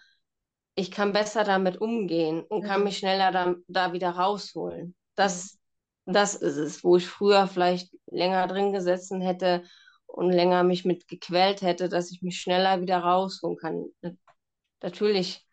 ich 0.76 0.90
kann 0.90 1.12
besser 1.12 1.44
damit 1.44 1.82
umgehen 1.82 2.42
und 2.42 2.64
kann 2.64 2.84
mich 2.84 2.98
schneller 2.98 3.32
da, 3.32 3.56
da 3.68 3.94
wieder 3.94 4.12
rausholen. 4.12 4.96
Das, 5.16 5.60
das 6.06 6.36
ist 6.36 6.56
es, 6.56 6.84
wo 6.84 6.96
ich 6.96 7.08
früher 7.08 7.48
vielleicht 7.48 7.94
länger 8.08 8.48
drin 8.48 8.72
gesessen 8.72 9.22
hätte 9.22 9.64
und 10.12 10.32
länger 10.32 10.64
mich 10.64 10.86
mit 10.86 11.08
gequält 11.08 11.62
hätte, 11.62 11.90
dass 11.90 12.12
ich 12.12 12.22
mich 12.22 12.40
schneller 12.40 12.82
wieder 12.82 13.00
rausholen 13.00 13.58
kann. 13.58 13.86
Natürlich 14.82 15.46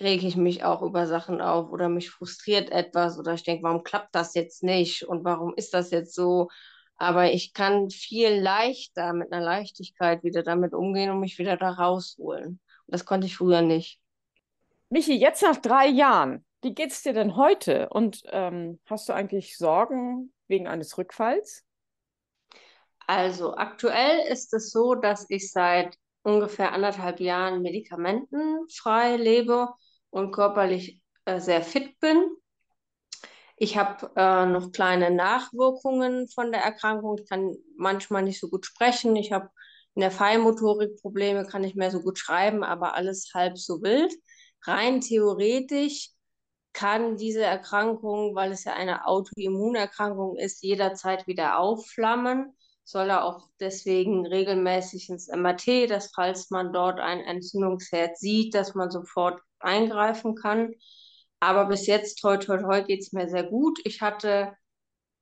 rege 0.00 0.26
ich 0.26 0.36
mich 0.36 0.64
auch 0.64 0.82
über 0.82 1.06
Sachen 1.06 1.40
auf 1.40 1.70
oder 1.70 1.88
mich 1.88 2.10
frustriert 2.10 2.70
etwas 2.70 3.18
oder 3.18 3.34
ich 3.34 3.44
denke, 3.44 3.62
warum 3.62 3.84
klappt 3.84 4.14
das 4.14 4.34
jetzt 4.34 4.62
nicht 4.62 5.04
und 5.04 5.24
warum 5.24 5.54
ist 5.56 5.74
das 5.74 5.90
jetzt 5.90 6.14
so? 6.14 6.48
Aber 6.96 7.32
ich 7.32 7.52
kann 7.54 7.90
viel 7.90 8.30
leichter 8.40 9.12
mit 9.12 9.32
einer 9.32 9.44
Leichtigkeit 9.44 10.22
wieder 10.24 10.42
damit 10.42 10.74
umgehen 10.74 11.10
und 11.10 11.20
mich 11.20 11.38
wieder 11.38 11.56
da 11.56 11.70
rausholen. 11.70 12.46
Und 12.46 12.60
das 12.86 13.04
konnte 13.04 13.26
ich 13.26 13.36
früher 13.36 13.62
nicht. 13.62 14.00
Michi, 14.90 15.14
jetzt 15.14 15.42
nach 15.42 15.56
drei 15.56 15.86
Jahren, 15.86 16.44
wie 16.62 16.74
geht 16.74 16.90
es 16.90 17.02
dir 17.02 17.12
denn 17.12 17.36
heute? 17.36 17.88
Und 17.88 18.22
ähm, 18.30 18.80
hast 18.86 19.08
du 19.08 19.12
eigentlich 19.12 19.56
Sorgen 19.56 20.32
wegen 20.46 20.68
eines 20.68 20.96
Rückfalls? 20.98 21.63
Also 23.06 23.54
aktuell 23.56 24.26
ist 24.30 24.54
es 24.54 24.70
so, 24.70 24.94
dass 24.94 25.26
ich 25.28 25.50
seit 25.52 25.96
ungefähr 26.22 26.72
anderthalb 26.72 27.20
Jahren 27.20 27.62
medikamentenfrei 27.62 29.16
lebe 29.16 29.68
und 30.10 30.32
körperlich 30.32 31.02
äh, 31.26 31.38
sehr 31.40 31.62
fit 31.62 31.98
bin. 32.00 32.30
Ich 33.56 33.76
habe 33.76 34.10
äh, 34.16 34.46
noch 34.46 34.72
kleine 34.72 35.10
Nachwirkungen 35.10 36.28
von 36.28 36.50
der 36.50 36.62
Erkrankung. 36.62 37.18
Ich 37.18 37.28
kann 37.28 37.54
manchmal 37.76 38.22
nicht 38.22 38.40
so 38.40 38.48
gut 38.48 38.66
sprechen. 38.66 39.14
Ich 39.16 39.32
habe 39.32 39.50
in 39.94 40.00
der 40.00 40.10
Feinmotorik 40.10 41.00
Probleme, 41.00 41.46
kann 41.46 41.62
nicht 41.62 41.76
mehr 41.76 41.90
so 41.90 42.00
gut 42.00 42.18
schreiben, 42.18 42.64
aber 42.64 42.94
alles 42.94 43.30
halb 43.34 43.58
so 43.58 43.82
wild. 43.82 44.12
Rein 44.62 45.00
theoretisch 45.02 46.10
kann 46.72 47.16
diese 47.16 47.42
Erkrankung, 47.42 48.34
weil 48.34 48.50
es 48.50 48.64
ja 48.64 48.72
eine 48.72 49.06
Autoimmunerkrankung 49.06 50.36
ist, 50.36 50.62
jederzeit 50.62 51.26
wieder 51.28 51.58
aufflammen 51.58 52.56
soll 52.84 53.10
er 53.10 53.24
auch 53.24 53.48
deswegen 53.60 54.26
regelmäßig 54.26 55.08
ins 55.08 55.28
MRT, 55.28 55.86
dass 55.86 56.12
falls 56.14 56.50
man 56.50 56.72
dort 56.72 57.00
ein 57.00 57.20
Entzündungsherd 57.20 58.18
sieht, 58.18 58.54
dass 58.54 58.74
man 58.74 58.90
sofort 58.90 59.40
eingreifen 59.58 60.34
kann. 60.34 60.74
Aber 61.40 61.66
bis 61.66 61.86
jetzt, 61.86 62.20
toi, 62.20 62.36
toi, 62.36 62.58
toi, 62.58 62.82
geht 62.82 63.00
es 63.00 63.12
mir 63.12 63.28
sehr 63.28 63.44
gut. 63.44 63.78
Ich 63.84 64.00
hatte 64.00 64.54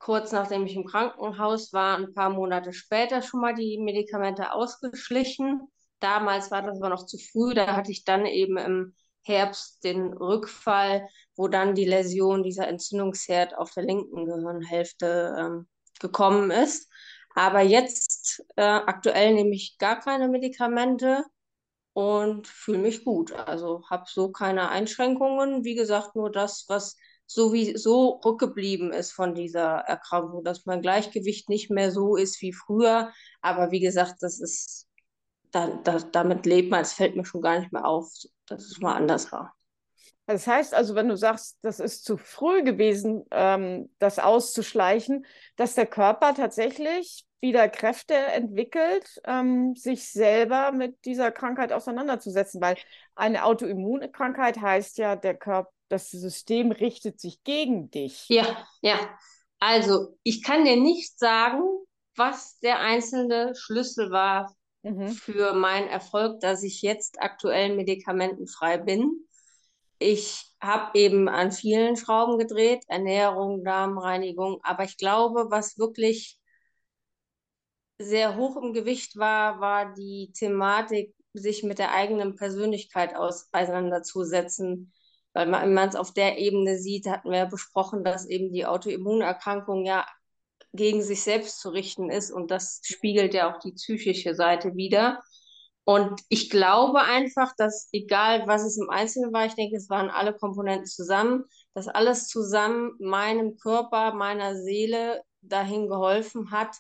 kurz 0.03 0.33
nachdem 0.33 0.67
ich 0.67 0.75
im 0.75 0.85
Krankenhaus 0.85 1.73
war, 1.73 1.97
ein 1.97 2.13
paar 2.13 2.31
Monate 2.31 2.73
später 2.73 3.23
schon 3.23 3.41
mal 3.41 3.55
die 3.55 3.79
Medikamente 3.79 4.53
ausgeschlichen. 4.53 5.69
Damals 6.01 6.51
war 6.51 6.63
das 6.63 6.79
aber 6.79 6.89
noch 6.89 7.07
zu 7.07 7.19
früh. 7.19 7.55
Da 7.55 7.77
hatte 7.77 7.93
ich 7.93 8.05
dann 8.05 8.27
eben 8.27 8.57
im 8.57 8.95
Herbst 9.23 9.85
den 9.85 10.13
Rückfall, 10.13 11.09
wo 11.37 11.47
dann 11.47 11.77
die 11.77 11.85
Läsion 11.85 12.43
dieser 12.43 12.67
Entzündungsherd 12.67 13.57
auf 13.57 13.71
der 13.73 13.85
linken 13.85 14.27
Gehirnhälfte 14.27 15.37
ähm, 15.39 15.69
gekommen 16.01 16.51
ist. 16.51 16.91
Aber 17.35 17.61
jetzt 17.63 18.45
äh, 18.57 18.63
aktuell 18.63 19.35
nehme 19.35 19.55
ich 19.55 19.79
gar 19.79 20.01
keine 20.01 20.29
Medikamente 20.29 21.25
und 21.93 22.47
fühle 22.47 22.79
mich 22.79 23.05
gut. 23.05 23.33
Also 23.33 23.85
habe 23.91 24.05
so 24.09 24.31
keine 24.33 24.69
Einschränkungen. 24.71 25.65
Wie 25.65 25.75
gesagt, 25.75 26.17
nur 26.17 26.31
das, 26.31 26.67
was 26.69 26.97
sowieso 27.27 28.21
rückgeblieben 28.25 28.93
ist 28.93 29.13
von 29.13 29.35
dieser 29.35 29.79
Erkrankung, 29.81 30.45
dass 30.45 30.67
mein 30.67 30.83
Gleichgewicht 30.83 31.49
nicht 31.49 31.71
mehr 31.71 31.91
so 31.93 32.17
ist 32.17 32.41
wie 32.43 32.53
früher. 32.53 33.13
Aber 33.41 33.71
wie 33.71 33.81
gesagt, 33.81 34.17
das 34.21 34.41
ist, 34.41 34.89
da, 35.53 35.69
da, 35.85 35.99
damit 36.01 36.47
lebt 36.47 36.71
man, 36.71 36.83
es 36.83 36.95
fällt 36.95 37.17
mir 37.17 37.25
schon 37.25 37.43
gar 37.43 37.59
nicht 37.61 37.73
mehr 37.73 37.87
auf, 37.87 38.11
dass 38.47 38.65
es 38.65 38.81
mal 38.81 38.95
anders 38.95 39.33
war. 39.33 39.55
Das 40.33 40.47
heißt 40.47 40.75
also, 40.75 40.95
wenn 40.95 41.09
du 41.09 41.17
sagst, 41.17 41.59
das 41.63 41.79
ist 41.79 42.05
zu 42.05 42.17
früh 42.17 42.63
gewesen, 42.63 43.25
ähm, 43.31 43.91
das 43.99 44.19
auszuschleichen, 44.19 45.27
dass 45.57 45.75
der 45.75 45.87
Körper 45.87 46.35
tatsächlich 46.35 47.27
wieder 47.43 47.69
Kräfte 47.69 48.15
entwickelt, 48.15 49.21
ähm, 49.27 49.75
sich 49.77 50.11
selber 50.11 50.73
mit 50.73 51.05
dieser 51.05 51.33
Krankheit 51.33 51.73
auseinanderzusetzen, 51.73 52.63
weil 52.63 52.77
eine 53.15 53.45
Autoimmunkrankheit 53.45 54.59
heißt 54.61 54.97
ja, 54.97 55.17
der 55.17 55.35
Körper, 55.35 55.71
das 55.89 56.11
System 56.11 56.73
richtet 56.73 57.21
sich 57.21 57.45
gegen 57.45 57.91
dich. 57.91 58.27
Ja, 58.29 58.47
ja. 58.81 58.97
Also 59.59 60.17
ich 60.23 60.43
kann 60.43 60.65
dir 60.65 60.77
nicht 60.77 61.19
sagen, 61.19 61.61
was 62.17 62.59
der 62.61 62.81
einzelne 62.81 63.55
Schlüssel 63.55 64.11
war 64.11 64.57
mhm. 64.83 65.09
für 65.09 65.53
meinen 65.53 65.89
Erfolg, 65.89 66.41
dass 66.41 66.63
ich 66.63 66.81
jetzt 66.81 67.21
aktuell 67.21 67.77
medikamentenfrei 67.77 68.79
bin. 68.79 69.29
Ich 70.03 70.45
habe 70.61 70.99
eben 70.99 71.29
an 71.29 71.53
vielen 71.53 71.97
Schrauben 71.97 72.37
gedreht, 72.39 72.85
Ernährung, 72.89 73.65
Darmreinigung, 73.65 74.59
aber 74.65 74.83
ich 74.85 74.97
glaube, 74.97 75.47
was 75.51 75.79
wirklich 75.79 76.39
sehr 77.99 78.37
hoch 78.37 78.57
im 78.57 78.73
Gewicht 78.73 79.17
war, 79.17 79.61
war 79.61 79.95
die 79.95 80.33
Thematik, 80.35 81.15
sich 81.35 81.63
mit 81.63 81.79
der 81.79 81.93
eigenen 81.95 82.37
Persönlichkeit 82.37 83.15
auseinanderzusetzen. 83.17 84.93
Weil 85.33 85.47
man 85.47 85.89
es 85.89 85.97
auf 85.97 86.13
der 86.13 86.39
Ebene 86.39 86.79
sieht, 86.79 87.07
hatten 87.07 87.31
wir 87.31 87.39
ja 87.39 87.45
besprochen, 87.47 88.05
dass 88.05 88.27
eben 88.27 88.53
die 88.53 88.67
Autoimmunerkrankung 88.67 89.87
ja 89.87 90.05
gegen 90.75 91.03
sich 91.03 91.23
selbst 91.23 91.61
zu 91.61 91.71
richten 91.71 92.11
ist 92.11 92.31
und 92.31 92.51
das 92.51 92.81
spiegelt 92.85 93.35
ja 93.35 93.53
auch 93.55 93.59
die 93.61 93.73
psychische 93.73 94.35
Seite 94.35 94.75
wider. 94.75 95.23
Und 95.85 96.21
ich 96.29 96.49
glaube 96.49 97.01
einfach, 97.01 97.55
dass 97.57 97.89
egal 97.93 98.47
was 98.47 98.63
es 98.63 98.79
im 98.79 98.89
Einzelnen 98.89 99.33
war, 99.33 99.47
ich 99.47 99.55
denke, 99.55 99.77
es 99.77 99.91
waren 99.91 100.11
alle 100.11 100.33
Komponenten 100.33 100.87
zusammen, 100.87 101.45
dass 101.75 101.89
alles 101.89 102.29
zusammen 102.29 102.93
meinem 103.01 103.57
Körper, 103.57 104.15
meiner 104.15 104.55
Seele 104.57 105.23
dahin 105.41 105.89
geholfen 105.89 106.53
hat, 106.53 106.77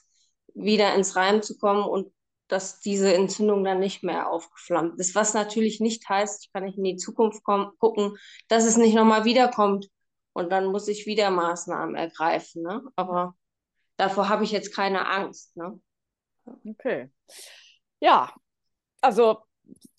wieder 0.54 0.94
ins 0.94 1.16
Reim 1.16 1.42
zu 1.42 1.58
kommen 1.58 1.84
und 1.84 2.12
dass 2.46 2.80
diese 2.80 3.14
Entzündung 3.14 3.64
dann 3.64 3.80
nicht 3.80 4.04
mehr 4.04 4.30
aufgeflammt 4.30 5.00
ist. 5.00 5.14
Was 5.14 5.34
natürlich 5.34 5.80
nicht 5.80 6.08
heißt, 6.08 6.44
ich 6.44 6.52
kann 6.52 6.64
nicht 6.64 6.76
in 6.76 6.84
die 6.84 6.96
Zukunft 6.96 7.42
kommen, 7.44 7.72
gucken, 7.78 8.18
dass 8.48 8.64
es 8.64 8.76
nicht 8.76 8.94
nochmal 8.94 9.24
wiederkommt. 9.24 9.88
Und 10.34 10.50
dann 10.50 10.66
muss 10.66 10.86
ich 10.88 11.06
wieder 11.06 11.30
Maßnahmen 11.30 11.94
ergreifen. 11.94 12.62
Ne? 12.62 12.82
Aber 12.94 13.34
davor 13.96 14.28
habe 14.28 14.44
ich 14.44 14.50
jetzt 14.52 14.74
keine 14.74 15.08
Angst. 15.08 15.56
Ne? 15.56 15.80
Okay. 16.64 17.10
Ja, 18.00 18.32
also 19.02 19.38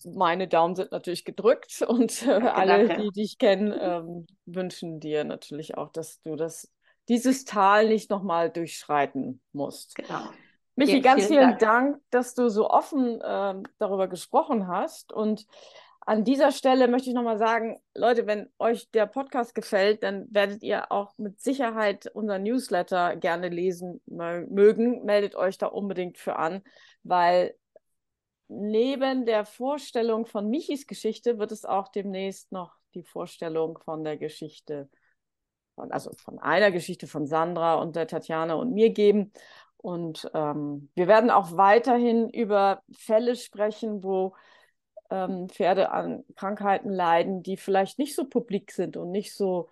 meine 0.04 0.48
Daumen 0.48 0.76
sind 0.76 0.92
natürlich 0.92 1.24
gedrückt 1.24 1.82
und 1.86 2.26
äh, 2.26 2.30
alle, 2.30 2.88
Danke. 2.88 3.02
die 3.02 3.10
dich 3.10 3.38
kennen, 3.38 3.74
ähm, 3.78 4.26
wünschen 4.46 5.00
dir 5.00 5.24
natürlich 5.24 5.76
auch, 5.76 5.90
dass 5.90 6.20
du 6.22 6.36
das, 6.36 6.70
dieses 7.08 7.44
Tal 7.44 7.88
nicht 7.88 8.10
nochmal 8.10 8.50
durchschreiten 8.50 9.40
musst. 9.52 9.94
Genau. 9.94 10.28
Michi, 10.76 10.96
ja, 10.96 11.02
ganz 11.02 11.26
vielen, 11.26 11.50
Dank. 11.50 11.60
Dank. 11.60 12.00
dass 12.10 12.34
du 12.34 12.48
so 12.48 12.68
offen 12.68 13.20
äh, 13.20 13.54
darüber 13.78 14.08
gesprochen 14.08 14.66
hast. 14.66 15.12
Und 15.12 15.46
an 16.00 16.24
dieser 16.24 16.50
Stelle 16.50 16.88
möchte 16.88 17.08
ich 17.08 17.14
nochmal 17.14 17.38
sagen, 17.38 17.80
Leute, 17.94 18.26
wenn 18.26 18.50
euch 18.58 18.90
der 18.90 19.06
Podcast 19.06 19.54
gefällt, 19.54 20.02
dann 20.02 20.26
werdet 20.30 20.62
ihr 20.62 20.90
auch 20.90 21.16
mit 21.16 21.40
Sicherheit 21.40 22.08
unseren 22.12 22.42
Newsletter 22.42 23.16
gerne 23.16 23.48
lesen 23.48 24.02
mögen. 24.06 25.04
Meldet 25.04 25.36
euch 25.36 25.58
da 25.58 25.66
unbedingt 25.66 26.18
für 26.18 26.36
an, 26.36 26.62
weil 27.04 27.54
neben 28.48 29.26
der 29.26 29.44
Vorstellung 29.44 30.26
von 30.26 30.48
Michis 30.48 30.86
Geschichte 30.86 31.38
wird 31.38 31.52
es 31.52 31.64
auch 31.64 31.88
demnächst 31.88 32.52
noch 32.52 32.76
die 32.94 33.02
Vorstellung 33.02 33.78
von 33.84 34.04
der 34.04 34.16
Geschichte, 34.16 34.88
von, 35.74 35.90
also 35.92 36.12
von 36.16 36.38
einer 36.38 36.70
Geschichte 36.70 37.06
von 37.06 37.26
Sandra 37.26 37.74
und 37.74 37.96
der 37.96 38.06
Tatjana 38.06 38.54
und 38.54 38.72
mir 38.72 38.90
geben. 38.90 39.32
Und 39.76 40.30
ähm, 40.34 40.90
wir 40.94 41.08
werden 41.08 41.30
auch 41.30 41.56
weiterhin 41.56 42.30
über 42.30 42.82
Fälle 42.92 43.36
sprechen, 43.36 44.02
wo 44.02 44.34
ähm, 45.10 45.48
Pferde 45.48 45.90
an 45.90 46.24
Krankheiten 46.36 46.90
leiden, 46.90 47.42
die 47.42 47.56
vielleicht 47.56 47.98
nicht 47.98 48.14
so 48.14 48.24
publik 48.26 48.72
sind 48.72 48.96
und 48.96 49.10
nicht 49.10 49.34
so 49.34 49.68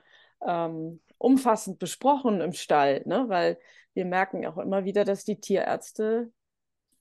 ähm, 0.47 1.01
umfassend 1.19 1.79
besprochen 1.79 2.41
im 2.41 2.53
Stall, 2.53 3.03
ne? 3.07 3.25
weil 3.29 3.59
wir 3.95 4.05
merken 4.05 4.47
auch 4.47 4.59
immer 4.59 4.85
wieder, 4.85 5.05
dass 5.05 5.25
die 5.25 5.41
Tierärzte, 5.41 6.31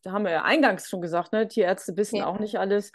da 0.04 0.12
haben 0.12 0.26
wir 0.26 0.32
ja 0.32 0.44
eingangs 0.44 0.90
schon 0.90 1.02
gesagt, 1.02 1.32
ne? 1.34 1.48
Tierärzte 1.48 1.96
wissen 1.98 2.18
ja. 2.18 2.26
auch 2.26 2.40
nicht 2.40 2.58
alles. 2.58 2.92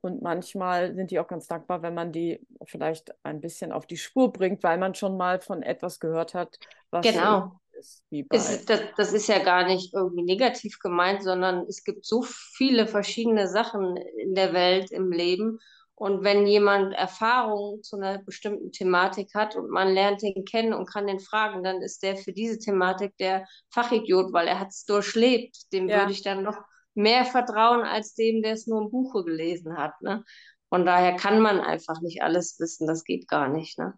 Und 0.00 0.22
manchmal 0.22 0.94
sind 0.94 1.10
die 1.10 1.18
auch 1.18 1.26
ganz 1.26 1.48
dankbar, 1.48 1.82
wenn 1.82 1.94
man 1.94 2.12
die 2.12 2.40
vielleicht 2.64 3.12
ein 3.24 3.40
bisschen 3.40 3.72
auf 3.72 3.86
die 3.86 3.96
Spur 3.96 4.32
bringt, 4.32 4.62
weil 4.62 4.78
man 4.78 4.94
schon 4.94 5.16
mal 5.16 5.40
von 5.40 5.62
etwas 5.62 5.98
gehört 5.98 6.34
hat, 6.34 6.58
was 6.90 7.04
genau 7.04 7.60
ist. 7.78 8.02
ist 8.10 8.70
das, 8.70 8.80
das, 8.96 9.12
ist 9.12 9.28
ja 9.28 9.38
gar 9.38 9.66
nicht 9.66 9.94
irgendwie 9.94 10.22
negativ 10.22 10.78
gemeint, 10.80 11.22
sondern 11.22 11.64
es 11.68 11.84
gibt 11.84 12.04
so 12.04 12.22
viele 12.22 12.86
verschiedene 12.86 13.48
Sachen 13.48 13.96
in 13.96 14.34
der 14.34 14.52
Welt, 14.52 14.90
im 14.90 15.10
Leben. 15.10 15.60
Und 15.98 16.22
wenn 16.22 16.46
jemand 16.46 16.94
Erfahrung 16.94 17.82
zu 17.82 17.96
einer 17.96 18.18
bestimmten 18.18 18.70
Thematik 18.70 19.34
hat 19.34 19.56
und 19.56 19.68
man 19.68 19.92
lernt 19.92 20.22
ihn 20.22 20.44
kennen 20.44 20.72
und 20.72 20.88
kann 20.88 21.08
den 21.08 21.18
fragen, 21.18 21.64
dann 21.64 21.82
ist 21.82 22.04
der 22.04 22.16
für 22.16 22.32
diese 22.32 22.60
Thematik 22.60 23.16
der 23.16 23.48
Fachidiot, 23.70 24.32
weil 24.32 24.46
er 24.46 24.60
hat 24.60 24.68
es 24.68 24.84
durchlebt. 24.84 25.72
Dem 25.72 25.88
ja. 25.88 25.98
würde 25.98 26.12
ich 26.12 26.22
dann 26.22 26.44
noch 26.44 26.56
mehr 26.94 27.24
vertrauen 27.24 27.82
als 27.82 28.14
dem, 28.14 28.42
der 28.42 28.52
es 28.52 28.68
nur 28.68 28.82
im 28.82 28.90
Buche 28.92 29.24
gelesen 29.24 29.76
hat. 29.76 30.00
Ne? 30.00 30.22
Von 30.68 30.86
daher 30.86 31.16
kann 31.16 31.40
man 31.40 31.58
einfach 31.58 32.00
nicht 32.00 32.22
alles 32.22 32.60
wissen, 32.60 32.86
das 32.86 33.02
geht 33.02 33.26
gar 33.26 33.48
nicht. 33.48 33.76
Ne? 33.76 33.94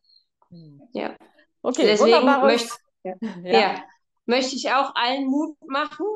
Hm. 0.49 0.81
Ja. 0.95 1.15
Okay, 1.61 1.83
Deswegen 1.83 2.25
möchte, 2.25 2.73
ja. 3.03 3.15
ja. 3.43 3.85
möchte 4.25 4.57
ich 4.57 4.71
auch 4.71 4.95
allen 4.95 5.27
Mut 5.27 5.55
machen, 5.69 6.07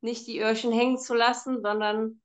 nicht 0.00 0.26
die 0.26 0.40
Öhrchen 0.40 0.72
hängen 0.72 0.96
zu 0.96 1.12
lassen, 1.12 1.60
sondern 1.60 2.22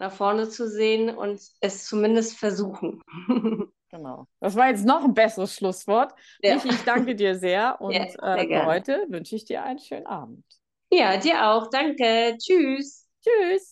nach 0.00 0.12
vorne 0.12 0.48
zu 0.48 0.68
sehen 0.68 1.10
und 1.10 1.40
es 1.60 1.84
zumindest 1.86 2.36
versuchen. 2.38 3.02
Genau. 3.92 4.28
Das 4.38 4.54
war 4.54 4.68
jetzt 4.68 4.86
noch 4.86 5.02
ein 5.02 5.14
besseres 5.14 5.52
Schlusswort. 5.52 6.14
Ja. 6.42 6.54
Michi, 6.54 6.68
ich 6.68 6.84
danke 6.84 7.16
dir 7.16 7.34
sehr 7.34 7.80
und 7.80 7.92
ja, 7.92 8.08
sehr 8.08 8.48
äh, 8.48 8.64
heute 8.64 9.04
wünsche 9.08 9.34
ich 9.34 9.44
dir 9.44 9.64
einen 9.64 9.80
schönen 9.80 10.06
Abend. 10.06 10.44
Ja, 10.92 11.16
dir 11.16 11.48
auch. 11.48 11.70
Danke. 11.70 12.36
Tschüss. 12.38 13.08
Tschüss. 13.20 13.69